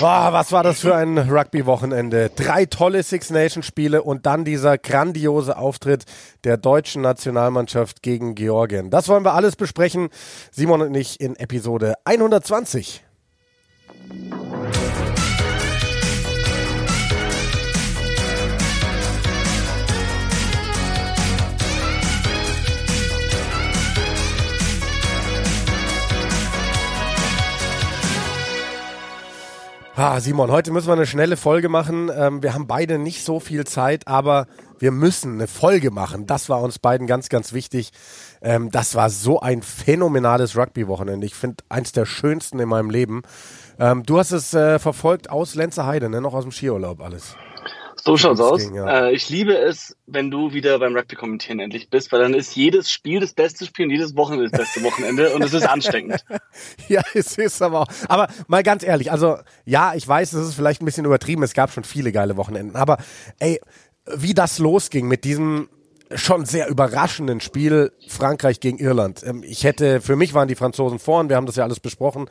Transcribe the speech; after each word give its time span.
Boah, 0.00 0.32
was 0.32 0.50
war 0.50 0.62
das 0.62 0.80
für 0.80 0.94
ein 0.94 1.18
Rugby-Wochenende? 1.18 2.30
Drei 2.34 2.64
tolle 2.64 3.02
Six 3.02 3.28
Nations 3.28 3.66
Spiele 3.66 4.02
und 4.02 4.24
dann 4.24 4.46
dieser 4.46 4.78
grandiose 4.78 5.58
Auftritt 5.58 6.04
der 6.44 6.56
deutschen 6.56 7.02
Nationalmannschaft 7.02 8.02
gegen 8.02 8.34
Georgien. 8.34 8.88
Das 8.88 9.08
wollen 9.08 9.26
wir 9.26 9.34
alles 9.34 9.56
besprechen. 9.56 10.08
Simon 10.50 10.80
und 10.80 10.94
ich 10.94 11.20
in 11.20 11.36
Episode 11.36 11.96
120. 12.06 13.04
Ah, 30.02 30.18
Simon, 30.18 30.50
heute 30.50 30.72
müssen 30.72 30.88
wir 30.88 30.94
eine 30.94 31.04
schnelle 31.04 31.36
Folge 31.36 31.68
machen. 31.68 32.10
Ähm, 32.16 32.42
wir 32.42 32.54
haben 32.54 32.66
beide 32.66 32.98
nicht 32.98 33.22
so 33.22 33.38
viel 33.38 33.66
Zeit, 33.66 34.08
aber 34.08 34.46
wir 34.78 34.92
müssen 34.92 35.34
eine 35.34 35.46
Folge 35.46 35.90
machen. 35.90 36.26
Das 36.26 36.48
war 36.48 36.62
uns 36.62 36.78
beiden 36.78 37.06
ganz, 37.06 37.28
ganz 37.28 37.52
wichtig. 37.52 37.90
Ähm, 38.40 38.70
das 38.70 38.94
war 38.94 39.10
so 39.10 39.40
ein 39.40 39.60
phänomenales 39.60 40.56
Rugby-Wochenende. 40.56 41.26
Ich 41.26 41.34
finde 41.34 41.64
eins 41.68 41.92
der 41.92 42.06
schönsten 42.06 42.60
in 42.60 42.70
meinem 42.70 42.88
Leben. 42.88 43.20
Ähm, 43.78 44.02
du 44.04 44.18
hast 44.18 44.32
es 44.32 44.54
äh, 44.54 44.78
verfolgt 44.78 45.28
aus 45.28 45.54
Lenzerheide, 45.54 46.08
ne? 46.08 46.22
noch 46.22 46.32
aus 46.32 46.44
dem 46.44 46.52
Skiurlaub 46.52 47.02
alles. 47.02 47.36
So 48.04 48.16
schaut's 48.16 48.40
aus. 48.40 48.70
Ja. 48.74 49.06
äh, 49.06 49.12
ich 49.12 49.28
liebe 49.28 49.56
es, 49.56 49.96
wenn 50.06 50.30
du 50.30 50.52
wieder 50.52 50.78
beim 50.78 50.96
Rugby 50.96 51.16
kommentieren 51.16 51.60
endlich 51.60 51.90
bist, 51.90 52.12
weil 52.12 52.20
dann 52.20 52.34
ist 52.34 52.54
jedes 52.56 52.90
Spiel 52.90 53.20
das 53.20 53.32
beste 53.32 53.66
Spiel 53.66 53.86
und 53.86 53.90
jedes 53.92 54.16
Wochenende 54.16 54.48
das 54.50 54.60
beste 54.60 54.82
Wochenende 54.82 55.34
und 55.34 55.42
es 55.42 55.52
ist 55.52 55.68
ansteckend. 55.68 56.24
ja, 56.88 57.02
es 57.14 57.38
ist 57.38 57.62
aber 57.62 57.80
auch. 57.80 57.88
Aber 58.08 58.28
mal 58.48 58.62
ganz 58.62 58.82
ehrlich, 58.82 59.12
also 59.12 59.38
ja, 59.64 59.94
ich 59.94 60.06
weiß, 60.06 60.32
es 60.32 60.48
ist 60.48 60.54
vielleicht 60.54 60.82
ein 60.82 60.86
bisschen 60.86 61.04
übertrieben, 61.04 61.42
es 61.42 61.54
gab 61.54 61.70
schon 61.70 61.84
viele 61.84 62.12
geile 62.12 62.36
Wochenenden, 62.36 62.76
aber 62.76 62.98
ey, 63.38 63.60
wie 64.14 64.34
das 64.34 64.58
losging 64.58 65.06
mit 65.06 65.24
diesem 65.24 65.68
schon 66.14 66.44
sehr 66.44 66.68
überraschenden 66.68 67.40
Spiel 67.40 67.92
Frankreich 68.08 68.60
gegen 68.60 68.78
Irland. 68.78 69.22
Ähm, 69.24 69.42
ich 69.44 69.64
hätte, 69.64 70.00
für 70.00 70.16
mich 70.16 70.34
waren 70.34 70.48
die 70.48 70.56
Franzosen 70.56 70.98
vorn, 70.98 71.28
wir 71.28 71.36
haben 71.36 71.46
das 71.46 71.56
ja 71.56 71.64
alles 71.64 71.80
besprochen. 71.80 72.28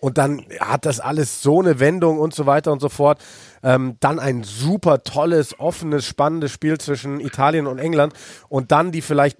Und 0.00 0.18
dann 0.18 0.44
hat 0.60 0.86
das 0.86 1.00
alles 1.00 1.42
so 1.42 1.60
eine 1.60 1.80
Wendung 1.80 2.18
und 2.18 2.34
so 2.34 2.46
weiter 2.46 2.72
und 2.72 2.80
so 2.80 2.88
fort. 2.88 3.22
Ähm, 3.62 3.96
dann 4.00 4.18
ein 4.18 4.42
super 4.44 5.02
tolles, 5.02 5.58
offenes, 5.58 6.04
spannendes 6.04 6.52
Spiel 6.52 6.78
zwischen 6.78 7.20
Italien 7.20 7.66
und 7.66 7.78
England. 7.78 8.12
Und 8.48 8.72
dann 8.72 8.92
die 8.92 9.02
vielleicht 9.02 9.38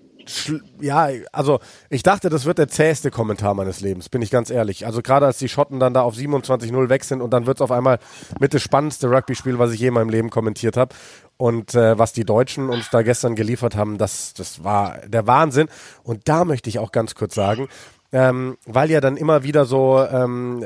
ja, 0.80 1.08
also 1.32 1.60
ich 1.88 2.02
dachte, 2.02 2.28
das 2.28 2.44
wird 2.44 2.58
der 2.58 2.68
zäheste 2.68 3.10
Kommentar 3.10 3.54
meines 3.54 3.80
Lebens, 3.80 4.08
bin 4.08 4.22
ich 4.22 4.30
ganz 4.30 4.50
ehrlich. 4.50 4.86
Also 4.86 5.02
gerade 5.02 5.26
als 5.26 5.38
die 5.38 5.48
Schotten 5.48 5.78
dann 5.78 5.94
da 5.94 6.02
auf 6.02 6.14
27-0 6.14 6.88
weg 6.88 7.04
sind 7.04 7.20
und 7.20 7.30
dann 7.30 7.46
wird 7.46 7.58
es 7.58 7.60
auf 7.60 7.70
einmal 7.70 7.98
mit 8.40 8.54
das 8.54 8.62
spannendste 8.62 9.10
Rugby-Spiel, 9.10 9.58
was 9.58 9.72
ich 9.72 9.80
je 9.80 9.88
in 9.88 9.94
meinem 9.94 10.08
Leben 10.08 10.30
kommentiert 10.30 10.76
habe. 10.76 10.94
Und 11.38 11.74
äh, 11.74 11.98
was 11.98 12.14
die 12.14 12.24
Deutschen 12.24 12.70
uns 12.70 12.88
da 12.90 13.02
gestern 13.02 13.34
geliefert 13.34 13.76
haben, 13.76 13.98
das, 13.98 14.32
das 14.32 14.64
war 14.64 14.98
der 15.06 15.26
Wahnsinn. 15.26 15.68
Und 16.02 16.28
da 16.28 16.44
möchte 16.44 16.70
ich 16.70 16.78
auch 16.78 16.92
ganz 16.92 17.14
kurz 17.14 17.34
sagen, 17.34 17.68
ähm, 18.16 18.56
weil 18.64 18.90
ja 18.90 19.02
dann 19.02 19.18
immer 19.18 19.42
wieder 19.42 19.66
so 19.66 20.02
ähm, 20.02 20.64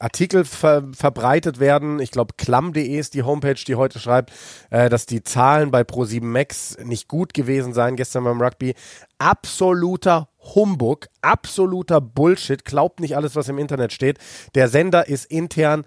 Artikel 0.00 0.44
ver 0.44 0.82
verbreitet 0.92 1.60
werden. 1.60 2.00
Ich 2.00 2.10
glaube, 2.10 2.34
klamm.de 2.36 2.82
ist 2.82 3.14
die 3.14 3.22
Homepage, 3.22 3.54
die 3.54 3.76
heute 3.76 4.00
schreibt, 4.00 4.32
äh, 4.70 4.88
dass 4.88 5.06
die 5.06 5.22
Zahlen 5.22 5.70
bei 5.70 5.82
Pro7 5.82 6.24
Max 6.24 6.76
nicht 6.82 7.06
gut 7.06 7.34
gewesen 7.34 7.72
seien 7.72 7.94
gestern 7.94 8.24
beim 8.24 8.42
Rugby. 8.42 8.74
Absoluter 9.18 10.28
Humbug, 10.56 11.06
absoluter 11.22 12.00
Bullshit. 12.00 12.64
Glaubt 12.64 12.98
nicht 12.98 13.14
alles, 13.14 13.36
was 13.36 13.48
im 13.48 13.58
Internet 13.58 13.92
steht. 13.92 14.18
Der 14.56 14.68
Sender 14.68 15.06
ist 15.06 15.26
intern 15.26 15.84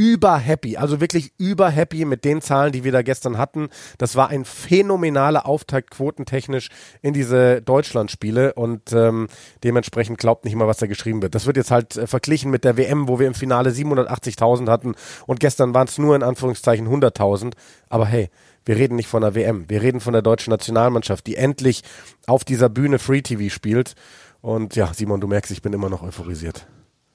über 0.00 0.38
happy, 0.38 0.78
also 0.78 0.98
wirklich 1.02 1.34
über 1.36 1.68
happy 1.68 2.06
mit 2.06 2.24
den 2.24 2.40
Zahlen, 2.40 2.72
die 2.72 2.84
wir 2.84 2.92
da 2.92 3.02
gestern 3.02 3.36
hatten. 3.36 3.68
Das 3.98 4.16
war 4.16 4.30
ein 4.30 4.46
phänomenaler 4.46 5.44
Auftakt 5.44 5.90
quotentechnisch 5.90 6.70
in 7.02 7.12
diese 7.12 7.60
Deutschlandspiele 7.60 8.54
und 8.54 8.94
ähm, 8.94 9.26
dementsprechend 9.62 10.16
glaubt 10.16 10.46
nicht 10.46 10.54
mal, 10.54 10.66
was 10.66 10.78
da 10.78 10.86
geschrieben 10.86 11.20
wird. 11.20 11.34
Das 11.34 11.44
wird 11.44 11.58
jetzt 11.58 11.70
halt 11.70 11.98
äh, 11.98 12.06
verglichen 12.06 12.50
mit 12.50 12.64
der 12.64 12.78
WM, 12.78 13.08
wo 13.08 13.18
wir 13.18 13.26
im 13.26 13.34
Finale 13.34 13.72
780.000 13.72 14.70
hatten 14.70 14.94
und 15.26 15.38
gestern 15.38 15.74
waren 15.74 15.86
es 15.86 15.98
nur 15.98 16.16
in 16.16 16.22
Anführungszeichen 16.22 16.88
100.000. 16.88 17.52
Aber 17.90 18.06
hey, 18.06 18.30
wir 18.64 18.76
reden 18.76 18.96
nicht 18.96 19.08
von 19.08 19.20
der 19.20 19.34
WM, 19.34 19.68
wir 19.68 19.82
reden 19.82 20.00
von 20.00 20.14
der 20.14 20.22
deutschen 20.22 20.50
Nationalmannschaft, 20.50 21.26
die 21.26 21.36
endlich 21.36 21.82
auf 22.26 22.42
dieser 22.42 22.70
Bühne 22.70 22.98
Free 22.98 23.20
TV 23.20 23.52
spielt. 23.52 23.92
Und 24.40 24.76
ja, 24.76 24.94
Simon, 24.94 25.20
du 25.20 25.26
merkst, 25.26 25.52
ich 25.52 25.60
bin 25.60 25.74
immer 25.74 25.90
noch 25.90 26.02
euphorisiert. 26.02 26.66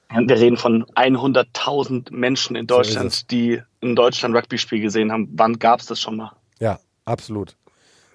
Wir 0.08 0.36
reden 0.36 0.56
von 0.56 0.84
100.000 0.84 2.12
Menschen 2.12 2.56
in 2.56 2.66
Deutschland, 2.66 3.12
so 3.12 3.26
die 3.30 3.60
in 3.80 3.96
Deutschland 3.96 4.34
Rugby-Spiel 4.34 4.80
gesehen 4.80 5.10
haben. 5.10 5.28
Wann 5.32 5.58
gab 5.58 5.80
es 5.80 5.86
das 5.86 6.00
schon 6.00 6.16
mal? 6.16 6.32
Ja, 6.60 6.78
absolut. 7.04 7.56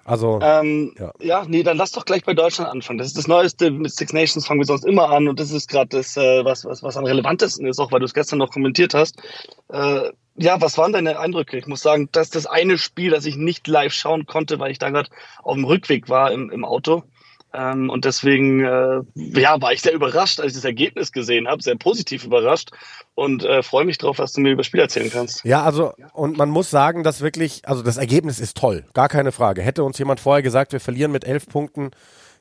Also, 0.04 0.40
ähm, 0.42 0.94
ja. 0.98 1.12
ja. 1.20 1.44
nee, 1.46 1.62
dann 1.62 1.76
lass 1.76 1.92
doch 1.92 2.04
gleich 2.04 2.24
bei 2.24 2.34
Deutschland 2.34 2.70
anfangen. 2.70 2.98
Das 2.98 3.06
ist 3.08 3.16
das 3.16 3.28
Neueste. 3.28 3.70
Mit 3.70 3.94
Six 3.94 4.12
Nations 4.12 4.46
fangen 4.46 4.60
wir 4.60 4.66
sonst 4.66 4.84
immer 4.84 5.10
an 5.10 5.28
und 5.28 5.38
das 5.38 5.52
ist 5.52 5.68
gerade 5.68 5.96
das, 5.96 6.16
äh, 6.16 6.44
was, 6.44 6.64
was, 6.64 6.82
was 6.82 6.96
am 6.96 7.04
relevantesten 7.04 7.66
ist, 7.66 7.78
auch 7.78 7.92
weil 7.92 8.00
du 8.00 8.06
es 8.06 8.14
gestern 8.14 8.38
noch 8.38 8.50
kommentiert 8.50 8.94
hast. 8.94 9.22
Äh, 9.68 10.10
ja, 10.36 10.60
was 10.60 10.78
waren 10.78 10.92
deine 10.92 11.18
Eindrücke? 11.18 11.56
Ich 11.56 11.66
muss 11.66 11.82
sagen, 11.82 12.08
das 12.10 12.28
ist 12.28 12.34
das 12.34 12.46
eine 12.46 12.78
Spiel, 12.78 13.10
das 13.10 13.26
ich 13.26 13.36
nicht 13.36 13.68
live 13.68 13.92
schauen 13.92 14.26
konnte, 14.26 14.58
weil 14.58 14.72
ich 14.72 14.78
da 14.78 14.90
gerade 14.90 15.10
auf 15.42 15.54
dem 15.54 15.64
Rückweg 15.64 16.08
war 16.08 16.32
im, 16.32 16.50
im 16.50 16.64
Auto. 16.64 17.04
Ähm, 17.54 17.90
und 17.90 18.04
deswegen 18.04 18.64
äh, 18.64 19.02
ja, 19.14 19.60
war 19.60 19.72
ich 19.72 19.82
sehr 19.82 19.92
überrascht, 19.92 20.40
als 20.40 20.52
ich 20.52 20.58
das 20.58 20.64
Ergebnis 20.64 21.12
gesehen 21.12 21.48
habe, 21.48 21.62
sehr 21.62 21.76
positiv 21.76 22.24
überrascht 22.24 22.70
und 23.14 23.44
äh, 23.44 23.62
freue 23.62 23.84
mich 23.84 23.98
drauf, 23.98 24.18
was 24.18 24.32
du 24.32 24.40
mir 24.40 24.52
über 24.52 24.60
das 24.60 24.66
Spiel 24.66 24.80
erzählen 24.80 25.10
kannst. 25.10 25.44
Ja, 25.44 25.62
also 25.62 25.92
und 26.12 26.38
man 26.38 26.48
muss 26.48 26.70
sagen, 26.70 27.02
dass 27.02 27.20
wirklich, 27.20 27.62
also 27.68 27.82
das 27.82 27.96
Ergebnis 27.96 28.40
ist 28.40 28.56
toll, 28.56 28.84
gar 28.94 29.08
keine 29.08 29.32
Frage. 29.32 29.62
Hätte 29.62 29.84
uns 29.84 29.98
jemand 29.98 30.20
vorher 30.20 30.42
gesagt, 30.42 30.72
wir 30.72 30.80
verlieren 30.80 31.12
mit 31.12 31.24
elf 31.24 31.46
Punkten 31.46 31.90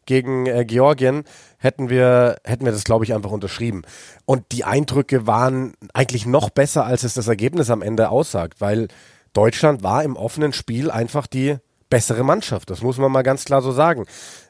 gegen 0.06 0.46
äh, 0.48 0.66
Georgien, 0.66 1.24
hätten 1.58 1.90
wir, 1.90 2.38
hätten 2.44 2.66
wir 2.66 2.72
das, 2.72 2.84
glaube 2.84 3.06
ich, 3.06 3.14
einfach 3.14 3.32
unterschrieben. 3.32 3.84
Und 4.26 4.46
die 4.52 4.64
Eindrücke 4.64 5.28
waren 5.28 5.74
eigentlich 5.94 6.26
noch 6.26 6.50
besser, 6.50 6.86
als 6.86 7.04
es 7.04 7.14
das 7.14 7.28
Ergebnis 7.28 7.70
am 7.70 7.82
Ende 7.82 8.10
aussagt, 8.10 8.62
weil 8.62 8.88
Deutschland 9.34 9.84
war 9.84 10.04
im 10.04 10.16
offenen 10.16 10.54
Spiel 10.54 10.90
einfach 10.90 11.28
die 11.28 11.58
bessere 11.92 12.24
Mannschaft. 12.24 12.72
Das 12.72 12.82
muss 12.82 12.98
man 12.98 13.12
mal 13.12 13.22
ganz 13.22 13.46
klar 13.46 13.62
so 13.62 13.72
sagen. 13.72 14.06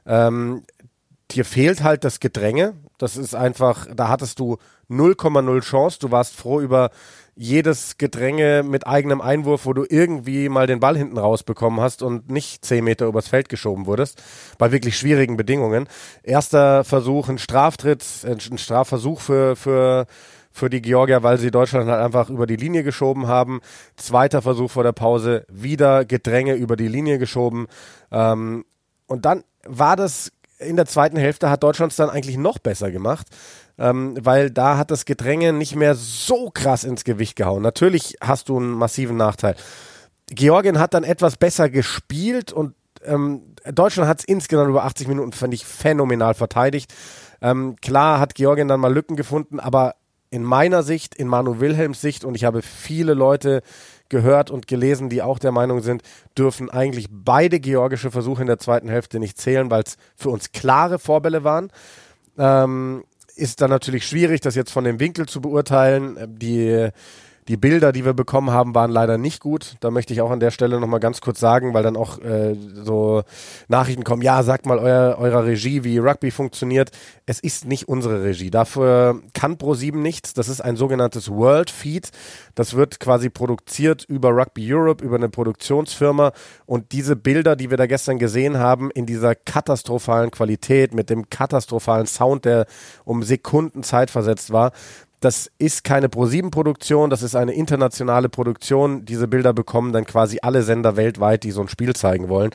Ähm, 0.05 0.63
dir 1.31 1.43
fehlt 1.43 1.83
halt 1.83 2.05
das 2.05 2.21
Gedränge. 2.21 2.75
Das 2.97 3.17
ist 3.17 3.35
einfach, 3.35 3.87
da 3.93 4.07
hattest 4.07 4.39
du 4.39 4.57
0,0 4.89 5.61
Chance. 5.61 5.99
Du 5.99 6.11
warst 6.11 6.35
froh 6.35 6.61
über 6.61 6.91
jedes 7.35 7.97
Gedränge 7.97 8.61
mit 8.63 8.85
eigenem 8.85 9.21
Einwurf, 9.21 9.65
wo 9.65 9.73
du 9.73 9.85
irgendwie 9.89 10.49
mal 10.49 10.67
den 10.67 10.79
Ball 10.79 10.97
hinten 10.97 11.17
rausbekommen 11.17 11.81
hast 11.81 12.03
und 12.03 12.29
nicht 12.29 12.63
10 12.63 12.83
Meter 12.83 13.07
übers 13.07 13.27
Feld 13.27 13.49
geschoben 13.49 13.87
wurdest, 13.87 14.21
bei 14.57 14.71
wirklich 14.71 14.97
schwierigen 14.97 15.37
Bedingungen. 15.37 15.87
Erster 16.23 16.83
Versuch, 16.83 17.29
ein 17.29 17.39
Straftritt, 17.39 18.05
ein 18.23 18.57
Strafversuch 18.57 19.21
für, 19.21 19.55
für 19.55 20.05
für 20.51 20.69
die 20.69 20.81
Georgier, 20.81 21.23
weil 21.23 21.37
sie 21.37 21.51
Deutschland 21.51 21.89
halt 21.89 22.03
einfach 22.03 22.29
über 22.29 22.47
die 22.47 22.55
Linie 22.55 22.83
geschoben 22.83 23.27
haben. 23.27 23.61
Zweiter 23.95 24.41
Versuch 24.41 24.71
vor 24.71 24.83
der 24.83 24.91
Pause, 24.91 25.45
wieder 25.49 26.05
Gedränge 26.05 26.55
über 26.55 26.75
die 26.75 26.87
Linie 26.87 27.19
geschoben. 27.19 27.67
Ähm, 28.11 28.65
und 29.07 29.25
dann 29.25 29.43
war 29.65 29.95
das 29.95 30.31
in 30.59 30.75
der 30.75 30.85
zweiten 30.85 31.17
Hälfte, 31.17 31.49
hat 31.49 31.63
Deutschland 31.63 31.91
es 31.91 31.97
dann 31.97 32.09
eigentlich 32.09 32.37
noch 32.37 32.59
besser 32.59 32.91
gemacht. 32.91 33.27
Ähm, 33.77 34.15
weil 34.19 34.51
da 34.51 34.77
hat 34.77 34.91
das 34.91 35.05
Gedränge 35.05 35.53
nicht 35.53 35.75
mehr 35.75 35.95
so 35.95 36.51
krass 36.51 36.83
ins 36.83 37.03
Gewicht 37.03 37.35
gehauen. 37.35 37.63
Natürlich 37.63 38.17
hast 38.21 38.49
du 38.49 38.57
einen 38.57 38.73
massiven 38.73 39.17
Nachteil. 39.17 39.55
Georgien 40.27 40.79
hat 40.79 40.93
dann 40.93 41.03
etwas 41.03 41.35
besser 41.35 41.69
gespielt 41.69 42.53
und 42.53 42.75
ähm, 43.03 43.41
Deutschland 43.65 44.07
hat 44.07 44.19
es 44.19 44.25
insgesamt 44.25 44.69
über 44.69 44.85
80 44.85 45.07
Minuten, 45.07 45.31
fand 45.31 45.53
ich, 45.53 45.65
phänomenal 45.65 46.33
verteidigt. 46.33 46.93
Ähm, 47.41 47.75
klar 47.81 48.19
hat 48.19 48.35
Georgien 48.35 48.67
dann 48.67 48.79
mal 48.79 48.93
Lücken 48.93 49.15
gefunden, 49.15 49.59
aber 49.59 49.95
in 50.31 50.43
meiner 50.43 50.81
Sicht, 50.81 51.13
in 51.13 51.27
Manu 51.27 51.59
Wilhelms 51.59 52.01
Sicht, 52.01 52.23
und 52.23 52.35
ich 52.35 52.45
habe 52.45 52.61
viele 52.61 53.13
Leute 53.13 53.61
gehört 54.09 54.49
und 54.49 54.67
gelesen, 54.67 55.09
die 55.09 55.21
auch 55.21 55.39
der 55.39 55.51
Meinung 55.51 55.81
sind, 55.81 56.01
dürfen 56.37 56.69
eigentlich 56.69 57.07
beide 57.09 57.59
georgische 57.59 58.11
Versuche 58.11 58.41
in 58.41 58.47
der 58.47 58.57
zweiten 58.57 58.89
Hälfte 58.89 59.19
nicht 59.19 59.39
zählen, 59.39 59.69
weil 59.69 59.83
es 59.83 59.97
für 60.15 60.29
uns 60.29 60.51
klare 60.51 60.99
Vorbälle 60.99 61.43
waren. 61.43 61.71
Ähm, 62.37 63.03
ist 63.35 63.61
dann 63.61 63.69
natürlich 63.69 64.07
schwierig, 64.07 64.41
das 64.41 64.55
jetzt 64.55 64.71
von 64.71 64.83
dem 64.83 64.99
Winkel 64.99 65.27
zu 65.27 65.41
beurteilen. 65.41 66.17
Die 66.39 66.89
die 67.51 67.57
Bilder, 67.57 67.91
die 67.91 68.05
wir 68.05 68.13
bekommen 68.13 68.51
haben, 68.51 68.73
waren 68.75 68.91
leider 68.91 69.17
nicht 69.17 69.41
gut. 69.41 69.75
Da 69.81 69.91
möchte 69.91 70.13
ich 70.13 70.21
auch 70.21 70.31
an 70.31 70.39
der 70.39 70.51
Stelle 70.51 70.79
nochmal 70.79 71.01
ganz 71.01 71.19
kurz 71.19 71.37
sagen, 71.37 71.73
weil 71.73 71.83
dann 71.83 71.97
auch 71.97 72.17
äh, 72.19 72.55
so 72.81 73.23
Nachrichten 73.67 74.05
kommen, 74.05 74.21
ja, 74.21 74.41
sagt 74.41 74.65
mal 74.65 74.79
euer, 74.79 75.17
eurer 75.19 75.43
Regie, 75.43 75.83
wie 75.83 75.97
Rugby 75.97 76.31
funktioniert. 76.31 76.91
Es 77.25 77.41
ist 77.41 77.65
nicht 77.65 77.89
unsere 77.89 78.23
Regie. 78.23 78.51
Dafür 78.51 79.19
kann 79.33 79.57
Pro7 79.57 79.97
nichts. 79.97 80.33
Das 80.33 80.47
ist 80.47 80.61
ein 80.61 80.77
sogenanntes 80.77 81.29
World 81.29 81.69
Feed. 81.69 82.11
Das 82.55 82.73
wird 82.73 83.01
quasi 83.01 83.29
produziert 83.29 84.05
über 84.05 84.29
Rugby 84.29 84.73
Europe, 84.73 85.03
über 85.03 85.17
eine 85.17 85.27
Produktionsfirma. 85.27 86.31
Und 86.65 86.93
diese 86.93 87.17
Bilder, 87.17 87.57
die 87.57 87.69
wir 87.69 87.75
da 87.75 87.85
gestern 87.85 88.17
gesehen 88.17 88.59
haben, 88.59 88.91
in 88.91 89.05
dieser 89.05 89.35
katastrophalen 89.35 90.31
Qualität, 90.31 90.93
mit 90.93 91.09
dem 91.09 91.29
katastrophalen 91.29 92.07
Sound, 92.07 92.45
der 92.45 92.65
um 93.03 93.23
Sekunden 93.23 93.83
Zeit 93.83 94.09
versetzt 94.09 94.53
war, 94.53 94.71
Das 95.21 95.51
ist 95.59 95.83
keine 95.83 96.07
Pro7-Produktion, 96.07 97.11
das 97.11 97.21
ist 97.21 97.35
eine 97.35 97.53
internationale 97.53 98.27
Produktion. 98.27 99.05
Diese 99.05 99.27
Bilder 99.27 99.53
bekommen 99.53 99.93
dann 99.93 100.05
quasi 100.05 100.39
alle 100.41 100.63
Sender 100.63 100.97
weltweit, 100.97 101.43
die 101.43 101.51
so 101.51 101.61
ein 101.61 101.67
Spiel 101.67 101.95
zeigen 101.95 102.27
wollen. 102.27 102.49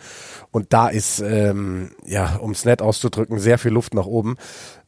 Und 0.51 0.73
da 0.73 0.89
ist, 0.89 1.21
ähm, 1.21 1.93
ja, 2.05 2.37
um 2.37 2.51
es 2.51 2.65
nett 2.65 2.83
auszudrücken, 2.83 3.39
sehr 3.39 3.59
viel 3.59 3.71
Luft 3.71 3.95
nach 3.95 4.07
oben. 4.07 4.37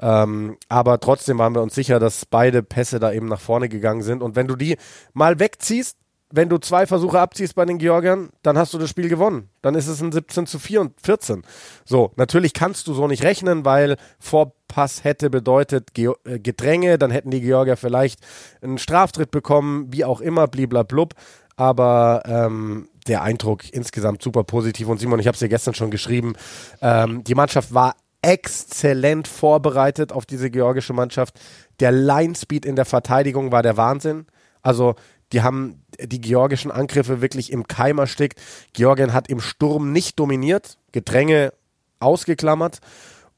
Ähm, 0.00 0.56
aber 0.68 0.98
trotzdem 0.98 1.38
waren 1.38 1.54
wir 1.54 1.62
uns 1.62 1.76
sicher, 1.76 2.00
dass 2.00 2.26
beide 2.26 2.64
Pässe 2.64 2.98
da 2.98 3.12
eben 3.12 3.28
nach 3.28 3.40
vorne 3.40 3.68
gegangen 3.68 4.02
sind. 4.02 4.24
Und 4.24 4.34
wenn 4.34 4.48
du 4.48 4.56
die 4.56 4.76
mal 5.12 5.38
wegziehst, 5.38 5.96
wenn 6.30 6.48
du 6.48 6.58
zwei 6.58 6.86
Versuche 6.86 7.20
abziehst 7.20 7.54
bei 7.54 7.64
den 7.64 7.78
Georgiern, 7.78 8.30
dann 8.42 8.58
hast 8.58 8.74
du 8.74 8.78
das 8.78 8.90
Spiel 8.90 9.08
gewonnen. 9.08 9.48
Dann 9.62 9.74
ist 9.74 9.86
es 9.86 10.02
ein 10.02 10.12
17 10.12 10.46
zu 10.46 10.58
4 10.58 10.80
und 10.82 11.00
14. 11.00 11.42
So, 11.84 12.12
natürlich 12.16 12.52
kannst 12.52 12.86
du 12.86 12.94
so 12.94 13.06
nicht 13.06 13.22
rechnen, 13.22 13.64
weil 13.64 13.96
Vorpass 14.18 15.04
hätte 15.04 15.30
bedeutet 15.30 15.94
Ge 15.94 16.12
äh, 16.24 16.38
Gedränge, 16.38 16.98
dann 16.98 17.10
hätten 17.10 17.30
die 17.30 17.40
Georgier 17.40 17.76
vielleicht 17.76 18.20
einen 18.60 18.78
Straftritt 18.78 19.30
bekommen, 19.30 19.86
wie 19.90 20.04
auch 20.04 20.20
immer, 20.20 20.48
bliblablub. 20.48 21.14
Aber 21.56 22.22
ähm, 22.26 22.88
der 23.08 23.22
Eindruck 23.22 23.72
insgesamt 23.72 24.22
super 24.22 24.44
positiv. 24.44 24.88
Und 24.88 25.00
Simon, 25.00 25.18
ich 25.18 25.26
habe 25.26 25.34
es 25.34 25.40
dir 25.40 25.48
gestern 25.48 25.74
schon 25.74 25.90
geschrieben, 25.90 26.34
ähm, 26.80 27.24
die 27.24 27.34
Mannschaft 27.34 27.74
war 27.74 27.96
exzellent 28.22 29.28
vorbereitet 29.28 30.12
auf 30.12 30.26
diese 30.26 30.50
georgische 30.50 30.92
Mannschaft. 30.92 31.40
Der 31.80 31.92
Line-Speed 31.92 32.66
in 32.66 32.76
der 32.76 32.84
Verteidigung 32.84 33.50
war 33.50 33.62
der 33.62 33.76
Wahnsinn. 33.76 34.26
Also 34.62 34.96
die 35.32 35.42
haben 35.42 35.82
die 36.00 36.20
georgischen 36.20 36.70
Angriffe 36.70 37.20
wirklich 37.20 37.52
im 37.52 37.66
Keim 37.66 37.98
erstickt. 37.98 38.40
Georgien 38.72 39.12
hat 39.12 39.28
im 39.28 39.40
Sturm 39.40 39.92
nicht 39.92 40.18
dominiert, 40.18 40.78
Gedränge 40.92 41.52
ausgeklammert. 42.00 42.78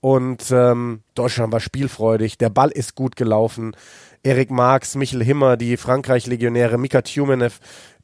Und 0.01 0.51
ähm, 0.51 1.03
Deutschland 1.15 1.53
war 1.53 1.61
spielfreudig, 1.61 2.39
der 2.39 2.49
Ball 2.49 2.71
ist 2.71 2.95
gut 2.95 3.17
gelaufen. 3.17 3.77
Erik 4.23 4.51
Marx, 4.51 4.95
Michel 4.95 5.23
Himmer, 5.23 5.57
die 5.59 5.77
Frankreich-Legionäre, 5.77 6.79
Mika 6.79 7.03
Tjumenev, 7.03 7.59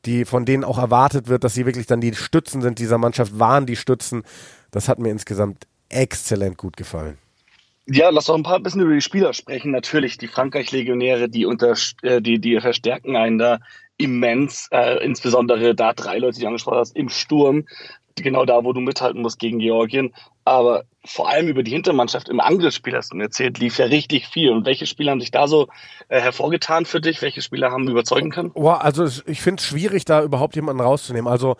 die 0.05 0.25
von 0.25 0.45
denen 0.45 0.65
auch 0.65 0.79
erwartet 0.79 1.29
wird, 1.29 1.43
dass 1.43 1.55
sie 1.55 1.65
wirklich 1.65 1.87
dann 1.87 2.01
die 2.01 2.15
Stützen 2.15 2.61
sind 2.61 2.79
dieser 2.79 2.99
Mannschaft, 2.99 3.39
waren 3.39 3.65
die 3.67 3.77
Stützen. 3.77 4.25
Das 4.71 4.89
hat 4.89 4.99
mir 4.99 5.11
insgesamt 5.11 5.67
exzellent 5.89 6.59
gut 6.59 6.77
gefallen. 6.77 7.19
Ja, 7.89 8.11
lass 8.11 8.25
doch 8.25 8.35
ein 8.35 8.43
paar 8.43 8.59
bisschen 8.61 8.81
über 8.81 8.95
die 8.95 9.01
Spieler 9.01 9.33
sprechen. 9.33 9.71
Natürlich, 9.71 10.19
die 10.19 10.27
Frankreich-Legionäre, 10.27 11.29
die, 11.29 11.47
unter, 11.47 11.75
äh, 12.03 12.21
die, 12.21 12.41
die 12.41 12.61
verstärken 12.61 13.17
einen 13.17 13.39
da 13.39 13.61
immens. 13.97 14.69
Äh, 14.73 15.05
insbesondere 15.05 15.75
da 15.75 15.93
drei 15.93 16.19
Leute, 16.19 16.37
die 16.37 16.43
du 16.43 16.49
angesprochen 16.49 16.79
hast, 16.79 16.97
im 16.97 17.09
Sturm. 17.09 17.65
Genau 18.17 18.45
da, 18.45 18.65
wo 18.65 18.73
du 18.73 18.81
mithalten 18.81 19.23
musst 19.23 19.39
gegen 19.39 19.59
Georgien. 19.59 20.15
Aber 20.45 20.85
vor 21.05 21.29
allem 21.29 21.49
über 21.49 21.63
die 21.63 21.71
Hintermannschaft 21.71 22.29
im 22.29 22.41
Angriffsspiel 22.41 22.97
hast 22.97 23.13
du 23.13 23.17
mir 23.17 23.25
erzählt, 23.25 23.59
lief 23.59 23.79
ja 23.79 23.87
richtig 23.87 24.27
viel. 24.27 24.51
Und 24.51 24.65
welche 24.65 24.87
Spieler 24.87 25.13
haben 25.13 25.21
sich 25.21 25.31
da 25.31 25.47
so 25.47 25.69
äh, 26.09 26.21
hervorgetan 26.21 26.87
für 26.87 27.01
dich? 27.01 27.23
Welche 27.23 27.43
Spieler 27.43 27.71
haben 27.71 27.89
überzeugen 27.89 28.31
können? 28.31 28.51
Oh, 28.55 28.71
also 28.71 29.07
ich 29.27 29.41
finde 29.43 29.61
es 29.61 29.67
schwierig, 29.67 30.05
da 30.05 30.25
überhaupt 30.25 30.57
jemanden 30.57 30.83
rauszunehmen. 30.83 31.31
Also 31.31 31.57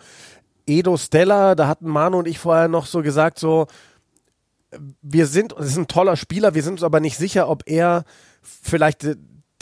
Edo 0.65 0.97
Stella, 0.97 1.55
da 1.55 1.67
hatten 1.67 1.87
Manu 1.87 2.17
und 2.17 2.27
ich 2.27 2.39
vorher 2.39 2.67
noch 2.67 2.85
so 2.85 3.01
gesagt, 3.01 3.39
so 3.39 3.67
wir 5.01 5.27
sind, 5.27 5.53
es 5.57 5.67
ist 5.67 5.77
ein 5.77 5.87
toller 5.87 6.17
Spieler, 6.17 6.53
wir 6.53 6.63
sind 6.63 6.73
uns 6.73 6.83
aber 6.83 6.99
nicht 6.99 7.17
sicher, 7.17 7.49
ob 7.49 7.63
er 7.65 8.03
vielleicht 8.41 9.07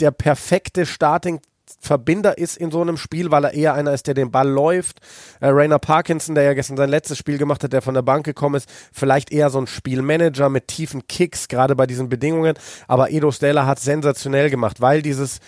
der 0.00 0.10
perfekte 0.10 0.86
Starting 0.86 1.40
Verbinder 1.80 2.38
ist 2.38 2.56
in 2.56 2.70
so 2.70 2.80
einem 2.80 2.96
Spiel, 2.96 3.30
weil 3.30 3.44
er 3.44 3.54
eher 3.54 3.74
einer 3.74 3.92
ist, 3.92 4.06
der 4.06 4.14
den 4.14 4.30
Ball 4.30 4.48
läuft. 4.48 5.00
Äh, 5.40 5.48
Rainer 5.48 5.78
Parkinson, 5.78 6.34
der 6.34 6.44
ja 6.44 6.54
gestern 6.54 6.76
sein 6.76 6.88
letztes 6.88 7.18
Spiel 7.18 7.38
gemacht 7.38 7.64
hat, 7.64 7.72
der 7.72 7.82
von 7.82 7.94
der 7.94 8.02
Bank 8.02 8.24
gekommen 8.24 8.54
ist, 8.54 8.68
vielleicht 8.92 9.32
eher 9.32 9.50
so 9.50 9.58
ein 9.58 9.66
Spielmanager 9.66 10.48
mit 10.48 10.68
tiefen 10.68 11.06
Kicks, 11.08 11.48
gerade 11.48 11.74
bei 11.74 11.86
diesen 11.86 12.08
Bedingungen. 12.08 12.54
Aber 12.86 13.10
Edo 13.10 13.32
Stella 13.32 13.66
hat 13.66 13.80
sensationell 13.80 14.48
gemacht, 14.48 14.80
weil 14.80 15.02
dieses 15.02 15.40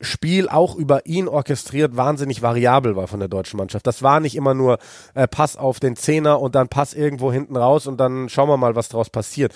Spiel 0.00 0.48
auch 0.48 0.76
über 0.76 1.06
ihn 1.06 1.28
orchestriert 1.28 1.96
wahnsinnig 1.96 2.42
variabel 2.42 2.96
war 2.96 3.06
von 3.06 3.20
der 3.20 3.28
deutschen 3.28 3.58
Mannschaft. 3.58 3.86
Das 3.86 4.02
war 4.02 4.20
nicht 4.20 4.36
immer 4.36 4.54
nur 4.54 4.78
äh, 5.14 5.28
Pass 5.28 5.56
auf 5.56 5.80
den 5.80 5.96
Zehner 5.96 6.40
und 6.40 6.54
dann 6.54 6.68
Pass 6.68 6.94
irgendwo 6.94 7.32
hinten 7.32 7.56
raus 7.56 7.86
und 7.86 7.98
dann 7.98 8.28
schauen 8.28 8.48
wir 8.48 8.56
mal, 8.56 8.74
was 8.74 8.88
daraus 8.88 9.10
passiert. 9.10 9.54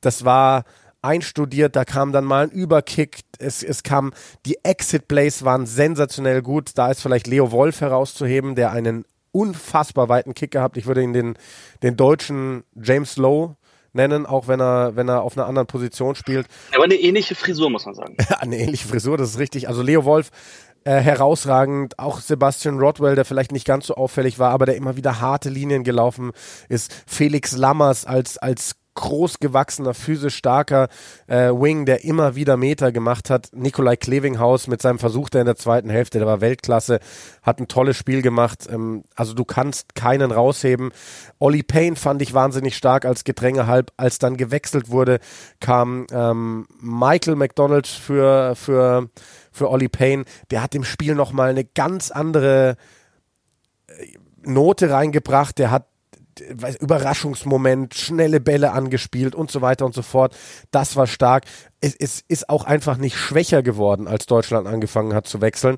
Das 0.00 0.24
war 0.24 0.64
einstudiert, 1.02 1.76
da 1.76 1.84
kam 1.84 2.12
dann 2.12 2.24
mal 2.24 2.44
ein 2.44 2.50
Überkick, 2.50 3.20
es, 3.38 3.62
es 3.62 3.82
kam, 3.82 4.12
die 4.46 4.58
Exit-Plays 4.62 5.44
waren 5.44 5.66
sensationell 5.66 6.42
gut, 6.42 6.72
da 6.74 6.90
ist 6.90 7.00
vielleicht 7.00 7.26
Leo 7.26 7.52
Wolf 7.52 7.80
herauszuheben, 7.80 8.54
der 8.54 8.70
einen 8.70 9.04
unfassbar 9.32 10.08
weiten 10.08 10.34
Kick 10.34 10.50
gehabt. 10.50 10.76
Ich 10.76 10.86
würde 10.86 11.02
ihn 11.02 11.12
den, 11.12 11.34
den 11.82 11.96
deutschen 11.96 12.64
James 12.74 13.16
Lowe 13.16 13.56
nennen, 13.92 14.26
auch 14.26 14.48
wenn 14.48 14.60
er, 14.60 14.96
wenn 14.96 15.08
er 15.08 15.22
auf 15.22 15.36
einer 15.36 15.46
anderen 15.46 15.66
Position 15.66 16.14
spielt. 16.14 16.46
Aber 16.74 16.84
eine 16.84 16.94
ähnliche 16.94 17.34
Frisur, 17.34 17.70
muss 17.70 17.86
man 17.86 17.94
sagen. 17.94 18.16
eine 18.38 18.58
ähnliche 18.58 18.86
Frisur, 18.86 19.16
das 19.16 19.30
ist 19.30 19.38
richtig. 19.38 19.68
Also 19.68 19.82
Leo 19.82 20.04
Wolf, 20.04 20.30
äh, 20.84 20.98
herausragend. 21.00 21.98
Auch 21.98 22.20
Sebastian 22.20 22.78
Rodwell, 22.78 23.14
der 23.14 23.24
vielleicht 23.24 23.52
nicht 23.52 23.66
ganz 23.66 23.86
so 23.86 23.94
auffällig 23.94 24.38
war, 24.38 24.50
aber 24.50 24.66
der 24.66 24.76
immer 24.76 24.96
wieder 24.96 25.20
harte 25.20 25.50
Linien 25.50 25.84
gelaufen 25.84 26.32
ist. 26.68 27.04
Felix 27.06 27.56
Lammers 27.56 28.06
als, 28.06 28.38
als 28.38 28.76
großgewachsener, 28.94 29.94
physisch 29.94 30.36
starker 30.36 30.88
äh, 31.26 31.50
Wing, 31.50 31.86
der 31.86 32.04
immer 32.04 32.34
wieder 32.34 32.56
Meter 32.56 32.92
gemacht 32.92 33.30
hat. 33.30 33.50
Nikolai 33.52 33.96
Klevinghaus 33.96 34.66
mit 34.66 34.82
seinem 34.82 34.98
Versuch 34.98 35.28
der 35.28 35.42
in 35.42 35.46
der 35.46 35.56
zweiten 35.56 35.90
Hälfte, 35.90 36.18
der 36.18 36.26
war 36.26 36.40
Weltklasse, 36.40 37.00
hat 37.42 37.60
ein 37.60 37.68
tolles 37.68 37.96
Spiel 37.96 38.22
gemacht. 38.22 38.68
Ähm, 38.70 39.04
also 39.14 39.34
du 39.34 39.44
kannst 39.44 39.94
keinen 39.94 40.32
rausheben. 40.32 40.90
Olli 41.38 41.62
Payne 41.62 41.96
fand 41.96 42.20
ich 42.22 42.34
wahnsinnig 42.34 42.76
stark 42.76 43.04
als 43.04 43.24
Gedränge 43.24 43.66
halb. 43.66 43.92
Als 43.96 44.18
dann 44.18 44.36
gewechselt 44.36 44.90
wurde, 44.90 45.20
kam 45.60 46.06
ähm, 46.12 46.66
Michael 46.80 47.36
McDonald 47.36 47.86
für, 47.86 48.54
für, 48.56 49.08
für 49.52 49.70
Olli 49.70 49.88
Payne. 49.88 50.24
Der 50.50 50.62
hat 50.62 50.74
dem 50.74 50.84
Spiel 50.84 51.14
nochmal 51.14 51.50
eine 51.50 51.64
ganz 51.64 52.10
andere 52.10 52.76
äh, 53.86 54.06
Note 54.42 54.90
reingebracht. 54.90 55.58
Der 55.58 55.70
hat 55.70 55.89
Überraschungsmoment, 56.40 57.94
schnelle 57.94 58.40
Bälle 58.40 58.72
angespielt 58.72 59.34
und 59.34 59.50
so 59.50 59.60
weiter 59.60 59.86
und 59.86 59.94
so 59.94 60.02
fort. 60.02 60.36
Das 60.70 60.96
war 60.96 61.06
stark. 61.06 61.44
Es, 61.80 61.94
es 61.94 62.22
ist 62.28 62.48
auch 62.48 62.64
einfach 62.64 62.96
nicht 62.96 63.16
schwächer 63.16 63.62
geworden, 63.62 64.08
als 64.08 64.26
Deutschland 64.26 64.66
angefangen 64.66 65.14
hat 65.14 65.26
zu 65.26 65.40
wechseln. 65.40 65.76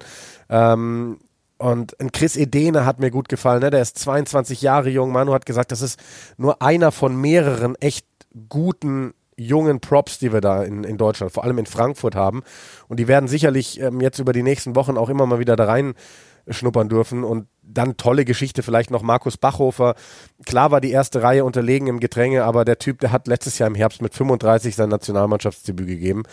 Ähm, 0.49 1.19
und 1.59 1.95
Chris 2.13 2.37
Edene 2.37 2.85
hat 2.85 2.99
mir 2.99 3.13
gut 3.13 3.29
gefallen. 3.29 3.61
Ne? 3.61 3.71
Der 3.71 3.83
ist 3.83 3.97
22 3.99 4.63
Jahre 4.63 4.91
jung. 4.91 5.13
Manu 5.13 5.33
hat 5.33 5.47
gesagt, 5.47 5.71
das 5.71 5.81
ist 5.81 6.01
nur 6.37 6.61
einer 6.61 6.91
von 6.91 7.15
mehreren 7.15 7.77
echt 7.77 8.07
guten 8.49 9.15
jungen 9.37 9.81
Props, 9.81 10.19
die 10.19 10.33
wir 10.33 10.41
da 10.41 10.63
in, 10.63 10.85
in 10.85 10.99
Deutschland, 10.99 11.33
vor 11.33 11.45
allem 11.45 11.59
in 11.59 11.67
Frankfurt 11.67 12.15
haben. 12.15 12.43
Und 12.89 12.99
die 12.99 13.09
werden 13.09 13.29
sicherlich 13.29 13.81
ähm, 13.81 14.01
jetzt 14.01 14.19
über 14.19 14.33
die 14.33 14.43
nächsten 14.43 14.75
Wochen 14.75 14.97
auch 14.97 15.09
immer 15.09 15.27
mal 15.27 15.39
wieder 15.39 15.55
da 15.55 15.65
rein 15.65 15.95
schnuppern 16.49 16.89
dürfen. 16.89 17.23
Und 17.25 17.47
dann 17.63 17.97
tolle 17.97 18.25
Geschichte 18.25 18.63
vielleicht 18.63 18.91
noch 18.91 19.03
Markus 19.03 19.37
Bachhofer. 19.37 19.95
Klar 20.45 20.71
war 20.71 20.81
die 20.81 20.91
erste 20.91 21.23
Reihe 21.23 21.45
unterlegen 21.45 21.87
im 21.87 22.01
Gedränge, 22.01 22.45
aber 22.45 22.65
der 22.65 22.79
Typ, 22.79 23.01
der 23.01 23.13
hat 23.13 23.29
letztes 23.29 23.59
Jahr 23.59 23.69
im 23.69 23.75
Herbst 23.75 24.03
mit 24.03 24.15
35 24.15 24.75
sein 24.75 24.89
Nationalmannschaftsdebüt 24.89 25.87
gegeben 25.87 26.25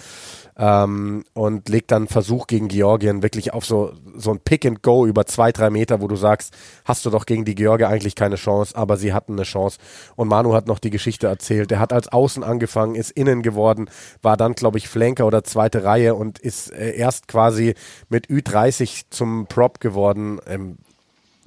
ähm, 0.57 1.23
und 1.33 1.69
legt 1.69 1.91
dann 1.91 2.07
Versuch 2.07 2.47
gegen 2.47 2.67
Georgien 2.67 3.21
wirklich 3.21 3.53
auf 3.53 3.65
so, 3.65 3.93
so 4.15 4.31
ein 4.31 4.39
Pick 4.39 4.65
and 4.65 4.83
Go 4.83 5.05
über 5.05 5.25
zwei, 5.25 5.51
drei 5.51 5.69
Meter, 5.69 6.01
wo 6.01 6.07
du 6.07 6.15
sagst, 6.15 6.53
hast 6.83 7.05
du 7.05 7.09
doch 7.09 7.25
gegen 7.25 7.45
die 7.45 7.55
Georgier 7.55 7.87
eigentlich 7.87 8.15
keine 8.15 8.35
Chance, 8.35 8.75
aber 8.75 8.97
sie 8.97 9.13
hatten 9.13 9.33
eine 9.33 9.43
Chance. 9.43 9.77
Und 10.15 10.27
Manu 10.27 10.53
hat 10.53 10.67
noch 10.67 10.79
die 10.79 10.89
Geschichte 10.89 11.27
erzählt. 11.27 11.71
Der 11.71 11.79
hat 11.79 11.93
als 11.93 12.09
Außen 12.09 12.43
angefangen, 12.43 12.95
ist 12.95 13.11
innen 13.11 13.43
geworden, 13.43 13.89
war 14.21 14.35
dann, 14.35 14.53
glaube 14.53 14.79
ich, 14.79 14.89
Flanker 14.89 15.27
oder 15.27 15.43
zweite 15.43 15.83
Reihe 15.83 16.15
und 16.15 16.39
ist 16.39 16.71
äh, 16.73 16.95
erst 16.95 17.27
quasi 17.27 17.75
mit 18.09 18.27
Ü30 18.27 19.05
zum 19.09 19.45
Prop 19.47 19.79
geworden. 19.79 20.39
Ähm, 20.47 20.77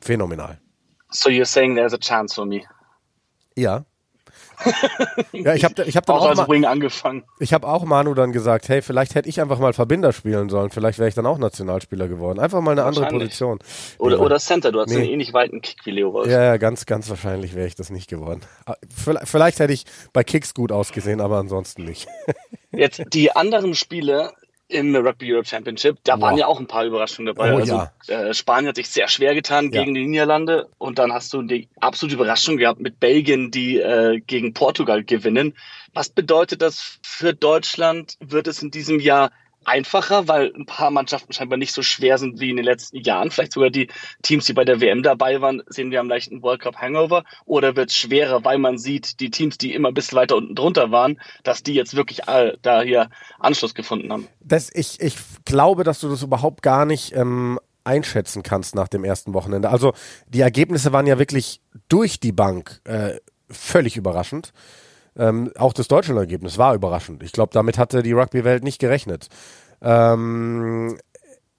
phänomenal. 0.03 0.59
So 1.11 1.29
you're 1.29 1.45
saying 1.45 1.77
there's 1.77 1.95
a 1.95 1.99
chance 1.99 2.35
for 2.35 2.47
me? 2.47 2.63
Ja. 3.57 3.85
ja, 5.33 5.55
ich 5.55 5.65
habe 5.65 5.85
ich 5.85 5.97
hab 5.97 6.07
dann 6.07 6.17
auch, 6.17 6.23
auch 6.23 6.39
als 6.39 6.49
Wing 6.49 6.65
angefangen. 6.65 7.25
Ich 7.41 7.53
habe 7.53 7.67
auch 7.67 7.85
Manu 7.85 8.15
dann 8.15 8.33
gesagt, 8.33 8.69
hey, 8.69 8.83
vielleicht 8.83 9.15
hätte 9.15 9.29
ich 9.29 9.41
einfach 9.41 9.59
mal 9.59 9.73
Verbinder 9.73 10.13
spielen 10.13 10.49
sollen. 10.49 10.71
Vielleicht 10.71 10.99
wäre 10.99 11.09
ich 11.09 11.15
dann 11.15 11.27
auch 11.27 11.39
Nationalspieler 11.39 12.09
geworden. 12.09 12.39
Einfach 12.39 12.61
mal 12.61 12.73
eine 12.73 12.85
andere 12.85 13.07
Position. 13.07 13.59
Oder, 13.99 14.21
oder 14.21 14.39
Center, 14.39 14.73
du 14.73 14.81
hast 14.81 14.91
nee. 14.91 14.97
einen 14.97 15.11
ähnlich 15.11 15.33
weiten 15.33 15.61
Kick 15.61 15.85
wie 15.85 15.91
Leo 15.91 16.13
Wolf. 16.13 16.29
Ja, 16.29 16.43
ja, 16.43 16.57
ganz, 16.57 16.87
ganz 16.87 17.09
wahrscheinlich 17.09 17.55
wäre 17.55 17.67
ich 17.67 17.75
das 17.75 17.91
nicht 17.91 18.09
geworden. 18.09 18.43
Ah, 18.67 18.75
vielleicht 19.25 19.59
hätte 19.59 19.73
ich 19.73 19.85
bei 20.13 20.23
Kicks 20.23 20.55
gut 20.55 20.73
ausgesehen, 20.73 21.21
aber 21.21 21.39
ansonsten 21.39 21.85
nicht. 21.85 22.07
Jetzt 22.71 23.03
die 23.13 23.35
anderen 23.35 23.75
Spiele 23.75 24.33
im 24.73 24.95
Rugby 24.97 25.33
Europe 25.33 25.49
Championship. 25.49 25.99
Da 26.05 26.17
Boah. 26.17 26.23
waren 26.23 26.39
ja 26.39 26.47
auch 26.47 26.59
ein 26.59 26.67
paar 26.67 26.85
Überraschungen 26.85 27.35
dabei. 27.35 27.53
Oh, 27.53 27.59
also, 27.59 27.75
ja. 28.09 28.29
äh, 28.29 28.35
Spanien 28.35 28.69
hat 28.69 28.77
sich 28.77 28.89
sehr 28.89 29.09
schwer 29.09 29.35
getan 29.35 29.71
ja. 29.71 29.81
gegen 29.81 29.95
die 29.95 30.07
Niederlande 30.07 30.69
und 30.79 30.99
dann 30.99 31.13
hast 31.13 31.33
du 31.33 31.43
die 31.43 31.69
absolute 31.81 32.17
Überraschung 32.17 32.57
gehabt 32.57 32.81
mit 32.81 32.99
Belgien, 32.99 33.51
die 33.51 33.79
äh, 33.79 34.21
gegen 34.21 34.55
Portugal 34.55 35.05
gewinnen. 35.05 35.55
Was 35.95 36.09
bedeutet 36.09 36.63
das 36.63 36.99
für 37.03 37.35
Deutschland? 37.35 38.17
Wird 38.21 38.47
es 38.47 38.63
in 38.63 38.71
diesem 38.71 38.99
Jahr 38.99 39.31
einfacher, 39.65 40.29
weil 40.29 40.53
ein 40.55 40.67
paar 40.67 40.91
Mannschaften 40.91 41.33
scheinbar 41.33 41.59
nicht 41.59 41.73
so 41.73 41.83
schwer 41.83 42.19
sind 42.19 42.41
wie 42.41 42.51
in 42.51 42.57
den 42.57 42.65
letzten 42.65 42.99
Jahren. 42.99 43.31
Vielleicht 43.31 43.53
sogar 43.53 43.71
die 43.71 43.89
Teams, 44.23 44.47
die 44.47 44.53
bei 44.53 44.65
der 44.65 44.81
WM 44.81 45.03
dabei 45.03 45.41
waren, 45.41 45.63
sehen 45.67 45.91
wir 45.91 46.01
am 46.01 46.09
leichten 46.09 46.43
World 46.43 46.61
Cup 46.61 46.77
Hangover. 46.77 47.25
Oder 47.45 47.77
wird 47.77 47.91
es 47.91 47.97
schwerer, 47.97 48.45
weil 48.45 48.59
man 48.59 48.79
sieht, 48.79 49.21
die 49.21 49.31
Teams, 49.31 49.59
die 49.59 49.75
immer 49.75 49.89
ein 49.89 49.95
bisschen 49.95 50.17
weiter 50.17 50.37
unten 50.37 50.55
drunter 50.55 50.91
waren, 50.91 51.21
dass 51.43 51.63
die 51.63 51.75
jetzt 51.75 51.97
wirklich 51.97 52.29
all, 52.29 52.59
da 52.63 52.83
hier 52.83 53.11
Anschluss 53.39 53.75
gefunden 53.75 54.13
haben. 54.13 54.29
Das, 54.41 54.71
ich, 54.73 55.01
ich 55.01 55.17
glaube, 55.45 55.85
dass 55.85 56.01
du 56.01 56.09
das 56.09 56.23
überhaupt 56.23 56.63
gar 56.63 56.85
nicht 56.85 57.15
ähm, 57.15 57.59
einschätzen 57.85 58.43
kannst 58.43 58.75
nach 58.75 58.89
dem 58.89 59.05
ersten 59.05 59.35
Wochenende. 59.35 59.71
Also 59.71 59.93
die 60.29 60.41
Ergebnisse 60.41 60.93
waren 60.93 61.07
ja 61.07 61.19
wirklich 61.19 61.61
durch 61.89 62.21
die 62.21 62.33
Bank 62.33 62.81
äh, 62.85 63.17
völlig 63.51 63.97
überraschend. 63.97 64.53
Ähm, 65.17 65.53
auch 65.57 65.73
das 65.73 65.89
Deutschland-Ergebnis 65.89 66.59
war 66.59 66.75
überraschend. 66.75 67.23
Ich 67.23 67.33
glaube, 67.33 67.53
damit 67.53 67.79
hatte 67.79 68.03
die 68.03 68.13
Rugby-Welt 68.13 68.65
nicht 68.65 68.79
gerechnet. 68.79 69.29
Ähm, 69.81 70.99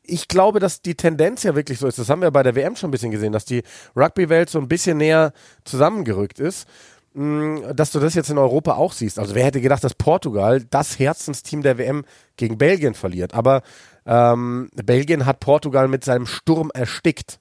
ich 0.02 0.28
glaube, 0.28 0.60
dass 0.60 0.82
die 0.82 0.96
Tendenz 0.96 1.44
ja 1.44 1.56
wirklich 1.56 1.80
so 1.80 1.88
ist. 1.88 2.00
Das 2.00 2.10
haben 2.10 2.22
wir 2.22 2.32
bei 2.32 2.44
der 2.44 2.56
WM 2.56 2.76
schon 2.76 2.90
ein 2.90 2.92
bisschen 2.92 3.12
gesehen, 3.12 3.32
dass 3.32 3.46
die 3.46 3.64
Rugby-Welt 3.96 4.50
so 4.50 4.60
ein 4.60 4.68
bisschen 4.68 4.98
näher 4.98 5.34
zusammengerückt 5.64 6.40
ist. 6.40 6.68
Mm, 7.14 7.58
dass 7.76 7.92
du 7.92 8.00
das 8.00 8.16
jetzt 8.16 8.30
in 8.30 8.38
Europa 8.38 8.74
auch 8.74 8.92
siehst. 8.92 9.20
Also 9.20 9.36
wer 9.36 9.46
hätte 9.46 9.62
gedacht, 9.62 9.84
dass 9.84 9.94
Portugal, 9.94 10.64
das 10.70 10.98
Herzensteam 10.98 11.62
der 11.62 11.78
WM, 11.78 12.06
gegen 12.38 12.58
Belgien 12.58 12.96
verliert. 12.96 13.34
Aber 13.34 13.62
ähm, 14.06 14.70
Belgien 14.74 15.26
hat 15.26 15.40
Portugal 15.40 15.88
mit 15.88 16.04
seinem 16.04 16.26
Sturm 16.26 16.72
erstickt. 16.74 17.40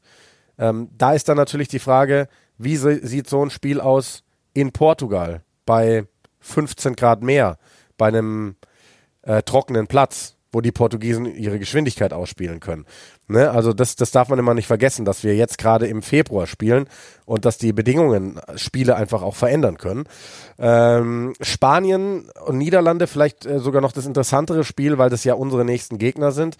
Ähm, 0.58 0.90
da 0.96 1.14
ist 1.14 1.28
dann 1.28 1.38
natürlich 1.38 1.68
die 1.68 1.78
Frage, 1.78 2.28
wie 2.58 2.76
sieht 2.76 3.28
so 3.28 3.42
ein 3.44 3.50
Spiel 3.50 3.80
aus 3.80 4.24
in 4.52 4.72
Portugal? 4.72 5.42
Bei 5.64 6.06
15 6.40 6.96
Grad 6.96 7.22
mehr, 7.22 7.58
bei 7.96 8.08
einem 8.08 8.56
äh, 9.22 9.42
trockenen 9.42 9.86
Platz, 9.86 10.36
wo 10.52 10.60
die 10.60 10.72
Portugiesen 10.72 11.24
ihre 11.24 11.58
Geschwindigkeit 11.58 12.12
ausspielen 12.12 12.60
können. 12.60 12.84
Ne? 13.26 13.50
Also 13.50 13.72
das, 13.72 13.96
das 13.96 14.10
darf 14.10 14.28
man 14.28 14.38
immer 14.38 14.52
nicht 14.52 14.66
vergessen, 14.66 15.06
dass 15.06 15.24
wir 15.24 15.34
jetzt 15.34 15.56
gerade 15.56 15.86
im 15.86 16.02
Februar 16.02 16.46
spielen 16.46 16.86
und 17.24 17.46
dass 17.46 17.56
die 17.56 17.72
Bedingungen 17.72 18.38
Spiele 18.56 18.96
einfach 18.96 19.22
auch 19.22 19.34
verändern 19.34 19.78
können. 19.78 20.04
Ähm, 20.58 21.32
Spanien 21.40 22.28
und 22.44 22.58
Niederlande 22.58 23.06
vielleicht 23.06 23.46
äh, 23.46 23.60
sogar 23.60 23.80
noch 23.80 23.92
das 23.92 24.04
interessantere 24.04 24.64
Spiel, 24.64 24.98
weil 24.98 25.08
das 25.08 25.24
ja 25.24 25.34
unsere 25.34 25.64
nächsten 25.64 25.96
Gegner 25.96 26.32
sind. 26.32 26.56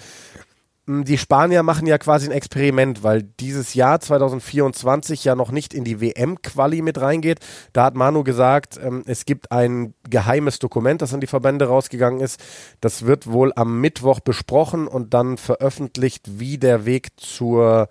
Hm, 0.86 1.04
die 1.04 1.18
Spanier 1.18 1.62
machen 1.62 1.86
ja 1.86 1.96
quasi 1.98 2.26
ein 2.26 2.32
Experiment, 2.32 3.02
weil 3.02 3.22
dieses 3.22 3.74
Jahr 3.74 4.00
2024 4.00 5.24
ja 5.24 5.36
noch 5.36 5.52
nicht 5.52 5.74
in 5.74 5.84
die 5.84 6.00
WM-Quali 6.00 6.82
mit 6.82 7.00
reingeht. 7.00 7.38
Da 7.72 7.84
hat 7.84 7.94
Manu 7.94 8.24
gesagt, 8.24 8.80
ähm, 8.82 9.02
es 9.06 9.24
gibt 9.24 9.52
ein 9.52 9.94
geheimes 10.10 10.58
Dokument, 10.58 11.00
das 11.00 11.14
an 11.14 11.20
die 11.20 11.28
Verbände 11.28 11.66
rausgegangen 11.66 12.20
ist. 12.20 12.42
Das 12.80 13.06
wird 13.06 13.28
wohl 13.28 13.52
am 13.54 13.80
Mittwoch 13.80 14.20
besprochen 14.20 14.88
und 14.88 15.14
dann 15.14 15.36
veröffentlicht, 15.36 16.40
wie 16.40 16.58
der 16.58 16.84
Weg 16.84 17.10
zur 17.16 17.88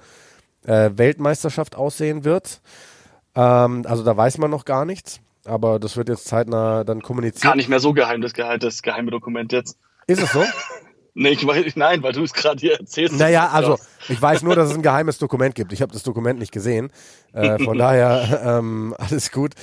äh, 0.65 0.91
Weltmeisterschaft 0.93 1.75
aussehen 1.75 2.25
wird. 2.25 2.62
Ähm, 3.36 3.83
also 3.86 4.03
da 4.03 4.17
weiß 4.17 4.38
man 4.38 4.51
noch 4.51 4.65
gar 4.65 4.83
nichts, 4.83 5.21
aber 5.45 5.79
das 5.79 5.95
wird 5.95 6.10
jetzt 6.10 6.25
zeitnah 6.25 6.83
dann 6.83 7.01
kommuniziert. 7.01 7.43
Gar 7.43 7.55
nicht 7.55 7.69
mehr 7.69 7.79
so 7.79 7.93
geheim, 7.93 8.21
das, 8.21 8.33
das 8.60 8.81
geheime 8.81 9.12
Dokument 9.12 9.53
jetzt. 9.53 9.77
Ist 10.07 10.21
es 10.21 10.33
so? 10.33 10.43
Nee, 11.13 11.30
ich 11.30 11.46
weiß, 11.46 11.65
nein, 11.75 12.03
weil 12.03 12.13
du 12.13 12.24
es 12.24 12.34
gerade 12.34 12.60
hier 12.60 12.80
erzählst. 12.80 13.18
Naja, 13.18 13.50
also 13.50 13.77
ich 14.08 14.22
weiß 14.22 14.44
nur, 14.44 14.56
dass 14.56 14.70
es 14.70 14.75
ein 14.75 14.82
geheimes 14.82 15.18
Dokument 15.18 15.56
gibt. 15.56 15.74
Ich 15.74 15.82
habe 15.82 15.91
das 15.91 16.03
Dokument 16.03 16.39
nicht 16.39 16.51
gesehen. 16.51 16.91
Äh, 17.34 17.60
von 17.60 17.77
daher 17.77 18.41
ähm, 18.46 18.96
alles 18.98 19.32
gut. 19.32 19.53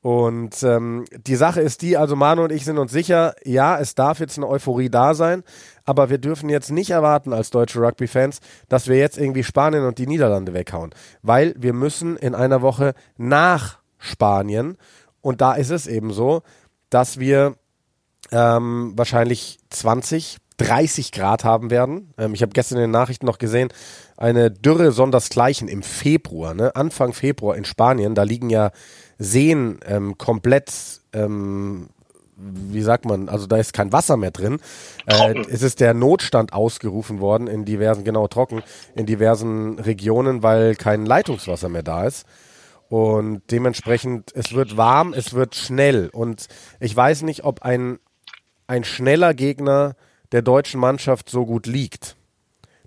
Und 0.00 0.62
ähm, 0.62 1.06
die 1.26 1.34
Sache 1.34 1.60
ist 1.60 1.82
die, 1.82 1.96
also 1.96 2.14
Manu 2.14 2.44
und 2.44 2.52
ich 2.52 2.64
sind 2.64 2.78
uns 2.78 2.92
sicher, 2.92 3.34
ja, 3.44 3.78
es 3.78 3.96
darf 3.96 4.20
jetzt 4.20 4.38
eine 4.38 4.46
Euphorie 4.46 4.90
da 4.90 5.12
sein, 5.12 5.42
aber 5.84 6.08
wir 6.08 6.18
dürfen 6.18 6.48
jetzt 6.48 6.70
nicht 6.70 6.90
erwarten 6.90 7.32
als 7.32 7.50
deutsche 7.50 7.80
Rugby-Fans, 7.80 8.38
dass 8.68 8.86
wir 8.86 8.96
jetzt 8.96 9.18
irgendwie 9.18 9.42
Spanien 9.42 9.84
und 9.84 9.98
die 9.98 10.06
Niederlande 10.06 10.54
weghauen, 10.54 10.94
weil 11.22 11.52
wir 11.58 11.72
müssen 11.72 12.16
in 12.16 12.36
einer 12.36 12.62
Woche 12.62 12.94
nach 13.16 13.80
Spanien 13.98 14.78
und 15.20 15.40
da 15.40 15.54
ist 15.54 15.70
es 15.70 15.88
eben 15.88 16.12
so, 16.12 16.42
dass 16.90 17.18
wir 17.18 17.56
ähm, 18.30 18.92
wahrscheinlich 18.94 19.58
20 19.70 20.38
30 20.58 21.12
Grad 21.12 21.44
haben 21.44 21.70
werden. 21.70 22.12
Ähm, 22.18 22.34
ich 22.34 22.42
habe 22.42 22.52
gestern 22.52 22.76
in 22.76 22.82
den 22.82 22.90
Nachrichten 22.90 23.26
noch 23.26 23.38
gesehen, 23.38 23.68
eine 24.16 24.50
Dürre 24.50 24.92
sondersgleichen 24.92 25.68
im 25.68 25.82
Februar, 25.82 26.54
ne? 26.54 26.76
Anfang 26.76 27.14
Februar 27.14 27.56
in 27.56 27.64
Spanien. 27.64 28.14
Da 28.14 28.24
liegen 28.24 28.50
ja 28.50 28.72
Seen 29.18 29.80
ähm, 29.86 30.18
komplett, 30.18 30.72
ähm, 31.12 31.88
wie 32.36 32.82
sagt 32.82 33.04
man, 33.04 33.28
also 33.28 33.46
da 33.46 33.56
ist 33.56 33.72
kein 33.72 33.92
Wasser 33.92 34.16
mehr 34.16 34.30
drin. 34.30 34.60
Äh, 35.06 35.38
es 35.48 35.62
ist 35.62 35.80
der 35.80 35.94
Notstand 35.94 36.52
ausgerufen 36.52 37.20
worden 37.20 37.46
in 37.46 37.64
diversen, 37.64 38.04
genau 38.04 38.28
trocken, 38.28 38.62
in 38.94 39.06
diversen 39.06 39.78
Regionen, 39.78 40.42
weil 40.42 40.74
kein 40.74 41.06
Leitungswasser 41.06 41.68
mehr 41.68 41.82
da 41.82 42.04
ist. 42.04 42.26
Und 42.88 43.42
dementsprechend, 43.50 44.32
es 44.34 44.52
wird 44.52 44.76
warm, 44.76 45.12
es 45.12 45.34
wird 45.34 45.54
schnell. 45.54 46.08
Und 46.08 46.48
ich 46.80 46.96
weiß 46.96 47.22
nicht, 47.22 47.44
ob 47.44 47.62
ein, 47.62 47.98
ein 48.66 48.84
schneller 48.84 49.34
Gegner 49.34 49.94
der 50.32 50.42
deutschen 50.42 50.80
Mannschaft 50.80 51.30
so 51.30 51.46
gut 51.46 51.66
liegt. 51.66 52.16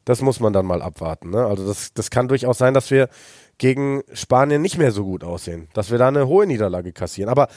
Das 0.06 0.22
muss 0.22 0.40
man 0.40 0.54
dann 0.54 0.66
mal 0.66 0.82
abwarten. 0.82 1.30
Ne? 1.30 1.46
Also 1.46 1.68
das, 1.68 1.94
das 1.94 2.10
kann 2.10 2.28
durchaus 2.28 2.58
sein, 2.58 2.74
dass 2.74 2.90
wir 2.90 3.10
gegen 3.58 4.02
Spanien 4.14 4.62
nicht 4.62 4.78
mehr 4.78 4.92
so 4.92 5.04
gut 5.04 5.24
aussehen, 5.24 5.68
dass 5.74 5.92
wir 5.92 6.00
da 6.00 6.08
eine 6.08 6.28
hohe 6.28 6.48
Niederlage 6.48 6.94
kassieren. 6.94 7.30
Aber 7.30 7.48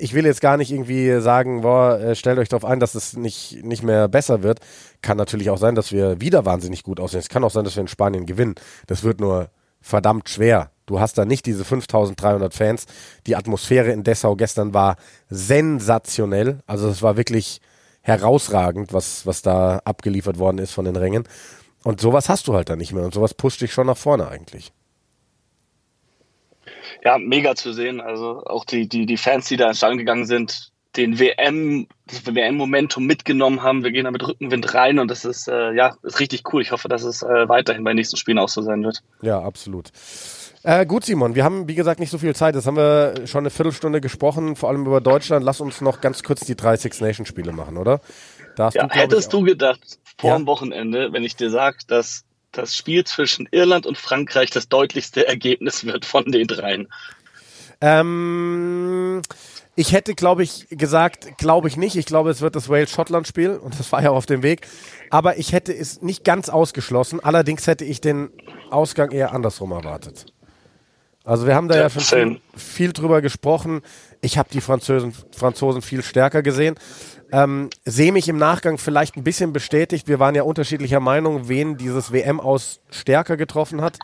ich 0.00 0.14
will 0.14 0.24
jetzt 0.24 0.40
gar 0.40 0.56
nicht 0.56 0.72
irgendwie 0.72 1.20
sagen, 1.20 1.60
boah, 1.62 1.98
äh, 2.00 2.14
stellt 2.14 2.38
euch 2.38 2.48
darauf 2.48 2.64
ein, 2.64 2.80
dass 2.80 2.94
es 2.94 3.16
nicht, 3.16 3.62
nicht 3.62 3.82
mehr 3.82 4.08
besser 4.08 4.42
wird. 4.42 4.60
Kann 5.02 5.16
natürlich 5.16 5.50
auch 5.50 5.58
sein, 5.58 5.74
dass 5.74 5.92
wir 5.92 6.20
wieder 6.20 6.46
wahnsinnig 6.46 6.82
gut 6.82 7.00
aussehen. 7.00 7.20
Es 7.20 7.28
kann 7.28 7.44
auch 7.44 7.50
sein, 7.50 7.64
dass 7.64 7.76
wir 7.76 7.82
in 7.82 7.88
Spanien 7.88 8.24
gewinnen. 8.26 8.54
Das 8.86 9.02
wird 9.02 9.20
nur 9.20 9.50
verdammt 9.80 10.28
schwer. 10.28 10.70
Du 10.86 11.00
hast 11.00 11.18
da 11.18 11.24
nicht 11.24 11.46
diese 11.46 11.64
5300 11.64 12.54
Fans. 12.54 12.86
Die 13.26 13.36
Atmosphäre 13.36 13.90
in 13.90 14.04
Dessau 14.04 14.36
gestern 14.36 14.74
war 14.74 14.96
sensationell. 15.28 16.60
Also 16.66 16.88
es 16.88 17.02
war 17.02 17.16
wirklich 17.16 17.60
herausragend, 18.02 18.92
was, 18.92 19.26
was 19.26 19.42
da 19.42 19.80
abgeliefert 19.84 20.38
worden 20.38 20.58
ist 20.58 20.72
von 20.72 20.84
den 20.84 20.96
Rängen. 20.96 21.26
Und 21.84 22.00
sowas 22.00 22.28
hast 22.28 22.48
du 22.48 22.54
halt 22.54 22.68
dann 22.68 22.78
nicht 22.78 22.92
mehr. 22.92 23.04
Und 23.04 23.14
sowas 23.14 23.34
pusht 23.34 23.60
dich 23.60 23.72
schon 23.72 23.86
nach 23.86 23.96
vorne 23.96 24.28
eigentlich. 24.28 24.72
Ja, 27.04 27.18
mega 27.18 27.54
zu 27.54 27.72
sehen. 27.72 28.00
Also 28.00 28.44
auch 28.44 28.64
die, 28.64 28.88
die, 28.88 29.06
die 29.06 29.16
Fans, 29.16 29.46
die 29.48 29.56
da 29.56 29.68
ins 29.68 29.78
Stadion 29.78 29.98
gegangen 29.98 30.26
sind, 30.26 30.71
den 30.96 31.18
WM, 31.18 31.86
das 32.06 32.26
WM-Momentum 32.26 33.04
mitgenommen 33.04 33.62
haben. 33.62 33.82
Wir 33.82 33.90
gehen 33.90 34.04
da 34.04 34.10
mit 34.10 34.26
Rückenwind 34.26 34.74
rein 34.74 34.98
und 34.98 35.10
das 35.10 35.24
ist, 35.24 35.48
äh, 35.48 35.72
ja, 35.72 35.96
ist 36.02 36.20
richtig 36.20 36.52
cool. 36.52 36.62
Ich 36.62 36.72
hoffe, 36.72 36.88
dass 36.88 37.02
es 37.02 37.22
äh, 37.22 37.48
weiterhin 37.48 37.82
bei 37.84 37.90
den 37.90 37.96
nächsten 37.96 38.16
Spielen 38.16 38.38
auch 38.38 38.48
so 38.48 38.62
sein 38.62 38.82
wird. 38.84 39.02
Ja, 39.22 39.40
absolut. 39.40 39.90
Äh, 40.64 40.86
gut, 40.86 41.04
Simon, 41.04 41.34
wir 41.34 41.44
haben, 41.44 41.66
wie 41.66 41.74
gesagt, 41.74 41.98
nicht 41.98 42.10
so 42.10 42.18
viel 42.18 42.36
Zeit. 42.36 42.54
Jetzt 42.54 42.66
haben 42.66 42.76
wir 42.76 43.26
schon 43.26 43.40
eine 43.40 43.50
Viertelstunde 43.50 44.00
gesprochen, 44.00 44.54
vor 44.54 44.68
allem 44.68 44.86
über 44.86 45.00
Deutschland. 45.00 45.44
Lass 45.44 45.60
uns 45.60 45.80
noch 45.80 46.00
ganz 46.00 46.22
kurz 46.22 46.44
die 46.44 46.54
drei 46.54 46.76
Six 46.76 47.00
Nation 47.00 47.26
Spiele 47.26 47.52
machen, 47.52 47.76
oder? 47.76 48.00
ja, 48.58 48.70
du, 48.70 48.88
hättest 48.90 49.32
du 49.32 49.42
gedacht, 49.42 49.98
vor 50.18 50.30
ja? 50.30 50.36
dem 50.36 50.46
Wochenende, 50.46 51.12
wenn 51.12 51.24
ich 51.24 51.36
dir 51.36 51.50
sage, 51.50 51.78
dass 51.86 52.24
das 52.52 52.76
Spiel 52.76 53.04
zwischen 53.04 53.48
Irland 53.50 53.86
und 53.86 53.96
Frankreich 53.96 54.50
das 54.50 54.68
deutlichste 54.68 55.26
Ergebnis 55.26 55.84
wird 55.84 56.04
von 56.04 56.30
den 56.30 56.46
dreien? 56.46 56.88
Ähm, 57.82 59.20
ich 59.74 59.92
hätte, 59.92 60.14
glaube 60.14 60.42
ich, 60.42 60.68
gesagt, 60.70 61.36
glaube 61.38 61.68
ich 61.68 61.76
nicht. 61.76 61.96
Ich 61.96 62.06
glaube, 62.06 62.30
es 62.30 62.40
wird 62.40 62.56
das 62.56 62.68
Wales-Schottland-Spiel 62.68 63.56
und 63.56 63.78
das 63.78 63.90
war 63.92 64.02
ja 64.02 64.10
auf 64.10 64.26
dem 64.26 64.42
Weg. 64.42 64.66
Aber 65.10 65.38
ich 65.38 65.52
hätte 65.52 65.74
es 65.74 66.00
nicht 66.00 66.24
ganz 66.24 66.48
ausgeschlossen. 66.48 67.20
Allerdings 67.20 67.66
hätte 67.66 67.84
ich 67.84 68.00
den 68.00 68.30
Ausgang 68.70 69.10
eher 69.10 69.32
andersrum 69.32 69.72
erwartet. 69.72 70.26
Also 71.24 71.46
wir 71.46 71.54
haben 71.54 71.68
da 71.68 71.76
ja, 71.76 71.82
ja 71.82 71.88
viel, 71.88 72.40
viel, 72.56 72.92
drüber 72.92 73.22
gesprochen. 73.22 73.82
Ich 74.20 74.38
habe 74.38 74.48
die 74.52 74.60
Franzosen, 74.60 75.14
Franzosen 75.34 75.80
viel 75.80 76.02
stärker 76.02 76.42
gesehen. 76.42 76.74
Ähm, 77.30 77.70
Sehe 77.84 78.12
mich 78.12 78.28
im 78.28 78.36
Nachgang 78.36 78.76
vielleicht 78.76 79.16
ein 79.16 79.24
bisschen 79.24 79.52
bestätigt. 79.52 80.08
Wir 80.08 80.18
waren 80.18 80.34
ja 80.34 80.42
unterschiedlicher 80.42 81.00
Meinung, 81.00 81.48
wen 81.48 81.76
dieses 81.76 82.12
WM 82.12 82.40
aus 82.40 82.80
stärker 82.90 83.36
getroffen 83.36 83.80
hat. 83.80 83.98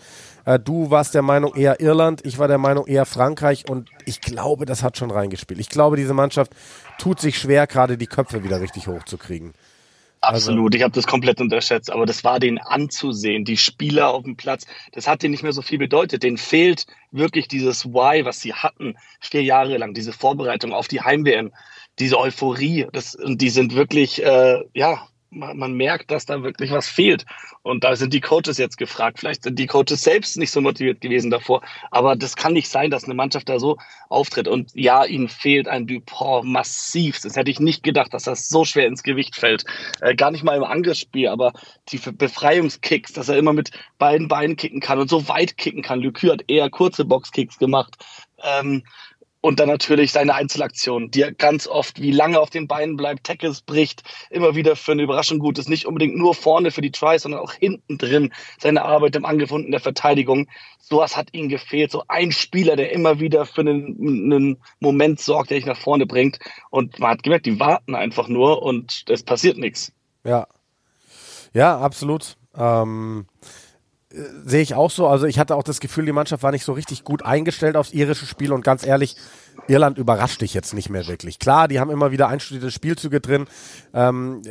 Äh, 0.48 0.58
du 0.58 0.90
warst 0.90 1.14
der 1.14 1.20
Meinung 1.20 1.54
eher 1.54 1.78
Irland, 1.78 2.24
ich 2.24 2.38
war 2.38 2.48
der 2.48 2.56
Meinung 2.56 2.86
eher 2.86 3.04
Frankreich 3.04 3.68
und 3.68 3.90
ich 4.06 4.22
glaube, 4.22 4.64
das 4.64 4.82
hat 4.82 4.96
schon 4.96 5.10
reingespielt. 5.10 5.60
Ich 5.60 5.68
glaube, 5.68 5.96
diese 5.96 6.14
Mannschaft 6.14 6.52
tut 6.96 7.20
sich 7.20 7.38
schwer, 7.38 7.66
gerade 7.66 7.98
die 7.98 8.06
Köpfe 8.06 8.42
wieder 8.42 8.58
richtig 8.58 8.86
hochzukriegen. 8.86 9.52
Absolut, 10.22 10.72
also, 10.72 10.76
ich 10.78 10.82
habe 10.82 10.94
das 10.94 11.06
komplett 11.06 11.42
unterschätzt, 11.42 11.92
aber 11.92 12.06
das 12.06 12.24
war 12.24 12.40
denen 12.40 12.56
anzusehen, 12.56 13.44
die 13.44 13.58
Spieler 13.58 14.08
auf 14.08 14.24
dem 14.24 14.36
Platz, 14.36 14.64
das 14.92 15.06
hat 15.06 15.22
denen 15.22 15.32
nicht 15.32 15.42
mehr 15.42 15.52
so 15.52 15.60
viel 15.60 15.78
bedeutet. 15.78 16.22
Denen 16.22 16.38
fehlt 16.38 16.86
wirklich 17.12 17.46
dieses 17.46 17.84
Why, 17.84 18.24
was 18.24 18.40
sie 18.40 18.54
hatten, 18.54 18.96
vier 19.20 19.42
Jahre 19.42 19.76
lang, 19.76 19.92
diese 19.92 20.14
Vorbereitung 20.14 20.72
auf 20.72 20.88
die 20.88 21.02
Heim-WM, 21.02 21.52
diese 21.98 22.18
Euphorie. 22.18 22.86
Das, 22.92 23.14
und 23.14 23.42
die 23.42 23.50
sind 23.50 23.74
wirklich, 23.74 24.24
äh, 24.24 24.64
ja, 24.72 25.06
man, 25.30 25.56
man, 25.58 25.72
merkt, 25.74 26.10
dass 26.10 26.26
da 26.26 26.42
wirklich 26.42 26.70
was 26.70 26.88
fehlt. 26.88 27.24
Und 27.62 27.84
da 27.84 27.96
sind 27.96 28.12
die 28.14 28.20
Coaches 28.20 28.58
jetzt 28.58 28.78
gefragt. 28.78 29.18
Vielleicht 29.18 29.42
sind 29.42 29.58
die 29.58 29.66
Coaches 29.66 30.02
selbst 30.02 30.36
nicht 30.36 30.50
so 30.50 30.60
motiviert 30.60 31.00
gewesen 31.00 31.30
davor. 31.30 31.62
Aber 31.90 32.16
das 32.16 32.36
kann 32.36 32.52
nicht 32.52 32.68
sein, 32.68 32.90
dass 32.90 33.04
eine 33.04 33.14
Mannschaft 33.14 33.48
da 33.48 33.58
so 33.58 33.76
auftritt. 34.08 34.48
Und 34.48 34.70
ja, 34.74 35.04
ihnen 35.04 35.28
fehlt 35.28 35.68
ein 35.68 35.86
Dupont 35.86 36.46
massiv. 36.46 37.20
Das 37.20 37.36
hätte 37.36 37.50
ich 37.50 37.60
nicht 37.60 37.82
gedacht, 37.82 38.14
dass 38.14 38.24
das 38.24 38.48
so 38.48 38.64
schwer 38.64 38.86
ins 38.86 39.02
Gewicht 39.02 39.36
fällt. 39.36 39.64
Äh, 40.00 40.14
gar 40.14 40.30
nicht 40.30 40.44
mal 40.44 40.56
im 40.56 40.64
Angriffsspiel, 40.64 41.28
aber 41.28 41.52
die 41.90 41.98
Befreiungskicks, 41.98 43.12
dass 43.12 43.28
er 43.28 43.36
immer 43.36 43.52
mit 43.52 43.70
beiden 43.98 44.28
Beinen 44.28 44.56
kicken 44.56 44.80
kann 44.80 44.98
und 44.98 45.10
so 45.10 45.28
weit 45.28 45.56
kicken 45.56 45.82
kann. 45.82 46.00
Lückü 46.00 46.30
hat 46.30 46.44
eher 46.48 46.70
kurze 46.70 47.04
Boxkicks 47.04 47.58
gemacht. 47.58 47.96
Ähm, 48.42 48.84
und 49.48 49.60
dann 49.60 49.68
natürlich 49.68 50.12
seine 50.12 50.34
Einzelaktion, 50.34 51.10
die 51.10 51.22
er 51.22 51.32
ganz 51.32 51.66
oft, 51.66 52.02
wie 52.02 52.10
lange 52.10 52.38
auf 52.38 52.50
den 52.50 52.68
Beinen 52.68 52.98
bleibt, 52.98 53.24
Tackles 53.24 53.62
bricht, 53.62 54.02
immer 54.28 54.54
wieder 54.54 54.76
für 54.76 54.92
eine 54.92 55.02
Überraschung 55.02 55.38
gut 55.38 55.58
ist. 55.58 55.70
Nicht 55.70 55.86
unbedingt 55.86 56.18
nur 56.18 56.34
vorne 56.34 56.70
für 56.70 56.82
die 56.82 56.90
Tries, 56.90 57.22
sondern 57.22 57.40
auch 57.40 57.54
hinten 57.54 57.96
drin 57.96 58.34
seine 58.60 58.84
Arbeit 58.84 59.16
im 59.16 59.24
Angriff 59.24 59.50
und 59.50 59.64
in 59.64 59.70
der 59.70 59.80
Verteidigung. 59.80 60.48
Sowas 60.80 61.16
hat 61.16 61.28
ihm 61.32 61.48
gefehlt. 61.48 61.90
So 61.90 62.02
ein 62.08 62.30
Spieler, 62.30 62.76
der 62.76 62.92
immer 62.92 63.20
wieder 63.20 63.46
für 63.46 63.62
einen, 63.62 63.96
einen 63.98 64.58
Moment 64.80 65.18
sorgt, 65.18 65.48
der 65.48 65.56
dich 65.56 65.66
nach 65.66 65.80
vorne 65.80 66.04
bringt. 66.04 66.38
Und 66.68 66.98
man 66.98 67.12
hat 67.12 67.22
gemerkt, 67.22 67.46
die 67.46 67.58
warten 67.58 67.94
einfach 67.94 68.28
nur 68.28 68.62
und 68.62 69.04
es 69.08 69.22
passiert 69.22 69.56
nichts. 69.56 69.92
Ja. 70.24 70.46
Ja, 71.54 71.78
absolut. 71.78 72.36
Ähm 72.54 73.24
sehe 74.10 74.62
ich 74.62 74.74
auch 74.74 74.90
so. 74.90 75.06
Also 75.06 75.26
ich 75.26 75.38
hatte 75.38 75.54
auch 75.54 75.62
das 75.62 75.80
Gefühl, 75.80 76.06
die 76.06 76.12
Mannschaft 76.12 76.42
war 76.42 76.52
nicht 76.52 76.64
so 76.64 76.72
richtig 76.72 77.04
gut 77.04 77.24
eingestellt 77.24 77.76
aufs 77.76 77.92
irische 77.92 78.26
Spiel 78.26 78.52
und 78.52 78.64
ganz 78.64 78.86
ehrlich, 78.86 79.16
Irland 79.66 79.98
überrascht 79.98 80.40
dich 80.40 80.54
jetzt 80.54 80.72
nicht 80.72 80.88
mehr 80.88 81.06
wirklich. 81.06 81.38
Klar, 81.38 81.68
die 81.68 81.78
haben 81.78 81.90
immer 81.90 82.10
wieder 82.10 82.28
einstudierte 82.28 82.70
Spielzüge 82.70 83.20
drin, 83.20 83.46
ähm, 83.92 84.42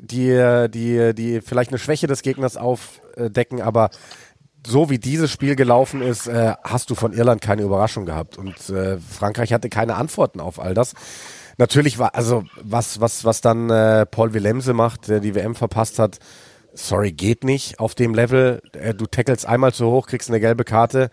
die, 0.00 0.68
die, 0.70 1.14
die 1.14 1.40
vielleicht 1.42 1.70
eine 1.70 1.78
Schwäche 1.78 2.06
des 2.06 2.22
Gegners 2.22 2.56
aufdecken, 2.56 3.60
aber 3.60 3.90
so 4.66 4.88
wie 4.88 4.98
dieses 4.98 5.30
Spiel 5.30 5.56
gelaufen 5.56 6.00
ist, 6.00 6.26
äh, 6.26 6.54
hast 6.64 6.88
du 6.88 6.94
von 6.94 7.12
Irland 7.12 7.42
keine 7.42 7.62
Überraschung 7.62 8.06
gehabt 8.06 8.38
und 8.38 8.70
äh, 8.70 8.96
Frankreich 8.98 9.52
hatte 9.52 9.68
keine 9.68 9.96
Antworten 9.96 10.40
auf 10.40 10.58
all 10.58 10.72
das. 10.72 10.94
Natürlich 11.58 11.98
war, 11.98 12.14
also 12.14 12.44
was, 12.62 13.00
was, 13.00 13.24
was 13.24 13.42
dann 13.42 13.68
äh, 13.68 14.06
Paul 14.06 14.32
Willemse 14.32 14.72
macht, 14.72 15.08
der 15.08 15.20
die 15.20 15.34
WM 15.34 15.54
verpasst 15.54 15.98
hat, 15.98 16.18
sorry, 16.74 17.12
geht 17.12 17.44
nicht 17.44 17.78
auf 17.80 17.94
dem 17.94 18.14
Level. 18.14 18.62
Äh, 18.72 18.94
du 18.94 19.06
tackelst 19.06 19.46
einmal 19.46 19.72
zu 19.72 19.86
hoch, 19.86 20.06
kriegst 20.06 20.28
eine 20.28 20.40
gelbe 20.40 20.64
Karte, 20.64 21.10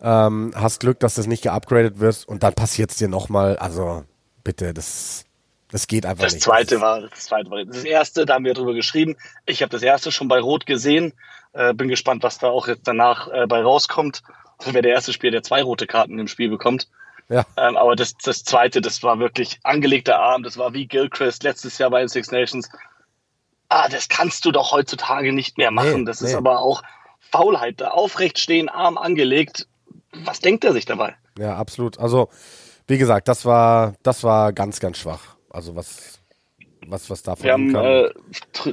ähm, 0.00 0.52
hast 0.54 0.80
Glück, 0.80 1.00
dass 1.00 1.14
das 1.14 1.26
nicht 1.26 1.42
geupgradet 1.42 2.00
wirst 2.00 2.26
und 2.26 2.42
dann 2.42 2.54
passiert 2.54 2.90
es 2.90 2.96
dir 2.96 3.08
nochmal. 3.08 3.56
Also 3.58 4.04
bitte, 4.44 4.72
das, 4.72 5.24
das 5.70 5.86
geht 5.86 6.06
einfach 6.06 6.24
das 6.24 6.34
nicht. 6.34 6.44
Zweite 6.44 6.80
war, 6.80 7.02
das 7.02 7.24
zweite 7.26 7.50
war 7.50 7.64
das 7.64 7.84
erste, 7.84 8.26
da 8.26 8.34
haben 8.34 8.44
wir 8.44 8.54
drüber 8.54 8.74
geschrieben. 8.74 9.16
Ich 9.46 9.62
habe 9.62 9.70
das 9.70 9.82
erste 9.82 10.10
schon 10.12 10.28
bei 10.28 10.40
Rot 10.40 10.66
gesehen. 10.66 11.12
Äh, 11.52 11.74
bin 11.74 11.88
gespannt, 11.88 12.22
was 12.22 12.38
da 12.38 12.48
auch 12.48 12.66
jetzt 12.66 12.88
danach 12.88 13.28
äh, 13.28 13.46
bei 13.46 13.62
rauskommt. 13.62 14.22
Das 14.58 14.72
wäre 14.72 14.82
der 14.82 14.92
erste 14.92 15.12
Spieler, 15.12 15.32
der 15.32 15.42
zwei 15.42 15.62
rote 15.62 15.86
Karten 15.86 16.18
im 16.18 16.28
Spiel 16.28 16.48
bekommt. 16.48 16.88
Ja. 17.28 17.44
Ähm, 17.56 17.76
aber 17.76 17.96
das, 17.96 18.14
das 18.14 18.44
zweite, 18.44 18.80
das 18.80 19.02
war 19.02 19.18
wirklich 19.18 19.58
angelegter 19.62 20.18
Arm. 20.18 20.42
Das 20.42 20.58
war 20.58 20.74
wie 20.74 20.86
Gilchrist 20.86 21.42
letztes 21.42 21.78
Jahr 21.78 21.90
bei 21.90 22.00
den 22.00 22.08
Six 22.08 22.30
Nations 22.30 22.68
ah, 23.72 23.88
das 23.88 24.08
kannst 24.08 24.44
du 24.44 24.52
doch 24.52 24.72
heutzutage 24.72 25.32
nicht 25.32 25.58
mehr 25.58 25.70
machen. 25.70 26.00
Nee, 26.00 26.04
das 26.04 26.20
nee. 26.20 26.28
ist 26.28 26.34
aber 26.34 26.60
auch 26.60 26.82
Faulheit. 27.18 27.80
Da 27.80 27.88
aufrecht 27.88 28.38
stehen, 28.38 28.68
Arm 28.68 28.98
angelegt. 28.98 29.66
Was 30.12 30.40
denkt 30.40 30.64
er 30.64 30.72
sich 30.72 30.84
dabei? 30.84 31.16
Ja, 31.38 31.56
absolut. 31.56 31.98
Also, 31.98 32.28
wie 32.86 32.98
gesagt, 32.98 33.28
das 33.28 33.44
war, 33.44 33.94
das 34.02 34.22
war 34.24 34.52
ganz, 34.52 34.80
ganz 34.80 34.98
schwach. 34.98 35.36
Also, 35.48 35.74
was, 35.74 36.20
was, 36.86 37.08
was 37.08 37.22
davon 37.22 37.44
Wir 37.44 37.52
haben 37.52 37.74
äh, 37.74 38.10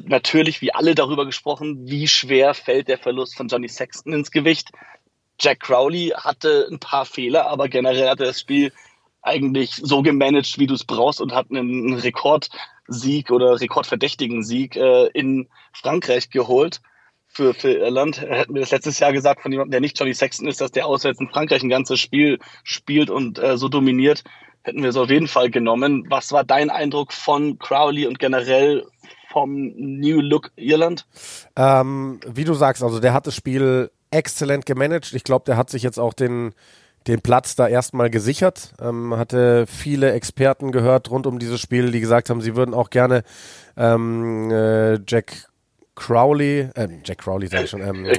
natürlich 0.05 0.61
wie 0.61 0.73
alle 0.73 0.95
darüber 0.95 1.25
gesprochen, 1.25 1.87
wie 1.87 2.07
schwer 2.07 2.53
fällt 2.53 2.89
der 2.89 2.97
Verlust 2.97 3.37
von 3.37 3.47
Johnny 3.47 3.69
Sexton 3.69 4.13
ins 4.13 4.31
Gewicht. 4.31 4.71
Jack 5.39 5.61
Crowley 5.61 6.13
hatte 6.15 6.67
ein 6.69 6.79
paar 6.79 7.05
Fehler, 7.05 7.47
aber 7.47 7.69
generell 7.69 8.09
hat 8.09 8.19
er 8.19 8.27
das 8.27 8.41
Spiel 8.41 8.73
eigentlich 9.21 9.75
so 9.75 10.01
gemanagt, 10.01 10.59
wie 10.59 10.67
du 10.67 10.73
es 10.73 10.83
brauchst 10.83 11.21
und 11.21 11.33
hat 11.33 11.47
einen 11.49 11.93
Rekordsieg 12.89 13.31
oder 13.31 13.59
rekordverdächtigen 13.59 14.43
Sieg 14.43 14.75
äh, 14.75 15.07
in 15.13 15.47
Frankreich 15.73 16.29
geholt 16.29 16.81
für, 17.27 17.53
für 17.53 17.71
Irland. 17.71 18.21
Hätten 18.21 18.53
wir 18.53 18.61
das 18.61 18.71
letztes 18.71 18.99
Jahr 18.99 19.13
gesagt 19.13 19.41
von 19.41 19.51
jemandem, 19.51 19.71
der 19.71 19.81
nicht 19.81 19.97
Johnny 19.99 20.13
Sexton 20.13 20.47
ist, 20.47 20.61
dass 20.61 20.71
der 20.71 20.87
auswärts 20.87 21.19
in 21.19 21.29
Frankreich 21.29 21.63
ein 21.63 21.69
ganzes 21.69 21.99
Spiel 21.99 22.39
spielt 22.63 23.09
und 23.09 23.39
äh, 23.39 23.57
so 23.57 23.69
dominiert, 23.69 24.23
hätten 24.63 24.81
wir 24.81 24.89
es 24.89 24.97
auf 24.97 25.09
jeden 25.09 25.27
Fall 25.27 25.49
genommen. 25.49 26.05
Was 26.09 26.31
war 26.31 26.43
dein 26.43 26.69
Eindruck 26.69 27.13
von 27.13 27.59
Crowley 27.59 28.07
und 28.07 28.19
generell 28.19 28.85
vom 29.31 29.71
New 29.75 30.21
Look 30.21 30.51
Irland? 30.55 31.05
Ähm, 31.55 32.19
wie 32.25 32.43
du 32.43 32.55
sagst, 32.55 32.83
also 32.83 32.99
der 32.99 33.13
hat 33.13 33.27
das 33.27 33.35
Spiel 33.35 33.91
exzellent 34.11 34.65
gemanagt. 34.65 35.13
Ich 35.13 35.23
glaube, 35.23 35.45
der 35.45 35.55
hat 35.55 35.69
sich 35.69 35.83
jetzt 35.83 35.99
auch 35.99 36.13
den 36.13 36.53
den 37.07 37.21
Platz 37.21 37.55
da 37.55 37.67
erstmal 37.67 38.09
gesichert. 38.09 38.73
Ähm, 38.81 39.15
hatte 39.15 39.65
viele 39.67 40.11
Experten 40.11 40.71
gehört 40.71 41.09
rund 41.09 41.27
um 41.27 41.39
dieses 41.39 41.59
Spiel, 41.59 41.91
die 41.91 41.99
gesagt 41.99 42.29
haben, 42.29 42.41
sie 42.41 42.55
würden 42.55 42.73
auch 42.73 42.89
gerne 42.89 43.23
ähm, 43.77 44.51
äh, 44.51 44.99
Jack 45.07 45.49
Crowley, 45.95 46.69
äh, 46.75 46.87
Jack 47.03 47.19
Crowley 47.19 47.47
sag 47.47 47.63
ich 47.63 47.69
schon, 47.69 47.81
ähm, 47.81 48.05
äh. 48.05 48.17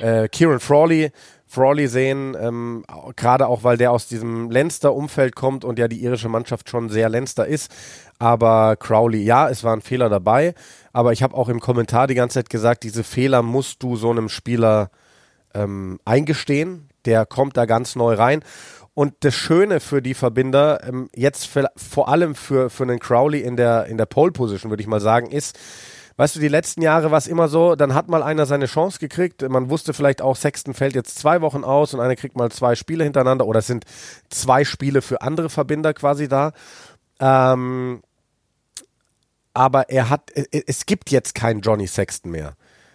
Äh, 0.00 0.28
Kieran 0.28 0.60
Frawley, 0.60 1.10
Frawley 1.46 1.86
sehen, 1.86 2.36
ähm, 2.40 2.84
gerade 3.16 3.46
auch, 3.46 3.62
weil 3.62 3.76
der 3.76 3.92
aus 3.92 4.08
diesem 4.08 4.50
Leinster-Umfeld 4.50 5.36
kommt 5.36 5.64
und 5.64 5.78
ja 5.78 5.86
die 5.86 6.02
irische 6.02 6.28
Mannschaft 6.28 6.68
schon 6.68 6.88
sehr 6.88 7.08
Leinster 7.08 7.46
ist. 7.46 7.70
Aber 8.18 8.76
Crowley, 8.76 9.22
ja, 9.22 9.48
es 9.48 9.62
war 9.62 9.74
ein 9.74 9.82
Fehler 9.82 10.08
dabei, 10.08 10.54
aber 10.92 11.12
ich 11.12 11.22
habe 11.22 11.36
auch 11.36 11.48
im 11.48 11.60
Kommentar 11.60 12.06
die 12.06 12.14
ganze 12.14 12.40
Zeit 12.40 12.50
gesagt, 12.50 12.82
diese 12.82 13.04
Fehler 13.04 13.42
musst 13.42 13.82
du 13.82 13.96
so 13.96 14.10
einem 14.10 14.28
Spieler 14.28 14.90
ähm, 15.54 16.00
eingestehen 16.04 16.88
der 17.04 17.26
kommt 17.26 17.56
da 17.56 17.66
ganz 17.66 17.96
neu 17.96 18.14
rein. 18.14 18.42
Und 18.94 19.14
das 19.20 19.34
Schöne 19.34 19.80
für 19.80 20.02
die 20.02 20.14
Verbinder, 20.14 20.86
ähm, 20.86 21.08
jetzt 21.14 21.48
vor 21.76 22.08
allem 22.08 22.34
für, 22.34 22.68
für 22.68 22.82
einen 22.82 22.98
Crowley 22.98 23.40
in 23.40 23.56
der, 23.56 23.86
in 23.86 23.96
der 23.96 24.06
Pole 24.06 24.32
Position, 24.32 24.70
würde 24.70 24.82
ich 24.82 24.86
mal 24.86 25.00
sagen, 25.00 25.30
ist, 25.30 25.58
weißt 26.16 26.36
du, 26.36 26.40
die 26.40 26.48
letzten 26.48 26.82
Jahre 26.82 27.10
war 27.10 27.16
es 27.16 27.26
immer 27.26 27.48
so, 27.48 27.74
dann 27.74 27.94
hat 27.94 28.08
mal 28.08 28.22
einer 28.22 28.44
seine 28.44 28.66
Chance 28.66 28.98
gekriegt. 28.98 29.48
Man 29.48 29.70
wusste 29.70 29.94
vielleicht 29.94 30.20
auch, 30.20 30.36
Sexton 30.36 30.74
fällt 30.74 30.94
jetzt 30.94 31.18
zwei 31.18 31.40
Wochen 31.40 31.64
aus 31.64 31.94
und 31.94 32.00
einer 32.00 32.16
kriegt 32.16 32.36
mal 32.36 32.50
zwei 32.50 32.74
Spiele 32.74 33.04
hintereinander 33.04 33.46
oder 33.46 33.60
es 33.60 33.66
sind 33.66 33.86
zwei 34.28 34.64
Spiele 34.64 35.00
für 35.00 35.22
andere 35.22 35.48
Verbinder 35.48 35.94
quasi 35.94 36.28
da. 36.28 36.52
Ähm, 37.18 38.02
aber 39.54 39.88
er 39.90 40.10
hat, 40.10 40.30
es 40.34 40.86
gibt 40.86 41.10
jetzt 41.10 41.34
keinen 41.34 41.60
Johnny 41.60 41.86
Sexton 41.86 42.30
mehr. 42.30 42.54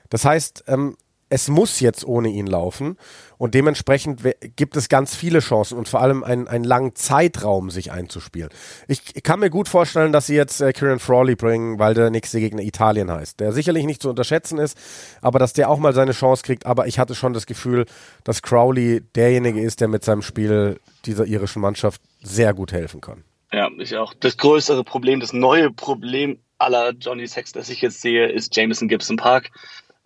Das 0.09 0.25
heißt, 0.25 0.65
ähm, 0.67 0.95
es 1.29 1.49
muss 1.49 1.79
jetzt 1.79 2.05
ohne 2.05 2.29
ihn 2.29 2.47
laufen 2.47 2.97
und 3.37 3.53
dementsprechend 3.53 4.21
gibt 4.55 4.77
es 4.77 4.89
ganz 4.89 5.15
viele 5.15 5.39
Chancen 5.39 5.77
und 5.77 5.87
vor 5.89 6.01
allem 6.01 6.23
einen, 6.23 6.47
einen 6.47 6.63
langen 6.63 6.95
Zeitraum, 6.95 7.69
sich 7.69 7.91
einzuspielen. 7.91 8.49
Ich 8.87 9.23
kann 9.23 9.39
mir 9.39 9.49
gut 9.49 9.67
vorstellen, 9.67 10.11
dass 10.11 10.27
sie 10.27 10.35
jetzt 10.35 10.61
äh, 10.61 10.73
Kieran 10.73 10.99
Frawley 10.99 11.35
bringen, 11.35 11.79
weil 11.79 11.93
der 11.93 12.09
nächste 12.09 12.39
Gegner 12.39 12.61
Italien 12.61 13.11
heißt, 13.11 13.39
der 13.39 13.51
sicherlich 13.51 13.85
nicht 13.85 14.01
zu 14.01 14.09
unterschätzen 14.09 14.57
ist, 14.57 14.77
aber 15.21 15.39
dass 15.39 15.53
der 15.53 15.69
auch 15.69 15.79
mal 15.79 15.93
seine 15.93 16.13
Chance 16.13 16.43
kriegt. 16.43 16.65
Aber 16.65 16.87
ich 16.87 16.99
hatte 16.99 17.15
schon 17.15 17.33
das 17.33 17.45
Gefühl, 17.45 17.85
dass 18.23 18.41
Crowley 18.41 19.01
derjenige 19.15 19.61
ist, 19.61 19.81
der 19.81 19.87
mit 19.87 20.03
seinem 20.03 20.21
Spiel 20.21 20.79
dieser 21.05 21.25
irischen 21.25 21.61
Mannschaft 21.61 22.01
sehr 22.21 22.53
gut 22.53 22.71
helfen 22.71 23.01
kann. 23.01 23.23
Ja, 23.51 23.69
ich 23.77 23.95
auch. 23.95 24.13
Das 24.13 24.37
größere 24.37 24.83
Problem, 24.83 25.19
das 25.19 25.33
neue 25.33 25.71
Problem 25.71 26.39
aller 26.57 26.91
Johnny 26.91 27.27
Sex, 27.27 27.51
das 27.51 27.69
ich 27.69 27.81
jetzt 27.81 28.01
sehe, 28.01 28.27
ist 28.27 28.55
Jameson 28.55 28.87
Gibson 28.87 29.17
Park 29.17 29.51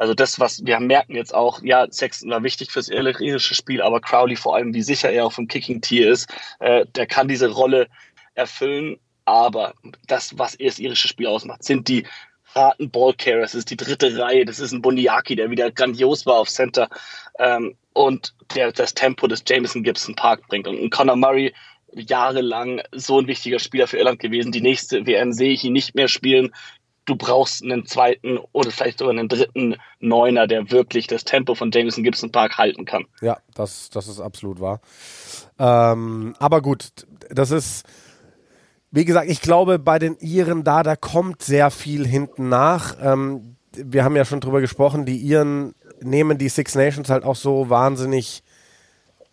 also 0.01 0.15
das, 0.15 0.39
was 0.39 0.65
wir 0.65 0.79
merken 0.79 1.13
jetzt 1.13 1.31
auch, 1.31 1.61
ja, 1.61 1.85
Sexton 1.91 2.31
war 2.31 2.41
wichtig 2.41 2.71
fürs 2.71 2.89
irische 2.89 3.53
Spiel, 3.53 3.83
aber 3.83 4.01
Crowley 4.01 4.35
vor 4.35 4.55
allem, 4.55 4.73
wie 4.73 4.81
sicher 4.81 5.11
er 5.11 5.27
auch 5.27 5.31
vom 5.31 5.47
Kicking-Tier 5.47 6.09
ist, 6.09 6.27
äh, 6.57 6.87
der 6.95 7.05
kann 7.05 7.27
diese 7.27 7.51
Rolle 7.51 7.87
erfüllen. 8.33 8.97
Aber 9.25 9.75
das, 10.07 10.39
was 10.39 10.57
das 10.57 10.79
irische 10.79 11.07
Spiel 11.07 11.27
ausmacht, 11.27 11.63
sind 11.63 11.87
die 11.87 12.07
harten 12.55 12.89
Ballcarriers. 12.89 13.51
Das 13.51 13.59
ist 13.59 13.69
die 13.69 13.77
dritte 13.77 14.17
Reihe. 14.17 14.43
Das 14.43 14.57
ist 14.57 14.71
ein 14.71 14.81
Bundiaki, 14.81 15.35
der 15.35 15.51
wieder 15.51 15.69
grandios 15.69 16.25
war 16.25 16.39
auf 16.39 16.49
Center. 16.49 16.89
Ähm, 17.37 17.75
und 17.93 18.33
der 18.55 18.71
das 18.71 18.95
Tempo 18.95 19.27
des 19.27 19.43
Jameson 19.45 19.83
Gibson 19.83 20.15
Park 20.15 20.47
bringt. 20.47 20.67
Und 20.67 20.89
Conor 20.89 21.15
Murray, 21.15 21.53
jahrelang 21.93 22.81
so 22.91 23.19
ein 23.19 23.27
wichtiger 23.27 23.59
Spieler 23.59 23.85
für 23.85 23.99
Irland 23.99 24.17
gewesen. 24.17 24.51
Die 24.51 24.61
nächste 24.61 25.05
WM 25.05 25.31
sehe 25.31 25.53
ich 25.53 25.63
ihn 25.63 25.73
nicht 25.73 25.93
mehr 25.93 26.07
spielen 26.07 26.51
du 27.11 27.17
brauchst 27.17 27.63
einen 27.63 27.85
zweiten 27.85 28.39
oder 28.53 28.71
vielleicht 28.71 28.99
sogar 28.99 29.11
einen 29.11 29.27
dritten 29.27 29.75
Neuner, 29.99 30.47
der 30.47 30.71
wirklich 30.71 31.07
das 31.07 31.23
Tempo 31.23 31.55
von 31.55 31.71
Jameson 31.71 32.03
Gibson 32.03 32.31
Park 32.31 32.57
halten 32.57 32.85
kann. 32.85 33.05
Ja, 33.21 33.37
das, 33.53 33.89
das 33.89 34.07
ist 34.07 34.19
absolut 34.19 34.59
wahr. 34.59 34.81
Ähm, 35.59 36.35
aber 36.39 36.61
gut, 36.61 37.05
das 37.29 37.51
ist, 37.51 37.85
wie 38.91 39.05
gesagt, 39.05 39.29
ich 39.29 39.41
glaube, 39.41 39.77
bei 39.77 39.99
den 39.99 40.17
Iren 40.19 40.63
da, 40.63 40.83
da 40.83 40.95
kommt 40.95 41.41
sehr 41.41 41.69
viel 41.69 42.07
hinten 42.07 42.49
nach. 42.49 42.95
Ähm, 43.01 43.57
wir 43.73 44.03
haben 44.03 44.15
ja 44.15 44.25
schon 44.25 44.39
drüber 44.39 44.61
gesprochen, 44.61 45.05
die 45.05 45.17
Iren 45.17 45.75
nehmen 46.01 46.37
die 46.37 46.49
Six 46.49 46.75
Nations 46.75 47.09
halt 47.09 47.23
auch 47.23 47.35
so 47.35 47.69
wahnsinnig 47.69 48.43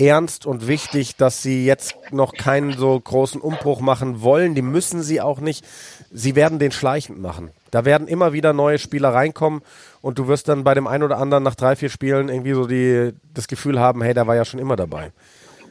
ernst 0.00 0.46
und 0.46 0.68
wichtig, 0.68 1.16
dass 1.16 1.42
sie 1.42 1.64
jetzt 1.64 1.96
noch 2.12 2.32
keinen 2.32 2.76
so 2.76 2.98
großen 2.98 3.40
Umbruch 3.40 3.80
machen 3.80 4.22
wollen. 4.22 4.54
Die 4.54 4.62
müssen 4.62 5.02
sie 5.02 5.20
auch 5.20 5.40
nicht. 5.40 5.64
Sie 6.12 6.36
werden 6.36 6.58
den 6.58 6.70
schleichend 6.70 7.20
machen. 7.20 7.50
Da 7.70 7.84
werden 7.84 8.08
immer 8.08 8.32
wieder 8.32 8.52
neue 8.52 8.78
Spieler 8.78 9.10
reinkommen 9.10 9.62
und 10.00 10.18
du 10.18 10.28
wirst 10.28 10.48
dann 10.48 10.64
bei 10.64 10.74
dem 10.74 10.86
einen 10.86 11.02
oder 11.02 11.18
anderen 11.18 11.44
nach 11.44 11.54
drei, 11.54 11.76
vier 11.76 11.90
Spielen 11.90 12.28
irgendwie 12.28 12.54
so 12.54 12.66
die, 12.66 13.12
das 13.34 13.48
Gefühl 13.48 13.78
haben, 13.78 14.02
hey, 14.02 14.14
der 14.14 14.26
war 14.26 14.36
ja 14.36 14.44
schon 14.44 14.60
immer 14.60 14.76
dabei. 14.76 15.12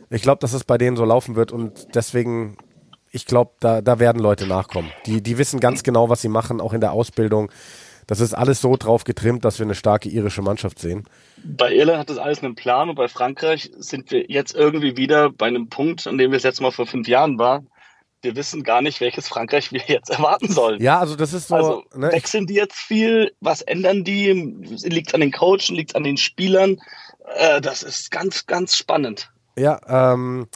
Ich 0.10 0.22
glaube, 0.22 0.40
dass 0.40 0.54
es 0.54 0.64
bei 0.64 0.78
denen 0.78 0.96
so 0.96 1.06
laufen 1.06 1.36
wird 1.36 1.52
und 1.52 1.96
deswegen, 1.96 2.58
ich 3.12 3.26
glaube, 3.26 3.52
da, 3.60 3.82
da 3.82 4.00
werden 4.00 4.22
Leute 4.22 4.48
nachkommen. 4.48 4.92
Die, 5.06 5.22
die 5.22 5.38
wissen 5.38 5.60
ganz 5.60 5.84
genau, 5.84 6.10
was 6.10 6.22
sie 6.22 6.30
machen, 6.30 6.62
auch 6.62 6.74
in 6.74 6.82
der 6.82 6.94
Ausbildung. 6.94 7.52
Das 8.08 8.22
ist 8.22 8.34
alles 8.34 8.62
so 8.62 8.78
drauf 8.78 9.04
getrimmt, 9.04 9.44
dass 9.44 9.60
wir 9.60 9.66
eine 9.66 9.76
starke 9.76 10.08
irische 10.08 10.42
Mannschaft 10.42 10.80
sehen. 10.80 11.04
Bei 11.44 11.74
Irland 11.74 12.00
hat 12.00 12.10
das 12.10 12.18
alles 12.18 12.42
einen 12.42 12.56
Plan 12.56 12.90
und 12.90 12.96
bei 12.96 13.10
Frankreich 13.10 13.70
sind 13.78 14.12
wir 14.12 14.26
jetzt 14.30 14.56
irgendwie 14.56 14.96
wieder 14.96 15.30
bei 15.30 15.48
einem 15.48 15.68
Punkt, 15.68 16.08
an 16.08 16.18
dem 16.18 16.32
wir 16.32 16.38
es 16.38 16.44
jetzt 16.44 16.62
mal 16.62 16.72
vor 16.72 16.88
fünf 16.88 17.10
Jahren 17.10 17.38
waren. 17.38 17.68
Wir 18.22 18.36
wissen 18.36 18.64
gar 18.64 18.82
nicht, 18.82 19.00
welches 19.00 19.28
Frankreich 19.28 19.72
wir 19.72 19.82
jetzt 19.88 20.10
erwarten 20.10 20.52
sollen. 20.52 20.82
Ja, 20.82 21.00
also 21.00 21.16
das 21.16 21.34
ist 21.34 21.48
so. 21.50 21.56
Also 21.56 21.84
ne, 21.96 22.12
wechseln 22.12 22.48
die 22.48 22.56
jetzt 22.56 22.78
viel? 22.78 23.34
Was 23.42 23.62
ändern 23.62 24.04
die? 24.04 24.32
Liegt 24.84 25.14
an 25.14 25.22
den 25.22 25.32
Coachen? 25.32 25.76
Liegt 25.76 25.96
an 25.96 26.04
den 26.04 26.18
Spielern? 26.18 26.80
Äh, 27.36 27.62
das 27.62 27.84
ist 27.84 28.12
ganz, 28.12 28.46
ganz 28.46 28.76
spannend. 28.76 29.32
Ja, 29.58 29.80
ähm, 29.88 30.48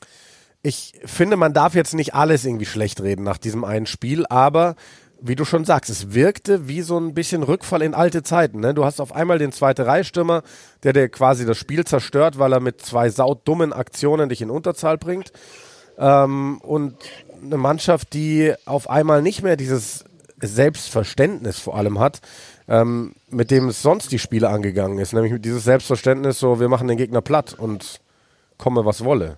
ich 0.63 0.93
finde, 1.05 1.37
man 1.37 1.53
darf 1.53 1.75
jetzt 1.75 1.93
nicht 1.93 2.13
alles 2.13 2.45
irgendwie 2.45 2.65
schlecht 2.65 3.01
reden 3.01 3.23
nach 3.23 3.37
diesem 3.37 3.63
einen 3.63 3.87
Spiel, 3.87 4.25
aber 4.27 4.75
wie 5.21 5.35
du 5.35 5.45
schon 5.45 5.65
sagst, 5.65 5.89
es 5.89 6.13
wirkte 6.13 6.67
wie 6.67 6.81
so 6.81 6.99
ein 6.99 7.13
bisschen 7.13 7.43
Rückfall 7.43 7.83
in 7.83 7.93
alte 7.93 8.23
Zeiten. 8.23 8.59
Ne? 8.59 8.73
Du 8.73 8.83
hast 8.83 8.99
auf 8.99 9.13
einmal 9.13 9.37
den 9.37 9.51
zweite 9.51 9.85
Reihstürmer, 9.85 10.41
der 10.83 10.93
dir 10.93 11.09
quasi 11.09 11.45
das 11.45 11.57
Spiel 11.57 11.85
zerstört, 11.85 12.39
weil 12.39 12.53
er 12.53 12.59
mit 12.59 12.81
zwei 12.81 13.09
saudummen 13.09 13.71
Aktionen 13.71 14.29
dich 14.29 14.41
in 14.41 14.49
Unterzahl 14.49 14.97
bringt. 14.97 15.31
Ähm, 15.97 16.59
und 16.61 16.95
eine 17.43 17.57
Mannschaft, 17.57 18.13
die 18.13 18.53
auf 18.65 18.89
einmal 18.89 19.21
nicht 19.21 19.43
mehr 19.43 19.57
dieses 19.57 20.05
Selbstverständnis 20.39 21.59
vor 21.59 21.75
allem 21.75 21.99
hat, 21.99 22.21
ähm, 22.67 23.13
mit 23.29 23.51
dem 23.51 23.69
es 23.69 23.81
sonst 23.81 24.11
die 24.11 24.19
Spiele 24.19 24.49
angegangen 24.49 24.97
ist. 24.99 25.13
Nämlich 25.13 25.33
mit 25.33 25.45
dieses 25.45 25.63
Selbstverständnis, 25.63 26.39
so 26.39 26.59
wir 26.59 26.69
machen 26.69 26.87
den 26.87 26.97
Gegner 26.97 27.21
platt 27.21 27.53
und 27.57 28.01
komme 28.57 28.85
was 28.85 29.03
wolle. 29.03 29.37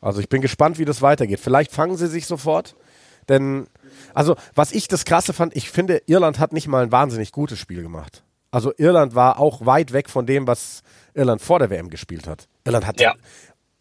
Also 0.00 0.20
ich 0.20 0.28
bin 0.28 0.42
gespannt, 0.42 0.78
wie 0.78 0.84
das 0.84 1.02
weitergeht. 1.02 1.40
Vielleicht 1.40 1.72
fangen 1.72 1.96
sie 1.96 2.06
sich 2.06 2.26
sofort, 2.26 2.76
denn 3.28 3.66
also, 4.14 4.36
was 4.54 4.72
ich 4.72 4.88
das 4.88 5.04
Krasse 5.04 5.32
fand, 5.32 5.56
ich 5.56 5.70
finde, 5.70 6.02
Irland 6.06 6.38
hat 6.38 6.52
nicht 6.52 6.68
mal 6.68 6.82
ein 6.82 6.92
wahnsinnig 6.92 7.32
gutes 7.32 7.58
Spiel 7.58 7.82
gemacht. 7.82 8.22
Also, 8.50 8.72
Irland 8.76 9.14
war 9.14 9.38
auch 9.38 9.66
weit 9.66 9.92
weg 9.92 10.08
von 10.08 10.26
dem, 10.26 10.46
was 10.46 10.82
Irland 11.14 11.42
vor 11.42 11.58
der 11.58 11.70
WM 11.70 11.90
gespielt 11.90 12.26
hat. 12.26 12.48
Irland 12.64 12.86
hat 12.86 13.00
ja. 13.00 13.14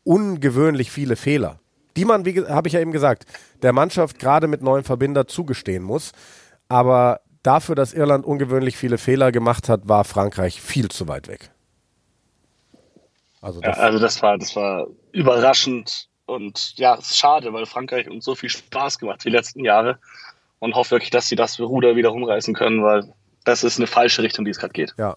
ungewöhnlich 0.03 0.91
viele 0.91 1.15
Fehler, 1.15 1.59
die 1.97 2.05
man, 2.05 2.25
wie 2.25 2.45
habe 2.47 2.67
ich 2.67 2.73
ja 2.73 2.79
eben 2.79 2.91
gesagt, 2.91 3.25
der 3.61 3.73
Mannschaft 3.73 4.19
gerade 4.19 4.47
mit 4.47 4.61
neuen 4.61 4.83
Verbinder 4.83 5.27
zugestehen 5.27 5.83
muss. 5.83 6.11
Aber 6.67 7.21
dafür, 7.43 7.75
dass 7.75 7.93
Irland 7.93 8.25
ungewöhnlich 8.25 8.77
viele 8.77 8.97
Fehler 8.97 9.31
gemacht 9.31 9.69
hat, 9.69 9.87
war 9.87 10.03
Frankreich 10.03 10.61
viel 10.61 10.89
zu 10.89 11.07
weit 11.07 11.27
weg. 11.27 11.51
Also 13.41 13.61
das, 13.61 13.77
ja, 13.77 13.83
also 13.83 13.99
das 13.99 14.21
war, 14.23 14.37
das 14.37 14.55
war 14.55 14.87
überraschend 15.11 16.09
und 16.25 16.73
ja, 16.77 16.95
es 16.95 17.11
ist 17.11 17.17
schade, 17.17 17.53
weil 17.53 17.67
Frankreich 17.67 18.09
uns 18.09 18.25
so 18.25 18.33
viel 18.33 18.49
Spaß 18.49 18.97
gemacht 18.97 19.23
die 19.23 19.29
letzten 19.29 19.63
Jahre 19.63 19.99
und 20.59 20.73
hoffe 20.73 20.91
wirklich, 20.91 21.11
dass 21.11 21.27
sie 21.27 21.35
das 21.35 21.59
Ruder 21.59 21.95
wieder 21.95 22.09
rumreißen 22.09 22.55
können, 22.55 22.83
weil 22.83 23.13
das 23.43 23.63
ist 23.63 23.77
eine 23.77 23.85
falsche 23.85 24.23
Richtung, 24.23 24.45
die 24.45 24.51
es 24.51 24.57
gerade 24.57 24.73
geht. 24.73 24.95
Ja. 24.97 25.15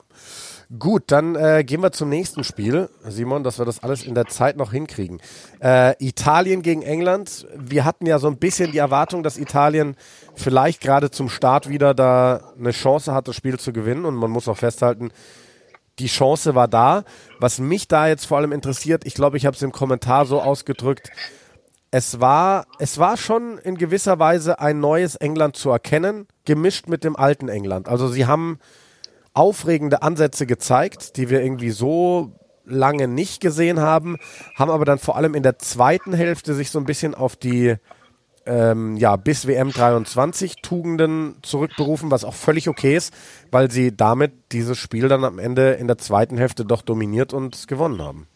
Gut, 0.76 1.04
dann 1.06 1.34
äh, 1.34 1.64
gehen 1.64 1.80
wir 1.82 1.92
zum 1.92 2.10
nächsten 2.10 2.44
Spiel, 2.44 2.90
Simon, 3.02 3.42
dass 3.42 3.58
wir 3.58 3.64
das 3.64 3.82
alles 3.82 4.04
in 4.04 4.14
der 4.14 4.26
Zeit 4.26 4.58
noch 4.58 4.70
hinkriegen. 4.70 5.18
Äh, 5.62 5.94
Italien 5.98 6.60
gegen 6.60 6.82
England. 6.82 7.46
Wir 7.56 7.86
hatten 7.86 8.04
ja 8.04 8.18
so 8.18 8.26
ein 8.26 8.36
bisschen 8.36 8.72
die 8.72 8.78
Erwartung, 8.78 9.22
dass 9.22 9.38
Italien 9.38 9.96
vielleicht 10.34 10.82
gerade 10.82 11.10
zum 11.10 11.30
Start 11.30 11.70
wieder 11.70 11.94
da 11.94 12.52
eine 12.58 12.72
Chance 12.72 13.14
hat, 13.14 13.28
das 13.28 13.36
Spiel 13.36 13.58
zu 13.58 13.72
gewinnen. 13.72 14.04
Und 14.04 14.16
man 14.16 14.30
muss 14.30 14.46
auch 14.46 14.58
festhalten, 14.58 15.10
die 15.98 16.06
Chance 16.06 16.54
war 16.54 16.68
da. 16.68 17.04
Was 17.40 17.60
mich 17.60 17.88
da 17.88 18.06
jetzt 18.06 18.26
vor 18.26 18.36
allem 18.36 18.52
interessiert, 18.52 19.06
ich 19.06 19.14
glaube, 19.14 19.38
ich 19.38 19.46
habe 19.46 19.56
es 19.56 19.62
im 19.62 19.72
Kommentar 19.72 20.26
so 20.26 20.42
ausgedrückt, 20.42 21.10
es 21.90 22.20
war, 22.20 22.66
es 22.78 22.98
war 22.98 23.16
schon 23.16 23.56
in 23.56 23.78
gewisser 23.78 24.18
Weise 24.18 24.60
ein 24.60 24.80
neues 24.80 25.14
England 25.16 25.56
zu 25.56 25.70
erkennen, 25.70 26.26
gemischt 26.44 26.88
mit 26.88 27.04
dem 27.04 27.16
alten 27.16 27.48
England. 27.48 27.88
Also 27.88 28.08
sie 28.08 28.26
haben 28.26 28.58
aufregende 29.38 30.02
Ansätze 30.02 30.46
gezeigt, 30.46 31.16
die 31.16 31.30
wir 31.30 31.40
irgendwie 31.42 31.70
so 31.70 32.32
lange 32.64 33.06
nicht 33.08 33.40
gesehen 33.40 33.80
haben, 33.80 34.18
haben 34.56 34.70
aber 34.70 34.84
dann 34.84 34.98
vor 34.98 35.16
allem 35.16 35.34
in 35.34 35.42
der 35.42 35.58
zweiten 35.58 36.12
Hälfte 36.12 36.54
sich 36.54 36.70
so 36.70 36.78
ein 36.78 36.84
bisschen 36.84 37.14
auf 37.14 37.36
die 37.36 37.76
ähm, 38.46 38.96
ja, 38.96 39.14
bis 39.16 39.46
WM 39.46 39.70
23 39.70 40.56
Tugenden 40.62 41.36
zurückberufen, 41.42 42.10
was 42.10 42.24
auch 42.24 42.34
völlig 42.34 42.68
okay 42.68 42.96
ist, 42.96 43.14
weil 43.50 43.70
sie 43.70 43.96
damit 43.96 44.32
dieses 44.52 44.78
Spiel 44.78 45.08
dann 45.08 45.22
am 45.22 45.38
Ende 45.38 45.72
in 45.72 45.86
der 45.86 45.98
zweiten 45.98 46.36
Hälfte 46.36 46.64
doch 46.64 46.82
dominiert 46.82 47.32
und 47.32 47.68
gewonnen 47.68 48.02
haben. 48.02 48.26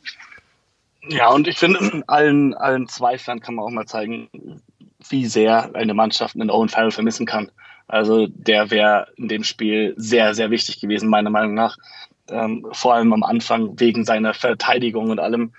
Ja, 1.09 1.31
und 1.31 1.49
ich 1.49 1.59
finde, 1.59 2.05
allen, 2.07 2.55
allen 2.55 2.87
Zweiflern 2.88 3.41
kann 3.41 3.57
man 3.57 3.65
auch 3.65 3.71
mal 3.71 3.87
zeigen, 3.87 4.29
wie 5.09 5.27
sehr 5.27 5.75
eine 5.75 5.95
Mannschaft 5.95 6.37
einen 6.37 6.51
Owen 6.51 6.69
Farrell 6.69 6.93
vermissen 6.93 7.27
kann. 7.27 7.51
Also 7.88 8.27
der 8.27 8.71
wäre 8.71 9.09
in 9.16 9.29
dem 9.29 9.45
Spiel 9.45 9.95
sehr, 9.97 10.35
sehr 10.35 10.51
wichtig 10.51 10.81
gewesen, 10.81 11.09
meiner 11.09 11.31
Meinung 11.31 11.55
nach. 11.55 11.77
Ähm, 12.29 12.66
vor 12.73 12.95
allem 12.95 13.12
am 13.12 13.23
Anfang 13.23 13.79
wegen 13.81 14.05
seiner 14.05 14.35
Verteidigung 14.35 15.11
und 15.11 15.18
allem. 15.18 15.53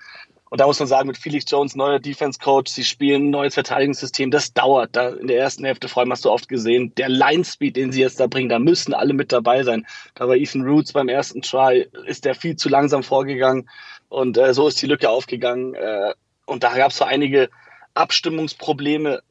Und 0.50 0.60
da 0.60 0.66
muss 0.66 0.78
man 0.78 0.86
sagen, 0.86 1.08
mit 1.08 1.18
Felix 1.18 1.50
Jones, 1.50 1.74
neuer 1.74 1.98
Defense 1.98 2.38
Coach, 2.38 2.72
sie 2.72 2.84
spielen 2.84 3.26
ein 3.26 3.30
neues 3.30 3.54
Verteidigungssystem, 3.54 4.30
das 4.30 4.52
dauert. 4.52 4.94
Da 4.94 5.08
in 5.08 5.26
der 5.26 5.38
ersten 5.38 5.64
Hälfte, 5.64 5.88
vor 5.88 6.02
allem 6.02 6.12
hast 6.12 6.24
du 6.24 6.30
oft 6.30 6.48
gesehen, 6.48 6.94
der 6.94 7.08
Line 7.08 7.44
Speed, 7.44 7.76
den 7.76 7.90
sie 7.90 8.00
jetzt 8.00 8.20
da 8.20 8.28
bringen, 8.28 8.48
da 8.48 8.60
müssen 8.60 8.94
alle 8.94 9.14
mit 9.14 9.32
dabei 9.32 9.64
sein. 9.64 9.84
Da 10.14 10.28
war 10.28 10.36
Ethan 10.36 10.62
Roots 10.62 10.92
beim 10.92 11.08
ersten 11.08 11.42
Try, 11.42 11.88
ist 12.06 12.24
der 12.24 12.36
viel 12.36 12.54
zu 12.54 12.68
langsam 12.68 13.02
vorgegangen 13.02 13.68
und 14.08 14.38
äh, 14.38 14.54
so 14.54 14.68
ist 14.68 14.80
die 14.80 14.86
Lücke 14.86 15.10
aufgegangen. 15.10 15.74
Äh, 15.74 16.14
und 16.46 16.62
da 16.62 16.76
gab 16.76 16.92
es 16.92 16.98
so 16.98 17.04
einige 17.04 17.50
Abstimmungsprobleme, 17.94 19.22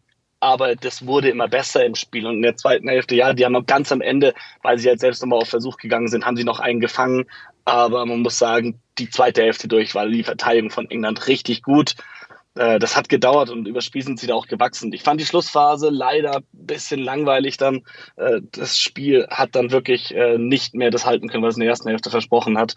aber 0.43 0.75
das 0.75 1.05
wurde 1.05 1.29
immer 1.29 1.47
besser 1.47 1.85
im 1.85 1.95
Spiel. 1.95 2.27
Und 2.27 2.35
in 2.35 2.41
der 2.41 2.57
zweiten 2.57 2.89
Hälfte, 2.89 3.15
ja, 3.15 3.33
die 3.33 3.45
haben 3.45 3.53
noch 3.53 3.65
ganz 3.65 3.91
am 3.93 4.01
Ende, 4.01 4.33
weil 4.61 4.77
sie 4.77 4.89
halt 4.89 4.99
selbst 4.99 5.21
nochmal 5.21 5.39
auf 5.39 5.49
Versuch 5.49 5.77
gegangen 5.77 6.09
sind, 6.09 6.25
haben 6.25 6.35
sie 6.35 6.43
noch 6.43 6.59
einen 6.59 6.81
gefangen. 6.81 7.25
Aber 7.63 8.05
man 8.05 8.19
muss 8.19 8.37
sagen, 8.37 8.81
die 8.97 9.09
zweite 9.09 9.41
Hälfte 9.41 9.69
durch 9.69 9.95
war 9.95 10.05
die 10.05 10.23
Verteidigung 10.23 10.69
von 10.69 10.89
England 10.89 11.27
richtig 11.27 11.63
gut. 11.63 11.95
Äh, 12.55 12.79
das 12.79 12.95
hat 12.95 13.09
gedauert 13.09 13.49
und 13.49 13.67
über 13.67 13.81
Spiel 13.81 14.03
sind 14.03 14.19
sie 14.19 14.27
da 14.27 14.35
auch 14.35 14.47
gewachsen. 14.47 14.93
Ich 14.93 15.01
fand 15.01 15.19
die 15.19 15.25
Schlussphase 15.25 15.89
leider 15.89 16.37
ein 16.37 16.43
bisschen 16.51 16.99
langweilig 16.99 17.57
dann. 17.57 17.83
Äh, 18.15 18.41
das 18.51 18.77
Spiel 18.77 19.27
hat 19.29 19.55
dann 19.55 19.71
wirklich 19.71 20.13
äh, 20.13 20.37
nicht 20.37 20.75
mehr 20.75 20.91
das 20.91 21.05
halten 21.05 21.29
können, 21.29 21.43
was 21.43 21.53
es 21.53 21.57
in 21.57 21.61
der 21.61 21.69
ersten 21.69 21.89
Hälfte 21.89 22.09
versprochen 22.09 22.57
hat. 22.57 22.75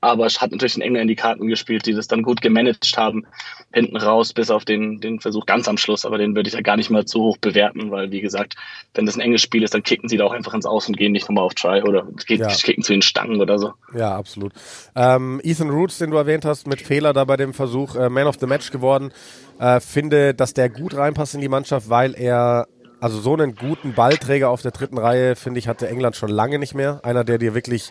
Aber 0.00 0.24
es 0.24 0.40
hat 0.40 0.50
natürlich 0.50 0.74
den 0.74 0.82
Engländer 0.82 1.02
in 1.02 1.08
die 1.08 1.16
Karten 1.16 1.46
gespielt, 1.46 1.84
die 1.84 1.92
das 1.92 2.08
dann 2.08 2.22
gut 2.22 2.40
gemanagt 2.40 2.96
haben. 2.96 3.26
Hinten 3.72 3.96
raus, 3.96 4.32
bis 4.32 4.50
auf 4.50 4.64
den, 4.64 5.00
den 5.00 5.20
Versuch 5.20 5.46
ganz 5.46 5.68
am 5.68 5.76
Schluss. 5.76 6.04
Aber 6.04 6.18
den 6.18 6.34
würde 6.34 6.48
ich 6.48 6.54
ja 6.54 6.60
gar 6.60 6.76
nicht 6.76 6.90
mal 6.90 7.04
zu 7.04 7.20
hoch 7.20 7.36
bewerten, 7.36 7.90
weil, 7.90 8.10
wie 8.10 8.20
gesagt, 8.20 8.56
wenn 8.94 9.06
das 9.06 9.16
ein 9.16 9.20
enges 9.20 9.42
Spiel 9.42 9.62
ist, 9.62 9.74
dann 9.74 9.82
kicken 9.82 10.08
sie 10.08 10.16
da 10.16 10.24
auch 10.24 10.32
einfach 10.32 10.54
ins 10.54 10.66
Aus 10.66 10.88
und 10.88 10.96
gehen 10.96 11.12
nicht 11.12 11.28
nochmal 11.28 11.44
auf 11.44 11.54
Try 11.54 11.82
oder 11.82 12.08
ja. 12.28 12.48
kicken 12.48 12.82
zu 12.82 12.92
den 12.92 13.02
Stangen 13.02 13.40
oder 13.40 13.58
so. 13.58 13.74
Ja, 13.94 14.16
absolut. 14.16 14.52
Ähm, 14.96 15.40
Ethan 15.44 15.70
Roots, 15.70 15.98
den 15.98 16.10
du 16.10 16.16
erwähnt 16.16 16.44
hast, 16.44 16.66
mit 16.66 16.80
Fehler 16.80 17.12
da 17.12 17.24
bei 17.24 17.36
dem 17.36 17.52
Versuch, 17.52 17.94
äh, 17.94 18.08
Man 18.08 18.26
of 18.26 18.36
the 18.40 18.46
Match 18.46 18.59
geworden. 18.70 19.12
Äh, 19.58 19.80
finde, 19.80 20.34
dass 20.34 20.54
der 20.54 20.68
gut 20.68 20.96
reinpasst 20.96 21.34
in 21.34 21.40
die 21.40 21.48
Mannschaft, 21.48 21.90
weil 21.90 22.14
er 22.14 22.66
also 23.00 23.20
so 23.20 23.32
einen 23.32 23.54
guten 23.54 23.94
Ballträger 23.94 24.50
auf 24.50 24.62
der 24.62 24.72
dritten 24.72 24.98
Reihe, 24.98 25.34
finde 25.36 25.58
ich, 25.58 25.68
hatte 25.68 25.88
England 25.88 26.16
schon 26.16 26.30
lange 26.30 26.58
nicht 26.58 26.74
mehr. 26.74 27.00
Einer, 27.02 27.24
der 27.24 27.38
dir 27.38 27.54
wirklich 27.54 27.90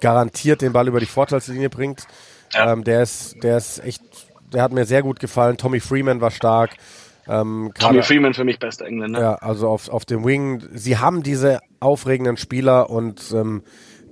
garantiert 0.00 0.62
den 0.62 0.72
Ball 0.72 0.88
über 0.88 1.00
die 1.00 1.06
Vorteilslinie 1.06 1.70
bringt. 1.70 2.06
Ja. 2.52 2.72
Ähm, 2.72 2.84
der 2.84 3.02
ist, 3.02 3.42
der 3.42 3.56
ist 3.56 3.84
echt, 3.84 4.02
der 4.52 4.62
hat 4.62 4.72
mir 4.72 4.84
sehr 4.84 5.02
gut 5.02 5.18
gefallen. 5.18 5.56
Tommy 5.56 5.80
Freeman 5.80 6.20
war 6.20 6.30
stark. 6.30 6.70
Ähm, 7.26 7.72
Tommy 7.78 8.02
Freeman 8.02 8.34
für 8.34 8.44
mich 8.44 8.58
bester 8.58 8.86
Engländer. 8.86 9.20
Ja, 9.20 9.34
also 9.36 9.68
auf, 9.68 9.88
auf 9.88 10.04
dem 10.04 10.24
Wing. 10.24 10.62
Sie 10.72 10.98
haben 10.98 11.22
diese 11.22 11.60
aufregenden 11.80 12.36
Spieler 12.36 12.90
und 12.90 13.32
ähm, 13.32 13.62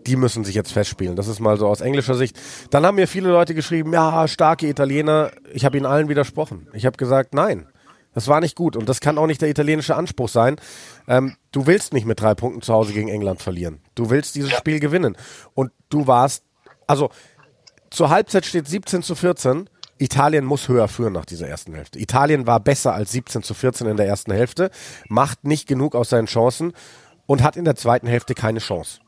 die 0.07 0.17
müssen 0.17 0.45
sich 0.45 0.55
jetzt 0.55 0.73
festspielen. 0.73 1.17
Das 1.17 1.29
ist 1.29 1.41
mal 1.41 1.57
so 1.57 1.67
aus 1.67 1.81
englischer 1.81 2.15
Sicht. 2.15 2.39
Dann 2.71 2.85
haben 2.85 2.97
mir 2.97 3.09
viele 3.09 3.31
Leute 3.31 3.55
geschrieben, 3.55 3.93
ja, 3.93 4.27
starke 4.29 4.69
Italiener. 4.69 5.31
Ich 5.53 5.65
habe 5.65 5.77
ihnen 5.77 5.87
allen 5.87 6.09
widersprochen. 6.09 6.69
Ich 6.73 6.87
habe 6.87 6.97
gesagt, 6.97 7.35
nein, 7.35 7.67
das 8.15 8.29
war 8.29 8.41
nicht 8.41 8.57
gut 8.57 8.77
und 8.77 8.89
das 8.89 9.01
kann 9.01 9.19
auch 9.19 9.27
nicht 9.27 9.41
der 9.41 9.49
italienische 9.49 9.97
Anspruch 9.97 10.29
sein. 10.29 10.57
Ähm, 11.09 11.37
du 11.51 11.67
willst 11.67 11.93
nicht 11.93 12.07
mit 12.07 12.21
drei 12.21 12.35
Punkten 12.35 12.63
zu 12.63 12.73
Hause 12.73 12.93
gegen 12.93 13.09
England 13.09 13.41
verlieren. 13.41 13.81
Du 13.95 14.11
willst 14.11 14.35
dieses. 14.35 14.53
Spiel 14.53 14.81
gewinnen. 14.81 15.17
Und 15.55 15.73
du 15.89 16.07
warst, 16.07 16.45
also 16.87 17.11
zur 17.91 18.11
Halbzeit 18.11 18.45
steht 18.45 18.69
17 18.69 19.03
zu 19.03 19.15
14. 19.15 19.69
Italien 19.99 20.45
muss 20.45 20.69
höher 20.69 20.89
führen 20.89 21.13
nach 21.13 21.25
dieser 21.25 21.47
ersten 21.47 21.75
Hälfte. 21.75 21.99
Italien 21.99 22.47
war 22.47 22.59
besser 22.59 22.93
als 22.93 23.13
17 23.13 23.43
zu 23.43 23.55
14 23.55 23.87
in 23.87 23.97
der 23.97 24.07
ersten 24.07 24.33
Hälfte, 24.33 24.71
macht 25.09 25.45
nicht 25.45 25.69
genug 25.69 25.95
aus 25.95 26.09
seinen 26.11 26.27
Chancen 26.27 26.73
und 27.27 27.43
hat 27.43 27.57
in 27.57 27.65
der 27.65 27.77
zweiten 27.77 28.09
Hälfte 28.09 28.35
keine 28.35 28.59
Chance. 28.59 29.01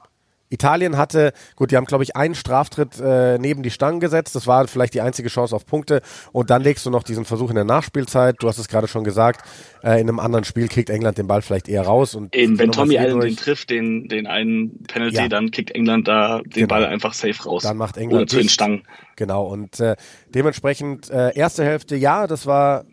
Italien 0.51 0.97
hatte, 0.97 1.33
gut, 1.57 1.71
die 1.71 1.77
haben, 1.77 1.87
glaube 1.87 2.05
ich, 2.05 2.17
einen 2.17 2.35
Straftritt 2.35 3.01
äh, 3.01 3.39
neben 3.39 3.63
die 3.63 3.71
Stangen 3.71 4.01
gesetzt. 4.01 4.35
Das 4.35 4.47
war 4.47 4.67
vielleicht 4.69 4.95
die 4.95 5.01
einzige 5.01 5.29
Chance 5.29 5.55
auf 5.55 5.67
Punkte. 5.67 6.03
Und 6.33 6.51
dann 6.51 6.63
legst 6.63 6.87
du 6.87 6.91
noch 6.91 7.03
diesen 7.03 7.25
Versuch 7.25 7.51
in 7.51 7.57
der 7.57 7.65
Nachspielzeit. 7.65 8.37
Du 8.39 8.49
hast 8.49 8.59
es 8.59 8.69
gerade 8.69 8.87
schon 8.87 9.05
gesagt. 9.05 9.43
Äh, 9.83 10.01
in 10.01 10.09
einem 10.09 10.21
anderen 10.21 10.45
Spiel 10.45 10.69
kriegt 10.69 10.91
England 10.91 11.19
den 11.19 11.27
Ball 11.27 11.43
vielleicht 11.43 11.69
eher 11.69 11.83
raus. 11.83 12.15
Und 12.15 12.35
Eben, 12.35 12.59
wenn 12.59 12.73
Tommy 12.73 12.99
Allen 12.99 13.21
den 13.21 13.37
trifft, 13.37 13.71
den, 13.71 14.09
den 14.09 14.27
einen 14.27 14.83
Penalty, 14.85 15.17
ja. 15.17 15.29
dann 15.29 15.51
kickt 15.51 15.71
England 15.73 16.07
da 16.09 16.41
den 16.41 16.53
genau. 16.53 16.69
Ball 16.69 16.87
einfach 16.87 17.15
safe 17.15 17.43
raus. 17.43 17.63
Dann 17.63 17.77
macht 17.77 17.97
England 17.97 18.31
zu 18.31 18.37
den 18.37 18.49
Stangen. 18.49 18.83
Genau. 19.17 19.47
Und 19.47 19.81
äh, 19.81 19.97
dementsprechend 20.35 21.11
äh, 21.11 21.35
erste 21.35 21.65
Hälfte, 21.65 21.97
ja, 21.97 22.27
das 22.27 22.47
war 22.47 22.85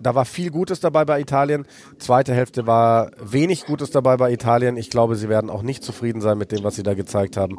da 0.00 0.14
war 0.14 0.24
viel 0.24 0.50
Gutes 0.50 0.80
dabei 0.80 1.04
bei 1.04 1.20
Italien. 1.20 1.66
Zweite 1.98 2.34
Hälfte 2.34 2.66
war 2.66 3.10
wenig 3.20 3.66
Gutes 3.66 3.90
dabei 3.90 4.16
bei 4.16 4.32
Italien. 4.32 4.76
Ich 4.76 4.90
glaube, 4.90 5.16
sie 5.16 5.28
werden 5.28 5.50
auch 5.50 5.62
nicht 5.62 5.82
zufrieden 5.82 6.20
sein 6.20 6.38
mit 6.38 6.52
dem, 6.52 6.62
was 6.64 6.76
sie 6.76 6.82
da 6.82 6.94
gezeigt 6.94 7.36
haben. 7.36 7.58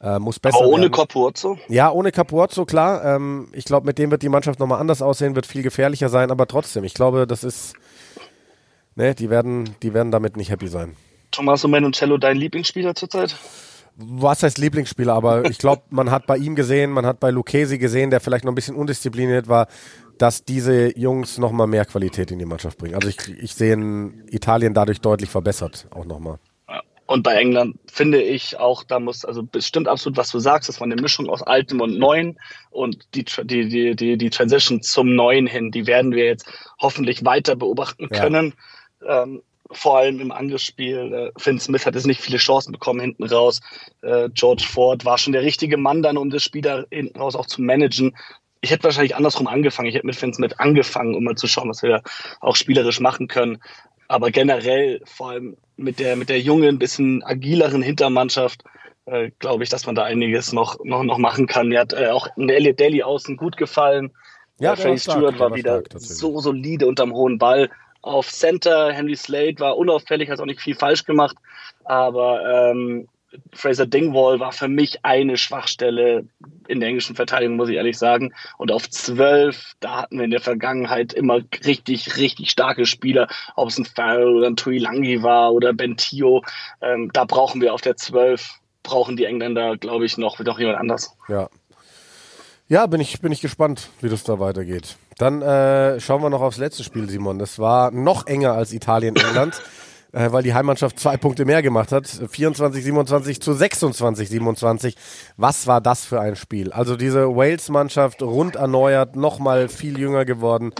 Äh, 0.00 0.18
muss 0.18 0.38
besser 0.38 0.58
Aber 0.58 0.68
ohne 0.68 0.82
werden. 0.82 0.92
Capurzo? 0.92 1.58
Ja, 1.68 1.90
ohne 1.90 2.12
Capurzo, 2.12 2.64
klar. 2.64 3.04
Ähm, 3.04 3.48
ich 3.52 3.64
glaube, 3.64 3.86
mit 3.86 3.98
dem 3.98 4.10
wird 4.10 4.22
die 4.22 4.28
Mannschaft 4.28 4.60
nochmal 4.60 4.80
anders 4.80 5.02
aussehen, 5.02 5.34
wird 5.34 5.46
viel 5.46 5.62
gefährlicher 5.62 6.08
sein, 6.08 6.30
aber 6.30 6.46
trotzdem, 6.46 6.84
ich 6.84 6.94
glaube, 6.94 7.26
das 7.26 7.44
ist, 7.44 7.74
ne, 8.94 9.14
die 9.14 9.30
werden, 9.30 9.74
die 9.82 9.94
werden 9.94 10.12
damit 10.12 10.36
nicht 10.36 10.50
happy 10.50 10.68
sein. 10.68 10.96
Tommaso 11.30 11.68
Menoncello, 11.68 12.18
dein 12.18 12.36
Lieblingsspieler 12.36 12.94
zurzeit? 12.94 13.36
was 13.96 14.42
heißt 14.42 14.58
Lieblingsspieler, 14.58 15.14
aber 15.14 15.44
ich 15.44 15.58
glaube, 15.58 15.82
man 15.90 16.10
hat 16.10 16.26
bei 16.26 16.36
ihm 16.36 16.56
gesehen, 16.56 16.90
man 16.90 17.06
hat 17.06 17.20
bei 17.20 17.30
Lucchesi 17.30 17.78
gesehen, 17.78 18.10
der 18.10 18.20
vielleicht 18.20 18.44
noch 18.44 18.52
ein 18.52 18.56
bisschen 18.56 18.74
undiszipliniert 18.74 19.48
war, 19.48 19.68
dass 20.18 20.44
diese 20.44 20.96
Jungs 20.98 21.38
nochmal 21.38 21.66
mehr 21.66 21.84
Qualität 21.84 22.30
in 22.30 22.38
die 22.38 22.44
Mannschaft 22.44 22.78
bringen. 22.78 22.94
Also 22.94 23.08
ich, 23.08 23.18
ich 23.28 23.54
sehe 23.54 23.74
Italien 24.30 24.74
dadurch 24.74 25.00
deutlich 25.00 25.30
verbessert, 25.30 25.86
auch 25.90 26.04
nochmal. 26.04 26.38
Und 27.06 27.22
bei 27.22 27.34
England 27.34 27.76
finde 27.86 28.22
ich 28.22 28.58
auch, 28.58 28.82
da 28.82 28.98
muss, 28.98 29.26
also 29.26 29.42
bestimmt 29.42 29.88
absolut, 29.88 30.16
was 30.16 30.30
du 30.30 30.38
sagst, 30.38 30.70
das 30.70 30.80
war 30.80 30.86
eine 30.86 30.96
Mischung 30.96 31.28
aus 31.28 31.42
Altem 31.42 31.82
und 31.82 31.98
Neuen 31.98 32.38
und 32.70 33.06
die, 33.14 33.24
die, 33.24 33.68
die, 33.68 33.94
die, 33.94 34.16
die 34.16 34.30
Transition 34.30 34.80
zum 34.80 35.14
Neuen 35.14 35.46
hin, 35.46 35.70
die 35.70 35.86
werden 35.86 36.12
wir 36.12 36.24
jetzt 36.24 36.46
hoffentlich 36.80 37.24
weiter 37.24 37.56
beobachten 37.56 38.08
können. 38.08 38.54
Ja. 39.02 39.24
Ähm, 39.24 39.42
vor 39.70 39.98
allem 39.98 40.20
im 40.20 40.30
Angriffsspiel. 40.30 41.12
Äh, 41.12 41.40
Finn 41.40 41.58
Smith 41.58 41.84
hat 41.84 41.94
jetzt 41.94 42.06
nicht 42.06 42.20
viele 42.20 42.38
Chancen 42.38 42.72
bekommen 42.72 43.00
hinten 43.00 43.24
raus. 43.24 43.60
Äh, 44.02 44.28
George 44.32 44.64
Ford 44.66 45.04
war 45.04 45.18
schon 45.18 45.32
der 45.32 45.42
richtige 45.42 45.76
Mann 45.76 46.02
dann, 46.02 46.16
um 46.16 46.30
das 46.30 46.42
Spiel 46.42 46.62
da 46.62 46.84
hinten 46.90 47.18
raus 47.18 47.34
auch 47.34 47.46
zu 47.46 47.60
managen 47.60 48.14
ich 48.64 48.70
hätte 48.70 48.84
wahrscheinlich 48.84 49.14
andersrum 49.14 49.46
angefangen. 49.46 49.88
Ich 49.88 49.94
hätte 49.94 50.06
mit 50.06 50.16
Finn 50.16 50.32
Smith 50.32 50.54
angefangen, 50.58 51.14
um 51.14 51.24
mal 51.24 51.36
zu 51.36 51.46
schauen, 51.46 51.68
was 51.68 51.82
wir 51.82 52.02
auch 52.40 52.56
spielerisch 52.56 52.98
machen 52.98 53.28
können. 53.28 53.58
Aber 54.08 54.30
generell, 54.30 55.02
vor 55.04 55.30
allem 55.30 55.56
mit 55.76 55.98
der, 55.98 56.16
mit 56.16 56.30
der 56.30 56.40
jungen, 56.40 56.78
bisschen 56.78 57.22
agileren 57.22 57.82
Hintermannschaft, 57.82 58.64
äh, 59.04 59.30
glaube 59.38 59.64
ich, 59.64 59.70
dass 59.70 59.84
man 59.86 59.94
da 59.94 60.04
einiges 60.04 60.52
noch, 60.52 60.82
noch, 60.82 61.02
noch 61.02 61.18
machen 61.18 61.46
kann. 61.46 61.68
Mir 61.68 61.80
hat 61.80 61.92
äh, 61.92 62.08
auch 62.08 62.26
Elliot 62.36 62.80
Daly 62.80 63.02
außen 63.02 63.36
gut 63.36 63.56
gefallen. 63.58 64.12
Ja, 64.58 64.72
äh, 64.72 64.76
Freddie 64.76 64.98
Stewart 64.98 65.38
war, 65.38 65.50
war 65.50 65.56
wieder 65.56 65.82
stark, 65.84 66.00
so 66.00 66.40
solide 66.40 66.86
unterm 66.86 67.12
hohen 67.12 67.38
Ball. 67.38 67.68
Auf 68.00 68.30
Center, 68.30 68.92
Henry 68.92 69.16
Slade 69.16 69.58
war 69.58 69.76
unauffällig, 69.76 70.30
hat 70.30 70.40
auch 70.40 70.46
nicht 70.46 70.60
viel 70.60 70.74
falsch 70.74 71.04
gemacht. 71.04 71.36
Aber 71.84 72.70
ähm, 72.70 73.08
Fraser 73.52 73.86
Dingwall 73.86 74.40
war 74.40 74.52
für 74.52 74.68
mich 74.68 75.04
eine 75.04 75.36
Schwachstelle 75.36 76.26
in 76.68 76.80
der 76.80 76.88
englischen 76.88 77.16
Verteidigung, 77.16 77.56
muss 77.56 77.68
ich 77.68 77.76
ehrlich 77.76 77.98
sagen. 77.98 78.32
Und 78.58 78.72
auf 78.72 78.88
zwölf, 78.88 79.74
da 79.80 80.02
hatten 80.02 80.18
wir 80.18 80.24
in 80.24 80.30
der 80.30 80.40
Vergangenheit 80.40 81.12
immer 81.12 81.40
richtig, 81.64 82.16
richtig 82.16 82.50
starke 82.50 82.86
Spieler, 82.86 83.28
ob 83.56 83.68
es 83.68 83.78
ein 83.78 83.84
Farrell 83.84 84.28
oder 84.28 84.46
ein 84.46 84.56
Tui 84.56 84.78
Langi 84.78 85.22
war 85.22 85.52
oder 85.52 85.72
Bentio. 85.72 86.42
Ähm, 86.80 87.10
da 87.12 87.24
brauchen 87.24 87.60
wir 87.60 87.74
auf 87.74 87.80
der 87.80 87.96
zwölf, 87.96 88.60
brauchen 88.82 89.16
die 89.16 89.24
Engländer, 89.24 89.76
glaube 89.76 90.06
ich, 90.06 90.18
noch, 90.18 90.38
noch 90.38 90.58
jemand 90.58 90.78
anders. 90.78 91.16
Ja. 91.28 91.48
Ja, 92.66 92.86
bin 92.86 93.00
ich, 93.00 93.20
bin 93.20 93.30
ich 93.30 93.42
gespannt, 93.42 93.90
wie 94.00 94.08
das 94.08 94.24
da 94.24 94.40
weitergeht. 94.40 94.96
Dann 95.18 95.42
äh, 95.42 96.00
schauen 96.00 96.22
wir 96.22 96.30
noch 96.30 96.40
aufs 96.40 96.56
letzte 96.56 96.82
Spiel, 96.82 97.08
Simon. 97.10 97.38
Das 97.38 97.58
war 97.58 97.90
noch 97.90 98.26
enger 98.26 98.54
als 98.54 98.72
Italien-England. 98.72 99.60
äh, 100.14 100.30
weil 100.30 100.42
die 100.42 100.54
Heimmannschaft 100.54 100.98
zwei 100.98 101.16
Punkte 101.16 101.44
mehr 101.44 101.62
gemacht 101.62 101.92
hat. 101.92 102.06
24-27 102.06 103.40
zu 103.40 103.52
26-27. 103.52 104.94
Was 105.36 105.66
war 105.66 105.80
das 105.80 106.04
für 106.04 106.20
ein 106.20 106.36
Spiel? 106.36 106.72
Also 106.72 106.96
diese 106.96 107.34
Wales-Mannschaft 107.34 108.22
rund 108.22 108.56
erneuert, 108.56 109.16
nochmal 109.16 109.68
viel 109.68 109.98
jünger 109.98 110.24
geworden. 110.24 110.72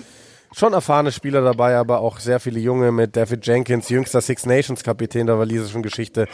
Schon 0.53 0.73
erfahrene 0.73 1.11
Spieler 1.11 1.43
dabei, 1.43 1.77
aber 1.77 1.99
auch 1.99 2.21
sehr 2.21 2.39
viele 2.39 2.61
junge 2.61 2.93
mit 2.93 3.17
David 3.17 3.45
Jenkins, 3.45 3.89
jüngster 3.89 4.21
Six 4.21 4.47
Nations 4.47 4.85
Kapitän 4.85 5.27
der 5.27 5.37
walisischen 5.37 5.83
Geschichte. 5.83 6.29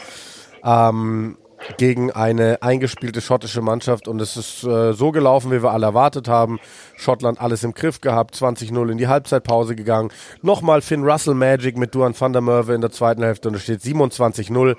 Ähm, 0.63 1.37
gegen 1.77 2.11
eine 2.11 2.61
eingespielte 2.61 3.21
schottische 3.21 3.61
Mannschaft 3.61 4.07
und 4.07 4.21
es 4.21 4.37
ist 4.37 4.63
äh, 4.63 4.93
so 4.93 5.11
gelaufen, 5.11 5.51
wie 5.51 5.63
wir 5.63 5.71
alle 5.71 5.87
erwartet 5.87 6.27
haben. 6.27 6.59
Schottland 6.95 7.39
alles 7.39 7.63
im 7.63 7.73
Griff 7.73 8.01
gehabt, 8.01 8.35
20-0 8.35 8.91
in 8.91 8.97
die 8.97 9.07
Halbzeitpause 9.07 9.75
gegangen. 9.75 10.11
Nochmal 10.41 10.81
Finn 10.81 11.03
Russell 11.03 11.35
Magic 11.35 11.77
mit 11.77 11.95
Duan 11.95 12.19
van 12.19 12.33
der 12.33 12.41
Merwe 12.41 12.73
in 12.73 12.81
der 12.81 12.91
zweiten 12.91 13.23
Hälfte 13.23 13.49
und 13.49 13.55
es 13.55 13.63
steht 13.63 13.81
27-0. 13.81 14.75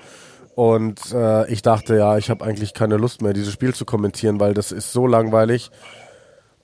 Und 0.55 0.99
äh, 1.13 1.51
ich 1.51 1.63
dachte, 1.63 1.97
ja, 1.97 2.17
ich 2.17 2.29
habe 2.29 2.45
eigentlich 2.45 2.73
keine 2.73 2.97
Lust 2.97 3.21
mehr, 3.21 3.33
dieses 3.33 3.53
Spiel 3.53 3.73
zu 3.73 3.85
kommentieren, 3.85 4.39
weil 4.39 4.53
das 4.53 4.71
ist 4.71 4.91
so 4.91 5.07
langweilig. 5.07 5.71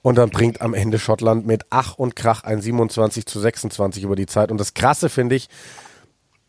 Und 0.02 0.18
dann 0.18 0.30
bringt 0.30 0.62
am 0.62 0.74
Ende 0.74 1.00
Schottland 1.00 1.46
mit 1.46 1.64
Ach 1.70 1.96
und 1.96 2.16
Krach 2.16 2.44
ein 2.44 2.62
27 2.62 3.26
zu 3.26 3.40
26 3.40 4.04
über 4.04 4.16
die 4.16 4.28
Zeit. 4.28 4.52
Und 4.52 4.60
das 4.60 4.74
Krasse 4.74 5.10
finde 5.10 5.36
ich, 5.36 5.50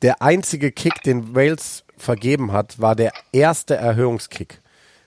der 0.03 0.23
einzige 0.23 0.73
Kick, 0.73 1.03
den 1.03 1.35
Wales 1.35 1.85
vergeben 1.97 2.53
hat, 2.53 2.81
war 2.81 2.97
der 2.97 3.13
erste 3.33 3.77
Erhöhungskick. 3.77 4.61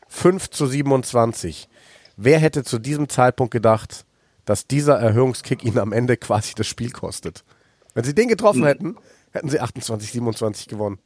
5 0.08 0.50
zu 0.50 0.68
27. 0.68 1.68
Wer 2.18 2.40
hätte 2.40 2.64
zu 2.64 2.78
diesem 2.78 3.10
Zeitpunkt 3.10 3.52
gedacht, 3.52 4.06
dass 4.46 4.68
dieser 4.68 5.00
Erhöhungskick 5.00 5.64
ihnen 5.64 5.80
am 5.80 5.92
Ende 5.92 6.18
quasi 6.18 6.54
das 6.56 6.68
Spiel 6.68 6.92
kostet? 6.92 7.44
Wenn 7.96 8.04
sie 8.04 8.14
den 8.14 8.28
getroffen 8.28 8.62
hm. 8.62 8.68
hätten, 8.68 8.98
hätten 9.32 9.50
sie 9.50 9.60
28, 9.60 10.12
27 10.12 10.68
gewonnen. 10.68 11.00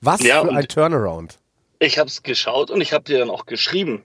Was 0.00 0.22
ja, 0.22 0.42
für 0.42 0.52
ein 0.52 0.66
Turnaround. 0.66 1.38
Ich 1.78 1.98
habe 1.98 2.08
es 2.08 2.22
geschaut 2.22 2.70
und 2.70 2.80
ich 2.80 2.92
habe 2.92 3.04
dir 3.04 3.18
dann 3.18 3.30
auch 3.30 3.46
geschrieben, 3.46 4.02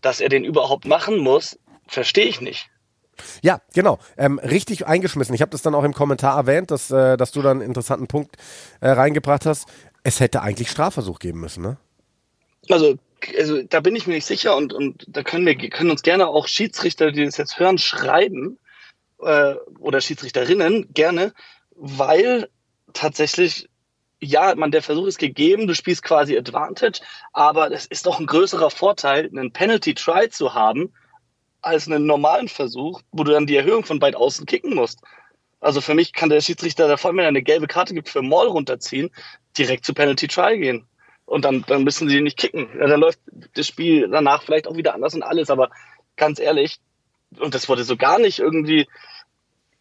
dass 0.00 0.20
er 0.20 0.28
den 0.28 0.44
überhaupt 0.44 0.86
machen 0.86 1.18
muss, 1.18 1.58
verstehe 1.86 2.26
ich 2.26 2.40
nicht. 2.40 2.70
Ja, 3.42 3.60
genau. 3.74 3.98
Ähm, 4.16 4.38
richtig 4.38 4.86
eingeschmissen. 4.86 5.34
Ich 5.34 5.40
habe 5.40 5.50
das 5.50 5.62
dann 5.62 5.74
auch 5.74 5.84
im 5.84 5.94
Kommentar 5.94 6.36
erwähnt, 6.36 6.70
dass, 6.70 6.90
äh, 6.90 7.16
dass 7.16 7.32
du 7.32 7.42
dann 7.42 7.58
einen 7.58 7.68
interessanten 7.68 8.06
Punkt 8.06 8.36
äh, 8.80 8.90
reingebracht 8.90 9.46
hast. 9.46 9.68
Es 10.02 10.20
hätte 10.20 10.42
eigentlich 10.42 10.70
Strafversuch 10.70 11.18
geben 11.18 11.40
müssen, 11.40 11.62
ne? 11.62 11.76
Also, 12.68 12.96
also 13.38 13.62
da 13.62 13.80
bin 13.80 13.96
ich 13.96 14.06
mir 14.06 14.14
nicht 14.14 14.26
sicher 14.26 14.56
und, 14.56 14.72
und 14.72 15.04
da 15.08 15.22
können 15.22 15.46
wir 15.46 15.56
können 15.56 15.90
uns 15.90 16.02
gerne 16.02 16.28
auch 16.28 16.46
Schiedsrichter, 16.46 17.10
die 17.10 17.24
das 17.24 17.36
jetzt 17.36 17.58
hören, 17.58 17.78
schreiben 17.78 18.58
äh, 19.20 19.54
oder 19.78 20.00
Schiedsrichterinnen 20.00 20.92
gerne, 20.92 21.32
weil 21.74 22.48
tatsächlich 22.92 23.68
ja, 24.20 24.54
man, 24.54 24.70
der 24.70 24.82
Versuch 24.82 25.06
ist 25.06 25.18
gegeben, 25.18 25.66
du 25.66 25.74
spielst 25.74 26.02
quasi 26.02 26.36
Advantage, 26.36 27.00
aber 27.32 27.72
es 27.72 27.86
ist 27.86 28.06
doch 28.06 28.20
ein 28.20 28.26
größerer 28.26 28.70
Vorteil, 28.70 29.26
einen 29.26 29.52
Penalty 29.52 29.94
Try 29.94 30.28
zu 30.28 30.54
haben, 30.54 30.92
als 31.62 31.86
einen 31.86 32.06
normalen 32.06 32.48
Versuch, 32.48 33.00
wo 33.12 33.24
du 33.24 33.32
dann 33.32 33.46
die 33.46 33.56
Erhöhung 33.56 33.84
von 33.84 34.00
weit 34.00 34.16
außen 34.16 34.46
kicken 34.46 34.74
musst. 34.74 35.00
Also 35.60 35.80
für 35.80 35.94
mich 35.94 36.12
kann 36.12 36.30
der 36.30 36.40
Schiedsrichter 36.40 36.88
da 36.88 36.96
vor 36.96 37.08
allem, 37.08 37.18
wenn 37.18 37.24
er 37.24 37.28
eine 37.28 37.42
gelbe 37.42 37.66
Karte 37.66 37.94
gibt 37.94 38.08
für 38.08 38.22
Maul 38.22 38.48
runterziehen, 38.48 39.10
direkt 39.58 39.84
zu 39.84 39.92
Penalty 39.92 40.26
Try 40.26 40.58
gehen. 40.58 40.86
Und 41.26 41.44
dann, 41.44 41.64
dann 41.66 41.84
müssen 41.84 42.08
sie 42.08 42.20
nicht 42.20 42.38
kicken. 42.38 42.68
Ja, 42.78 42.88
dann 42.88 43.00
läuft 43.00 43.20
das 43.54 43.66
Spiel 43.66 44.08
danach 44.08 44.42
vielleicht 44.42 44.66
auch 44.66 44.76
wieder 44.76 44.94
anders 44.94 45.14
und 45.14 45.22
alles, 45.22 45.50
aber 45.50 45.70
ganz 46.16 46.40
ehrlich, 46.40 46.80
und 47.38 47.54
das 47.54 47.68
wurde 47.68 47.84
so 47.84 47.96
gar 47.96 48.18
nicht 48.18 48.40
irgendwie, 48.40 48.88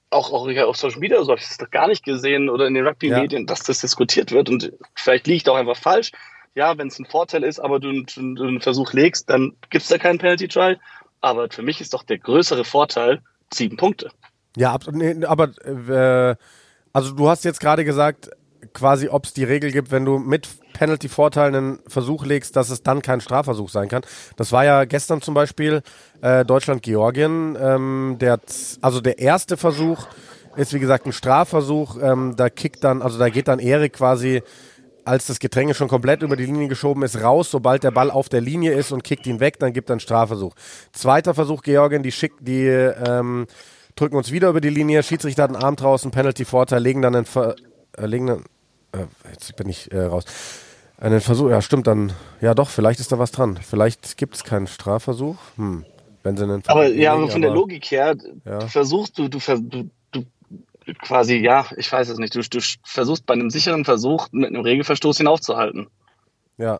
auch, 0.10 0.32
auch 0.32 0.48
auf 0.48 0.78
Social 0.78 1.00
Media 1.00 1.24
so 1.24 1.32
habe 1.32 1.40
ich 1.40 1.48
das 1.48 1.58
doch 1.58 1.70
gar 1.70 1.88
nicht 1.88 2.04
gesehen 2.04 2.50
oder 2.50 2.68
in 2.68 2.74
den 2.74 2.86
Rugby-Medien, 2.86 3.44
ja. 3.44 3.46
dass 3.46 3.64
das 3.64 3.82
diskutiert 3.82 4.32
wird 4.32 4.50
und 4.50 4.74
vielleicht 4.96 5.28
liegt 5.28 5.48
auch 5.50 5.56
einfach 5.56 5.78
falsch. 5.78 6.12
Ja, 6.56 6.78
wenn 6.78 6.88
es 6.88 7.00
ein 7.00 7.06
Vorteil 7.06 7.44
ist, 7.44 7.60
aber 7.60 7.80
du, 7.80 7.92
du, 7.92 8.36
du 8.36 8.44
einen 8.44 8.62
Versuch 8.62 8.92
legst, 8.94 9.30
dann 9.30 9.56
gibt 9.70 9.84
es 9.84 9.90
da 9.90 9.98
keinen 9.98 10.18
Penalty 10.18 10.48
Try. 10.48 10.78
Aber 11.22 11.50
für 11.50 11.62
mich 11.62 11.82
ist 11.82 11.94
doch 11.94 12.04
der 12.04 12.18
größere 12.18 12.64
Vorteil 12.64 13.22
sieben 13.54 13.78
Punkte. 13.78 14.12
Ja, 14.56 14.78
aber 15.28 15.50
äh, 15.66 16.36
also 16.94 17.12
du 17.14 17.30
hast 17.30 17.46
jetzt 17.46 17.60
gerade 17.60 17.86
gesagt, 17.86 18.30
quasi, 18.74 19.10
ob 19.10 19.26
es 19.26 19.34
die 19.34 19.44
Regel 19.44 19.72
gibt, 19.72 19.92
wenn 19.92 20.06
du 20.06 20.20
mit 20.20 20.48
Penalty-Vorteil 20.74 21.48
einen 21.48 21.80
Versuch 21.88 22.26
legst, 22.26 22.56
dass 22.56 22.70
es 22.70 22.84
dann 22.84 23.02
kein 23.02 23.22
Strafversuch 23.22 23.70
sein 23.70 23.90
kann. 23.90 24.04
Das 24.38 24.52
war 24.52 24.66
ja 24.66 24.86
gestern 24.86 25.22
zum 25.22 25.34
Beispiel 25.34 25.82
äh, 26.22 26.46
Deutschland-Georgien. 26.46 27.58
Ähm, 27.60 28.18
der, 28.20 28.40
also 28.82 29.02
der 29.02 29.20
erste 29.20 29.58
Versuch 29.58 30.08
ist 30.56 30.74
wie 30.74 30.80
gesagt 30.80 31.06
ein 31.06 31.14
Strafversuch. 31.14 31.98
Ähm, 32.02 32.36
da 32.36 32.50
kickt 32.50 32.84
dann, 32.84 33.02
also 33.02 33.18
da 33.18 33.30
geht 33.30 33.48
dann 33.48 33.60
Erik 33.60 33.94
quasi 33.94 34.42
als 35.10 35.26
das 35.26 35.40
Getränke 35.40 35.74
schon 35.74 35.88
komplett 35.88 36.22
über 36.22 36.36
die 36.36 36.46
Linie 36.46 36.68
geschoben 36.68 37.04
ist, 37.04 37.22
raus, 37.22 37.50
sobald 37.50 37.84
der 37.84 37.92
Ball 37.92 38.12
auf 38.12 38.30
der 38.30 38.42
Linie 38.42 38.74
ist 38.74 38.92
und 38.92 39.04
kickt 39.04 39.26
ihn 39.26 39.40
weg, 39.40 39.60
dann 39.60 39.74
gibt 39.74 39.90
er 39.90 39.94
einen 39.94 40.00
Strafversuch. 40.00 40.54
Zweiter 40.94 41.34
Versuch, 41.34 41.64
Georgien, 41.64 42.04
die 42.04 42.12
schickt, 42.12 42.48
die 42.48 42.68
ähm, 42.68 43.48
drücken 43.96 44.16
uns 44.16 44.32
wieder 44.32 44.50
über 44.50 44.62
die 44.62 44.70
Linie, 44.70 45.02
Schiedsrichter 45.02 45.44
hat 45.44 45.50
einen 45.50 45.64
Arm 45.64 45.76
draußen, 45.76 46.12
Penalty-Vorteil, 46.12 46.82
legen 46.82 47.02
dann 47.02 47.16
einen, 47.16 47.26
Ver 47.26 47.56
äh, 47.98 48.06
legen 48.06 48.28
dann, 48.28 48.44
äh, 48.92 49.06
jetzt 49.32 49.56
bin 49.56 49.68
ich 49.68 49.92
äh, 49.92 50.00
raus. 50.00 50.26
Einen 50.98 51.22
Versuch, 51.22 51.50
ja 51.50 51.62
stimmt, 51.62 51.88
dann, 51.88 52.12
ja 52.40 52.54
doch, 52.54 52.70
vielleicht 52.70 53.00
ist 53.00 53.12
da 53.12 53.18
was 53.18 53.32
dran. 53.32 53.58
Vielleicht 53.58 54.18
gibt 54.18 54.36
es 54.36 54.44
keinen 54.44 54.68
Strafversuch. 54.68 55.38
Hm. 55.56 55.86
Wenn 56.22 56.38
sie 56.38 56.44
einen 56.44 56.62
aber 56.68 56.88
ja, 56.88 57.14
aber 57.14 57.30
von 57.30 57.42
der 57.42 57.52
Logik 57.52 57.86
her, 57.92 58.16
ja. 58.46 58.60
versuchst 58.68 59.18
du, 59.18 59.30
du, 59.30 59.40
du, 59.40 59.62
du 59.62 59.90
quasi, 60.94 61.38
ja, 61.38 61.66
ich 61.78 61.92
weiß 61.92 62.10
es 62.10 62.18
nicht, 62.18 62.36
du, 62.36 62.42
du 62.42 62.60
versuchst 62.84 63.26
bei 63.26 63.34
einem 63.34 63.50
sicheren 63.50 63.86
Versuch 63.86 64.28
mit 64.32 64.50
einem 64.50 64.62
Regelverstoß 64.62 65.18
hinaufzuhalten. 65.18 65.88
Ja. 66.58 66.80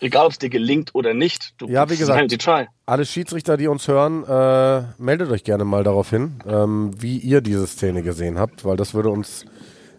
Egal, 0.00 0.26
ob 0.26 0.32
es 0.32 0.38
dir 0.38 0.48
gelingt 0.48 0.94
oder 0.94 1.12
nicht. 1.12 1.54
Du 1.58 1.66
ja, 1.66 1.88
wie 1.90 1.96
gesagt, 1.96 2.40
try. 2.40 2.68
alle 2.86 3.04
Schiedsrichter, 3.04 3.58
die 3.58 3.68
uns 3.68 3.86
hören, 3.86 4.24
äh, 4.24 4.84
meldet 4.96 5.30
euch 5.30 5.44
gerne 5.44 5.64
mal 5.64 5.84
darauf 5.84 6.08
hin, 6.08 6.40
ähm, 6.46 6.90
wie 6.96 7.18
ihr 7.18 7.42
diese 7.42 7.66
Szene 7.66 8.02
gesehen 8.02 8.38
habt, 8.38 8.64
weil 8.64 8.78
das 8.78 8.94
würde 8.94 9.10
uns 9.10 9.44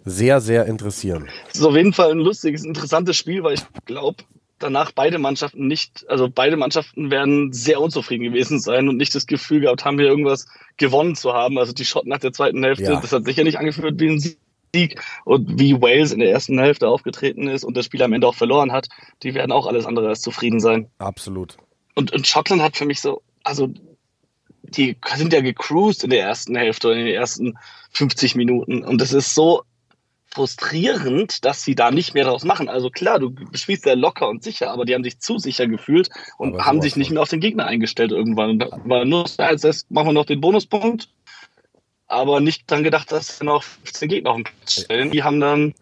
sehr, 0.03 0.41
sehr 0.41 0.65
interessieren. 0.65 1.29
Es 1.49 1.59
ist 1.59 1.65
auf 1.65 1.75
jeden 1.75 1.93
Fall 1.93 2.11
ein 2.11 2.19
lustiges, 2.19 2.65
interessantes 2.65 3.15
Spiel, 3.15 3.43
weil 3.43 3.53
ich 3.53 3.63
glaube, 3.85 4.23
danach 4.63 4.91
beide 4.91 5.19
Mannschaften 5.19 5.67
nicht, 5.67 6.05
also 6.09 6.29
beide 6.29 6.57
Mannschaften 6.57 7.11
werden 7.11 7.53
sehr 7.53 7.81
unzufrieden 7.81 8.23
gewesen 8.23 8.59
sein 8.59 8.87
und 8.87 8.97
nicht 8.97 9.13
das 9.15 9.27
Gefühl 9.27 9.61
gehabt 9.61 9.85
haben, 9.85 9.99
hier 9.99 10.07
irgendwas 10.07 10.47
gewonnen 10.77 11.15
zu 11.15 11.33
haben. 11.33 11.57
Also 11.57 11.73
die 11.73 11.85
Schotten 11.85 12.09
nach 12.09 12.19
der 12.19 12.33
zweiten 12.33 12.63
Hälfte, 12.63 12.83
ja. 12.83 12.99
das 12.99 13.11
hat 13.11 13.25
sicher 13.25 13.43
nicht 13.43 13.57
angeführt 13.57 13.99
wie 13.99 14.09
ein 14.09 14.19
Sieg 14.19 15.01
und 15.25 15.59
wie 15.59 15.81
Wales 15.81 16.11
in 16.11 16.19
der 16.19 16.31
ersten 16.31 16.59
Hälfte 16.59 16.87
aufgetreten 16.87 17.47
ist 17.47 17.63
und 17.63 17.75
das 17.75 17.85
Spiel 17.85 18.01
am 18.03 18.13
Ende 18.13 18.27
auch 18.27 18.35
verloren 18.35 18.71
hat, 18.71 18.87
die 19.23 19.33
werden 19.33 19.51
auch 19.51 19.67
alles 19.67 19.85
andere 19.85 20.09
als 20.09 20.21
zufrieden 20.21 20.59
sein. 20.59 20.87
Absolut. 20.97 21.57
Und, 21.95 22.13
und 22.13 22.27
Schottland 22.27 22.61
hat 22.61 22.77
für 22.77 22.85
mich 22.85 23.01
so, 23.01 23.21
also 23.43 23.69
die 24.63 24.97
sind 25.15 25.33
ja 25.33 25.41
gecruised 25.41 26.03
in 26.03 26.09
der 26.09 26.21
ersten 26.21 26.55
Hälfte 26.55 26.87
oder 26.87 26.97
in 26.97 27.05
den 27.05 27.15
ersten 27.15 27.57
50 27.91 28.35
Minuten 28.35 28.83
und 28.83 29.01
das 29.01 29.11
ist 29.11 29.35
so 29.35 29.63
frustrierend, 30.33 31.43
dass 31.43 31.63
sie 31.63 31.75
da 31.75 31.91
nicht 31.91 32.13
mehr 32.13 32.23
draus 32.23 32.43
machen. 32.43 32.69
Also 32.69 32.89
klar, 32.89 33.19
du 33.19 33.33
spielst 33.53 33.83
sehr 33.83 33.95
locker 33.95 34.29
und 34.29 34.43
sicher, 34.43 34.71
aber 34.71 34.85
die 34.85 34.93
haben 34.95 35.03
sich 35.03 35.19
zu 35.19 35.37
sicher 35.37 35.67
gefühlt 35.67 36.09
und 36.37 36.53
aber 36.53 36.65
haben 36.65 36.81
sich 36.81 36.95
nicht 36.95 37.11
mehr 37.11 37.21
auf 37.21 37.29
den 37.29 37.41
Gegner 37.41 37.65
eingestellt 37.65 38.11
irgendwann. 38.11 38.51
Und 38.51 38.59
da 38.59 38.69
war 38.85 39.05
nur 39.05 39.25
als 39.37 39.63
erst 39.63 39.91
machen 39.91 40.07
wir 40.07 40.13
noch 40.13 40.25
den 40.25 40.41
Bonuspunkt, 40.41 41.09
aber 42.07 42.39
nicht 42.39 42.69
dran 42.69 42.83
gedacht, 42.83 43.11
dass 43.11 43.39
wir 43.39 43.45
noch 43.45 43.63
15 43.63 44.09
Gegner 44.09 44.31
auf 44.31 44.37
den 44.37 44.43
Platz 44.45 44.73
stellen. 44.73 45.11
Die 45.11 45.23
haben 45.23 45.39
dann 45.39 45.73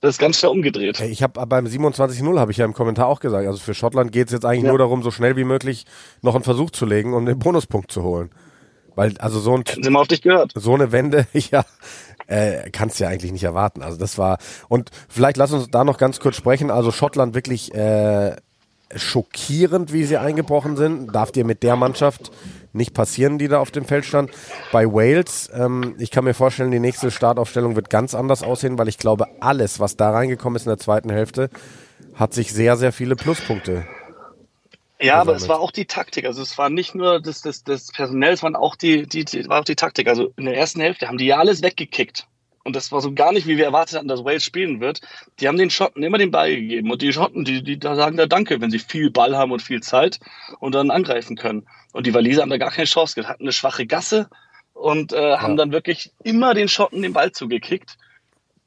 das 0.00 0.18
ganz 0.18 0.38
schnell 0.38 0.52
umgedreht. 0.52 1.00
Ich 1.00 1.22
habe 1.22 1.46
beim 1.46 1.64
27-0 1.64 2.38
habe 2.38 2.52
ich 2.52 2.58
ja 2.58 2.64
im 2.64 2.74
Kommentar 2.74 3.06
auch 3.06 3.20
gesagt, 3.20 3.46
also 3.46 3.58
für 3.58 3.74
Schottland 3.74 4.12
geht 4.12 4.26
es 4.26 4.32
jetzt 4.32 4.44
eigentlich 4.44 4.64
ja. 4.64 4.70
nur 4.70 4.78
darum, 4.78 5.02
so 5.02 5.10
schnell 5.10 5.36
wie 5.36 5.44
möglich 5.44 5.86
noch 6.20 6.34
einen 6.34 6.44
Versuch 6.44 6.70
zu 6.70 6.84
legen, 6.84 7.14
um 7.14 7.24
den 7.24 7.38
Bonuspunkt 7.38 7.90
zu 7.90 8.02
holen. 8.02 8.30
Weil, 8.94 9.16
also 9.18 9.40
so 9.40 9.56
ein. 9.56 9.64
Sind 9.66 9.90
wir 9.90 10.00
auf 10.00 10.08
dich 10.08 10.22
gehört. 10.22 10.52
So 10.54 10.74
eine 10.74 10.92
Wende, 10.92 11.26
ja, 11.32 11.64
äh, 12.26 12.70
kannst 12.70 12.98
du 12.98 13.04
ja 13.04 13.10
eigentlich 13.10 13.32
nicht 13.32 13.44
erwarten. 13.44 13.82
Also 13.82 13.98
das 13.98 14.18
war. 14.18 14.38
Und 14.68 14.90
vielleicht 15.08 15.36
lass 15.36 15.52
uns 15.52 15.70
da 15.70 15.84
noch 15.84 15.98
ganz 15.98 16.20
kurz 16.20 16.36
sprechen. 16.36 16.70
Also 16.70 16.90
Schottland 16.90 17.34
wirklich 17.34 17.74
äh, 17.74 18.36
schockierend, 18.94 19.92
wie 19.92 20.04
sie 20.04 20.16
eingebrochen 20.16 20.76
sind. 20.76 21.14
Darf 21.14 21.32
dir 21.32 21.44
mit 21.44 21.62
der 21.62 21.76
Mannschaft 21.76 22.30
nicht 22.72 22.94
passieren, 22.94 23.38
die 23.38 23.48
da 23.48 23.58
auf 23.58 23.70
dem 23.70 23.84
Feld 23.84 24.04
stand. 24.04 24.30
Bei 24.72 24.86
Wales, 24.86 25.50
ähm, 25.54 25.94
ich 25.98 26.10
kann 26.10 26.24
mir 26.24 26.34
vorstellen, 26.34 26.70
die 26.70 26.80
nächste 26.80 27.10
Startaufstellung 27.10 27.76
wird 27.76 27.90
ganz 27.90 28.14
anders 28.14 28.42
aussehen, 28.42 28.78
weil 28.78 28.88
ich 28.88 28.98
glaube, 28.98 29.26
alles, 29.40 29.80
was 29.80 29.96
da 29.96 30.10
reingekommen 30.10 30.56
ist 30.56 30.66
in 30.66 30.70
der 30.70 30.78
zweiten 30.78 31.10
Hälfte, 31.10 31.50
hat 32.14 32.34
sich 32.34 32.52
sehr, 32.52 32.76
sehr 32.76 32.92
viele 32.92 33.16
Pluspunkte 33.16 33.84
ja, 35.00 35.20
aber 35.20 35.34
es 35.34 35.48
war 35.48 35.60
auch 35.60 35.72
die 35.72 35.86
Taktik. 35.86 36.24
Also 36.24 36.42
es 36.42 36.56
war 36.56 36.70
nicht 36.70 36.94
nur 36.94 37.20
das, 37.20 37.42
das, 37.42 37.64
das 37.64 37.88
Personell, 37.88 38.32
es 38.32 38.42
waren 38.42 38.56
auch 38.56 38.76
die, 38.76 39.06
die, 39.06 39.24
die, 39.24 39.48
war 39.48 39.60
auch 39.60 39.64
die 39.64 39.76
Taktik. 39.76 40.08
Also 40.08 40.32
in 40.36 40.44
der 40.44 40.56
ersten 40.56 40.80
Hälfte 40.80 41.08
haben 41.08 41.18
die 41.18 41.26
ja 41.26 41.38
alles 41.38 41.62
weggekickt. 41.62 42.26
Und 42.64 42.74
das 42.74 42.92
war 42.92 43.02
so 43.02 43.12
gar 43.12 43.32
nicht, 43.32 43.46
wie 43.46 43.58
wir 43.58 43.66
erwartet 43.66 43.98
hatten, 43.98 44.08
dass 44.08 44.24
Wales 44.24 44.42
spielen 44.42 44.80
wird. 44.80 45.02
Die 45.38 45.48
haben 45.48 45.58
den 45.58 45.68
Schotten 45.68 46.02
immer 46.02 46.16
den 46.16 46.30
Ball 46.30 46.54
gegeben. 46.54 46.90
Und 46.90 47.02
die 47.02 47.12
Schotten, 47.12 47.44
die, 47.44 47.62
die 47.62 47.78
da 47.78 47.94
sagen 47.94 48.16
da 48.16 48.26
Danke, 48.26 48.60
wenn 48.60 48.70
sie 48.70 48.78
viel 48.78 49.10
Ball 49.10 49.36
haben 49.36 49.52
und 49.52 49.60
viel 49.60 49.82
Zeit 49.82 50.18
und 50.60 50.74
dann 50.74 50.90
angreifen 50.90 51.36
können. 51.36 51.66
Und 51.92 52.06
die 52.06 52.14
Waliser 52.14 52.42
haben 52.42 52.50
da 52.50 52.56
gar 52.56 52.70
keine 52.70 52.86
Chance 52.86 53.14
gehabt, 53.14 53.28
hatten 53.28 53.44
eine 53.44 53.52
schwache 53.52 53.86
Gasse 53.86 54.30
und 54.72 55.12
äh, 55.12 55.30
ja. 55.30 55.42
haben 55.42 55.56
dann 55.56 55.72
wirklich 55.72 56.12
immer 56.22 56.54
den 56.54 56.68
Schotten 56.68 57.02
den 57.02 57.12
Ball 57.12 57.32
zugekickt 57.32 57.98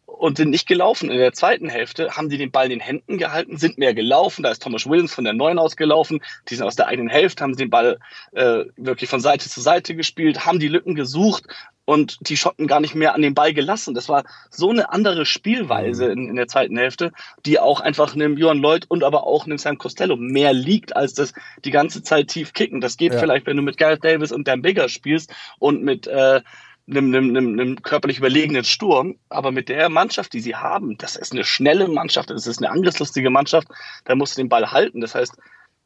und 0.08 0.38
sind 0.38 0.50
nicht 0.50 0.68
gelaufen. 0.68 1.12
In 1.12 1.18
der 1.18 1.34
zweiten 1.34 1.70
Hälfte 1.70 2.12
haben 2.12 2.30
die 2.30 2.38
den 2.38 2.50
Ball 2.50 2.66
in 2.66 2.72
den 2.72 2.80
Händen 2.80 3.18
gehalten, 3.18 3.58
sind 3.58 3.78
mehr 3.78 3.94
gelaufen. 3.94 4.42
Da 4.42 4.52
ist 4.52 4.64
Thomas 4.64 4.90
Williams 4.90 5.14
von 5.14 5.26
der 5.26 5.34
Neuen 5.34 5.60
aus 5.60 5.76
gelaufen. 5.76 6.22
Die 6.50 6.56
sind 6.56 6.66
aus 6.66 6.76
der 6.76 6.88
eigenen 6.88 7.10
Hälfte, 7.10 7.44
haben 7.44 7.56
den 7.56 7.70
Ball 7.70 8.00
äh, 8.32 8.64
wirklich 8.78 9.10
von 9.10 9.20
Seite 9.20 9.50
zu 9.50 9.62
Seite 9.62 9.96
gespielt, 9.96 10.46
haben 10.46 10.60
die 10.60 10.70
Lücken 10.70 10.96
gesucht 10.96 11.44
und 11.84 12.30
die 12.30 12.36
Schotten 12.36 12.68
gar 12.68 12.80
nicht 12.80 12.96
mehr 12.96 13.16
an 13.16 13.22
den 13.22 13.34
Ball 13.34 13.54
gelassen. 13.54 13.94
Das 13.94 14.10
war 14.10 14.24
so 14.50 14.70
eine 14.70 14.92
andere 14.92 15.26
Spielweise 15.26 16.08
mhm. 16.08 16.12
in, 16.12 16.30
in 16.30 16.36
der 16.36 16.48
zweiten 16.48 16.78
Hälfte, 16.78 17.12
die 17.46 17.60
auch 17.60 17.82
einfach 17.82 18.14
einem 18.14 18.38
Johan 18.38 18.60
Lloyd 18.60 18.86
und 18.90 19.04
aber 19.04 19.28
auch 19.28 19.46
einem 19.46 19.58
Sam 19.58 19.78
Costello 19.78 20.16
mehr 20.16 20.52
liegt, 20.52 20.96
als 20.96 21.14
das 21.14 21.34
die 21.64 21.72
ganze 21.72 22.02
Zeit 22.02 22.30
tief 22.30 22.54
kicken. 22.54 22.82
Das 22.82 22.98
geht 22.98 23.14
ja. 23.14 23.20
vielleicht, 23.20 23.46
wenn 23.46 23.58
du 23.58 23.64
mit 23.64 23.78
Gareth 23.78 24.04
Davis 24.04 24.32
und 24.32 24.48
Dan 24.48 24.62
Bigger 24.62 24.90
spielst 24.90 25.34
und 25.60 25.84
mit 25.84 26.08
äh, 26.08 26.42
einem, 26.90 27.14
einem, 27.14 27.60
einem, 27.60 27.82
körperlich 27.82 28.20
überlegenen 28.20 28.64
Sturm, 28.64 29.16
aber 29.30 29.52
mit 29.52 29.70
der 29.70 29.90
Mannschaft, 29.90 30.34
die 30.34 30.40
sie 30.40 30.56
haben, 30.56 30.98
das 30.98 31.16
ist 31.16 31.34
eine 31.34 31.44
schnelle 31.44 31.88
Mannschaft, 31.88 32.30
das 32.30 32.48
ist 32.48 32.60
eine 32.60 32.72
angriffslustige 32.72 33.30
Mannschaft, 33.30 33.68
da 34.06 34.16
musst 34.16 34.38
du 34.38 34.42
den 34.42 34.50
Ball 34.50 34.72
halten. 34.72 35.02
Das 35.02 35.14
heißt, 35.14 35.36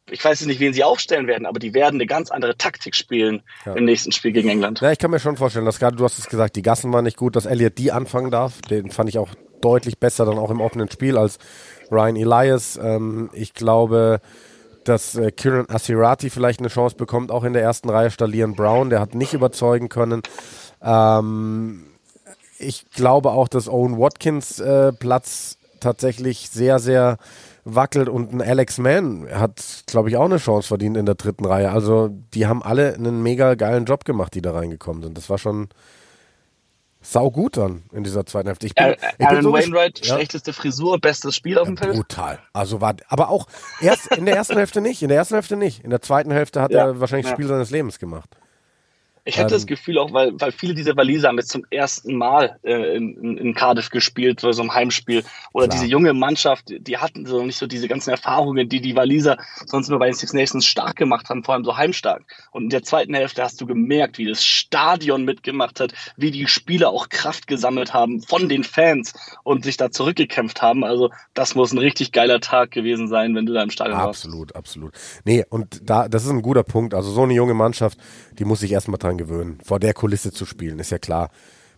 ich 0.10 0.24
weiß 0.24 0.40
jetzt 0.40 0.48
nicht, 0.48 0.60
wen 0.60 0.74
sie 0.74 0.84
aufstellen 0.84 1.28
werden, 1.28 1.46
aber 1.46 1.60
die 1.60 1.74
werden 1.74 1.96
eine 1.96 2.06
ganz 2.06 2.32
andere 2.32 2.58
Taktik 2.58 2.96
spielen 2.96 3.42
ja. 3.66 3.74
im 3.74 3.86
nächsten 3.86 4.12
Spiel 4.12 4.32
gegen 4.32 4.50
England. 4.50 4.82
Ja, 4.82 4.92
ich 4.92 5.00
kann 5.00 5.12
mir 5.12 5.20
schon 5.20 5.38
vorstellen, 5.38 5.66
dass 5.66 5.80
gerade, 5.80 5.96
du 5.96 6.04
hast 6.04 6.20
es 6.20 6.28
gesagt, 6.28 6.56
die 6.56 6.62
Gassen 6.62 6.92
waren 6.94 7.06
nicht 7.06 7.18
gut, 7.18 7.36
dass 7.36 7.46
Elliot 7.46 7.78
die 7.78 7.92
anfangen 7.92 8.32
darf. 8.32 8.62
Den 8.62 8.92
fand 8.92 9.10
ich 9.10 9.18
auch 9.18 9.30
deutlich 9.62 10.00
besser 10.00 10.26
dann 10.26 10.38
auch 10.38 10.52
im 10.52 10.62
offenen 10.62 10.90
Spiel 10.90 11.18
als 11.18 11.40
Ryan 11.92 12.16
Elias. 12.16 12.80
Ähm, 12.82 13.30
ich 13.34 13.54
glaube, 13.54 14.20
dass 14.84 15.16
äh, 15.16 15.32
Kieran 15.32 15.70
Asirati 15.70 16.30
vielleicht 16.30 16.60
eine 16.60 16.70
Chance 16.70 16.96
bekommt, 16.96 17.32
auch 17.32 17.44
in 17.44 17.54
der 17.54 17.62
ersten 17.62 17.90
Reihe 17.90 18.10
Leon 18.20 18.56
Brown. 18.56 18.90
Der 18.90 19.00
hat 19.00 19.16
nicht 19.16 19.34
überzeugen 19.34 19.90
können. 19.90 20.22
Ähm, 20.82 21.86
ich 22.58 22.90
glaube 22.92 23.32
auch, 23.32 23.48
dass 23.48 23.68
Owen 23.68 23.98
Watkins 23.98 24.60
äh, 24.60 24.94
Platz 24.94 25.58
tatsächlich 25.80 26.50
sehr, 26.50 26.80
sehr 26.80 27.18
wackelt 27.64 28.10
und 28.10 28.34
ein 28.34 28.42
Alex 28.42 28.78
Mann 28.78 29.28
hat, 29.32 29.84
glaube 29.86 30.10
ich, 30.10 30.18
auch 30.18 30.26
eine 30.26 30.38
Chance 30.38 30.68
verdient 30.68 30.98
in 30.98 31.06
der 31.06 31.16
dritten 31.16 31.46
Reihe. 31.46 31.72
Also 31.72 32.10
die 32.34 32.48
haben 32.48 32.64
alle 32.64 32.94
einen 32.94 33.22
mega 33.22 33.56
geilen 33.56 33.86
Job 33.86 34.06
gemacht, 34.06 34.34
die 34.34 34.42
da 34.42 34.52
reingekommen 34.52 35.04
sind. 35.04 35.18
Das 35.18 35.30
war 35.30 35.38
schon 35.38 35.70
sau 37.02 37.32
gut 37.32 37.58
dann 37.58 37.84
in 37.92 38.04
dieser 38.04 38.26
zweiten 38.26 38.48
Hälfte. 38.48 38.68
Ich 38.68 38.76
bin, 38.76 38.96
ich 39.18 39.26
Aaron 39.26 39.38
bin 39.38 39.44
so 39.44 39.54
Wainwright, 39.54 40.06
ja. 40.06 40.16
schlechteste 40.16 40.54
Frisur, 40.54 41.00
bestes 41.00 41.36
Spiel 41.36 41.58
auf 41.58 41.68
dem 41.68 41.76
ja, 41.76 41.84
Feld. 41.84 41.96
Brutal. 41.96 42.40
Also 42.54 42.80
war, 42.80 42.96
aber 43.08 43.30
auch 43.30 43.48
erst 43.80 44.16
in 44.16 44.26
der 44.26 44.36
ersten 44.36 44.58
Hälfte 44.58 44.82
nicht, 44.82 45.02
in 45.02 45.10
der 45.10 45.18
ersten 45.18 45.36
Hälfte 45.36 45.58
nicht. 45.58 45.84
In 45.84 45.90
der 45.90 46.02
zweiten 46.02 46.32
Hälfte 46.32 46.62
hat 46.62 46.72
ja, 46.72 46.86
er 46.86 47.00
wahrscheinlich 47.00 47.26
das 47.26 47.34
Spiel 47.34 47.48
seines 47.48 47.72
Lebens 47.72 48.00
gemacht. 48.00 48.30
Ich 49.24 49.38
hätte 49.38 49.48
ähm, 49.48 49.54
das 49.54 49.68
Gefühl 49.68 50.00
auch, 50.00 50.14
weil, 50.14 50.32
weil 50.40 50.52
viele 50.52 50.74
dieser 50.74 50.96
Waliser 50.98 51.28
haben 51.28 51.38
jetzt 51.38 51.50
zum 51.50 51.64
ersten 51.70 52.16
Mal 52.16 52.58
äh, 52.64 52.96
in, 52.96 53.38
in 53.38 53.54
Cardiff 53.54 53.90
gespielt, 53.90 54.44
oder 54.44 54.54
so 54.54 54.64
ein 54.64 54.74
Heimspiel. 54.74 55.24
Oder 55.54 55.68
klar. 55.68 55.80
diese 55.80 55.92
junge 55.92 56.14
Mannschaft, 56.14 56.74
die 56.76 56.98
hatten 56.98 57.26
so 57.26 57.44
nicht 57.44 57.58
so 57.58 57.68
diese 57.68 57.88
ganzen 57.88 58.10
Erfahrungen, 58.10 58.68
die 58.68 58.82
die 58.82 58.96
Waliser 58.96 59.38
sonst 59.66 59.90
nur 59.90 60.00
bei 60.00 60.08
den 60.08 60.16
Six 60.16 60.34
Nations 60.34 60.66
stark 60.66 60.96
gemacht 60.96 61.30
haben, 61.30 61.44
vor 61.44 61.54
allem 61.54 61.64
so 61.64 61.78
heimstark. 61.78 62.24
Und 62.52 62.64
in 62.64 62.70
der 62.70 62.84
zweiten 62.84 63.14
Hälfte 63.14 63.44
hast 63.44 63.62
du 63.62 63.68
gemerkt, 63.68 64.18
wie 64.18 64.26
das 64.26 64.44
Stadion 64.44 65.24
mitgemacht 65.24 65.80
hat, 65.80 65.94
wie 66.18 66.32
die 66.32 66.48
Spieler 66.48 66.90
auch 66.90 67.10
Kraft 67.10 67.46
gesammelt 67.46 67.94
haben 67.94 68.22
von 68.22 68.50
den 68.50 68.64
Fans 68.64 69.14
und 69.44 69.64
sich 69.64 69.78
da 69.78 69.92
zurückgekämpft 69.92 70.62
haben. 70.62 70.84
Also 70.84 71.12
das 71.36 71.54
muss 71.54 71.72
ein 71.72 71.78
richtig 71.78 72.12
geiler 72.12 72.40
Tag 72.40 72.72
gewesen 72.72 73.08
sein, 73.08 73.36
wenn 73.36 73.46
du 73.46 73.54
da 73.54 73.62
im 73.62 73.70
Stadion 73.70 73.98
warst. 73.98 74.26
Absolut, 74.26 74.56
absolut. 74.56 74.94
Nee, 75.26 75.46
und 75.50 75.82
da, 75.84 76.08
das 76.08 76.26
ist 76.26 76.32
ein 76.32 76.42
guter 76.42 76.64
Punkt. 76.64 76.94
Also 76.96 77.12
so 77.12 77.22
eine 77.24 77.34
junge 77.34 77.54
Mannschaft, 77.54 78.00
die 78.40 78.46
muss 78.46 78.62
sich 78.62 78.72
erstmal 78.72 78.98
dran 78.98 79.11
gewöhnen, 79.18 79.60
vor 79.64 79.80
der 79.80 79.94
Kulisse 79.94 80.32
zu 80.32 80.46
spielen, 80.46 80.80
ist 80.80 80.92
ja 80.92 81.00
klar. 81.00 81.30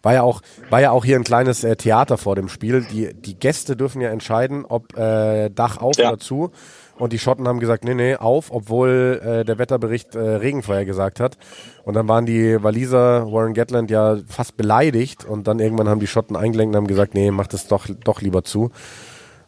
War 0.03 0.13
ja 0.13 0.21
auch, 0.23 0.41
war 0.69 0.81
ja 0.81 0.91
auch 0.91 1.05
hier 1.05 1.15
ein 1.15 1.23
kleines 1.23 1.63
äh, 1.63 1.77
Theater 1.77 2.17
vor 2.17 2.35
dem 2.35 2.49
Spiel. 2.49 2.85
Die, 2.91 3.13
die 3.13 3.39
Gäste 3.39 3.77
dürfen 3.77 4.01
ja 4.01 4.09
entscheiden, 4.09 4.65
ob 4.65 4.97
äh, 4.97 5.49
Dach 5.49 5.77
auf 5.77 5.95
ja. 5.97 6.09
oder 6.09 6.19
zu. 6.19 6.51
Und 6.99 7.13
die 7.13 7.19
Schotten 7.19 7.47
haben 7.47 7.61
gesagt, 7.61 7.85
nee, 7.85 7.95
nee, 7.95 8.15
auf, 8.15 8.51
obwohl 8.51 9.21
äh, 9.23 9.45
der 9.45 9.57
Wetterbericht 9.57 10.13
äh, 10.15 10.19
Regenfeuer 10.19 10.83
gesagt 10.83 11.21
hat. 11.21 11.37
Und 11.85 11.95
dann 11.95 12.07
waren 12.09 12.25
die 12.25 12.61
Waliser, 12.61 13.31
Warren 13.31 13.53
Gatland, 13.53 13.89
ja 13.89 14.17
fast 14.27 14.57
beleidigt. 14.57 15.23
Und 15.23 15.47
dann 15.47 15.59
irgendwann 15.59 15.87
haben 15.87 16.01
die 16.01 16.07
Schotten 16.07 16.35
eingelenkt 16.35 16.75
und 16.75 16.81
haben 16.81 16.87
gesagt, 16.87 17.13
nee, 17.13 17.31
macht 17.31 17.53
es 17.53 17.67
doch, 17.67 17.87
doch 18.03 18.21
lieber 18.21 18.43
zu. 18.43 18.71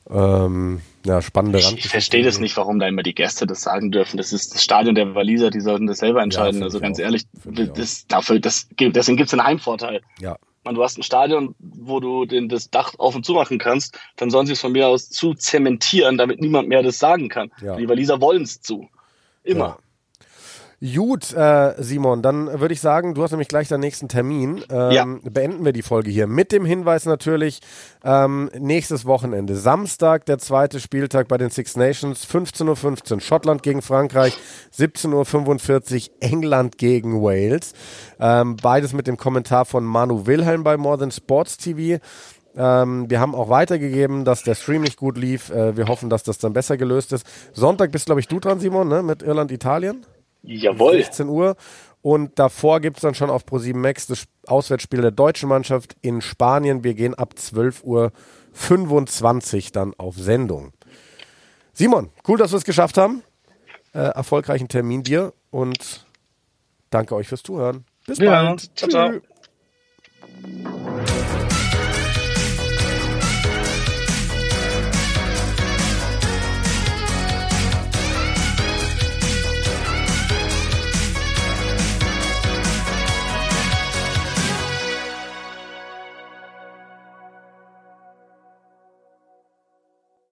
Ähm, 0.10 0.82
ja, 1.05 1.21
spannende. 1.21 1.59
Ich, 1.59 1.77
ich 1.77 1.87
verstehe 1.87 2.23
das 2.23 2.39
nicht, 2.39 2.57
warum 2.57 2.79
da 2.79 2.87
immer 2.87 3.03
die 3.03 3.15
Gäste 3.15 3.45
das 3.45 3.61
sagen 3.61 3.91
dürfen. 3.91 4.17
Das 4.17 4.33
ist 4.33 4.53
das 4.53 4.63
Stadion 4.63 4.95
der 4.95 5.15
Waliser, 5.15 5.51
die 5.51 5.61
sollten 5.61 5.87
das 5.87 5.99
selber 5.99 6.21
entscheiden. 6.21 6.59
Ja, 6.59 6.65
also 6.65 6.79
ganz 6.79 6.99
auch. 6.99 7.03
ehrlich, 7.03 7.23
das, 7.45 8.07
dafür, 8.07 8.39
das, 8.39 8.67
deswegen 8.79 9.17
gibt 9.17 9.27
es 9.27 9.33
einen 9.33 9.43
Heimvorteil. 9.43 10.01
Ja. 10.19 10.37
Man, 10.63 10.73
du 10.73 10.83
hast 10.83 10.97
ein 10.97 11.03
Stadion, 11.03 11.53
wo 11.59 11.99
du 11.99 12.25
den, 12.25 12.49
das 12.49 12.71
Dach 12.71 12.93
auf 12.97 13.15
und 13.15 13.23
zu 13.23 13.33
machen 13.33 13.59
kannst, 13.59 13.97
dann 14.15 14.31
sollen 14.31 14.47
sie 14.47 14.53
es 14.53 14.61
von 14.61 14.71
mir 14.71 14.87
aus 14.87 15.09
zu 15.09 15.35
zementieren, 15.35 16.17
damit 16.17 16.41
niemand 16.41 16.67
mehr 16.67 16.81
das 16.81 16.97
sagen 16.97 17.29
kann. 17.29 17.51
Ja. 17.61 17.75
Die 17.75 17.87
Waliser 17.87 18.19
wollen 18.19 18.43
es 18.43 18.61
zu. 18.61 18.89
Immer. 19.43 19.77
Gut, 20.81 21.33
äh, 21.33 21.73
Simon, 21.77 22.21
dann 22.21 22.59
würde 22.59 22.73
ich 22.73 22.81
sagen, 22.81 23.13
du 23.13 23.23
hast 23.23 23.31
nämlich 23.31 23.47
gleich 23.47 23.69
deinen 23.69 23.79
nächsten 23.79 24.09
Termin. 24.09 24.61
Ähm, 24.69 24.91
ja. 24.91 25.05
Beenden 25.23 25.63
wir 25.63 25.71
die 25.71 25.81
Folge 25.81 26.11
hier 26.11 26.27
mit 26.27 26.51
dem 26.51 26.65
Hinweis 26.65 27.05
natürlich, 27.05 27.61
ähm, 28.04 28.50
nächstes 28.60 29.06
Wochenende, 29.06 29.56
Samstag, 29.56 30.25
der 30.25 30.37
zweite 30.37 30.81
Spieltag 30.81 31.29
bei 31.29 31.37
den 31.37 31.50
Six 31.50 31.77
Nations, 31.77 32.27
15.15 32.27 32.75
.15 32.75 33.13
Uhr, 33.13 33.21
Schottland 33.21 33.63
gegen 33.63 33.81
Frankreich, 33.81 34.37
17.45 34.77 36.10
Uhr, 36.10 36.15
England 36.19 36.77
gegen 36.77 37.21
Wales. 37.21 37.73
Ähm, 38.19 38.58
beides 38.62 38.93
mit 38.93 39.08
dem 39.08 39.15
Kommentar 39.15 39.65
von 39.65 39.85
Manu 39.85 40.25
Wilhelm 40.25 40.63
bei 40.63 40.75
More 40.75 40.97
Than 40.97 41.12
Sports 41.12 41.58
TV. 41.58 42.02
Ähm, 42.58 43.10
wir 43.10 43.19
haben 43.19 43.35
auch 43.35 43.50
weitergegeben, 43.50 44.25
dass 44.25 44.43
der 44.43 44.56
Stream 44.56 44.81
nicht 44.81 44.97
gut 44.97 45.17
lief. 45.17 45.50
Äh, 45.50 45.77
wir 45.77 45.87
hoffen, 45.87 46.10
dass 46.10 46.23
das 46.23 46.37
dann 46.37 46.54
besser 46.54 46.77
gelöst 46.77 47.13
ist. 47.13 47.25
Sonntag 47.54 47.91
bist, 47.91 48.06
glaube 48.06 48.21
ich, 48.21 48.27
du 48.27 48.39
dran, 48.39 48.60
Simon, 48.60 48.87
ne? 48.87 49.04
mit 49.04 49.23
Irland-Italien. 49.23 50.06
Jawohl. 50.46 50.93
16 50.93 51.27
Uhr. 51.27 51.56
Und 52.02 52.37
davor 52.37 52.81
gibt 52.81 52.98
es 52.98 53.02
dann 53.02 53.15
schon 53.15 53.29
auf 53.31 53.46
Pro7 53.46 53.75
Max 53.75 54.06
das 54.06 54.25
Auswärtsspiel 54.46 55.02
der 55.02 55.10
deutschen 55.12 55.50
Mannschaft 55.50 55.96
in 56.02 56.21
Spanien. 56.21 56.83
Wir 56.83 56.93
gehen 56.93 57.15
ab 57.15 57.33
12.25 57.35 57.83
Uhr 57.85 59.71
dann 59.73 59.93
auf 59.98 60.15
Sendung. 60.15 60.71
Simon, 61.73 62.12
cool, 62.27 62.37
dass 62.37 62.52
wir 62.52 62.58
es 62.58 62.63
geschafft 62.63 62.98
haben. 62.98 63.23
Äh, 63.93 64.00
erfolgreichen 64.00 64.67
Termin 64.67 65.02
dir 65.04 65.33
und 65.50 66.06
danke 66.91 67.15
euch 67.15 67.27
fürs 67.27 67.41
Zuhören. 67.41 67.85
Bis 68.06 68.19
ja, 68.19 68.43
bald. 68.43 68.69
Ciao, 68.77 68.89
ciao. 68.89 69.19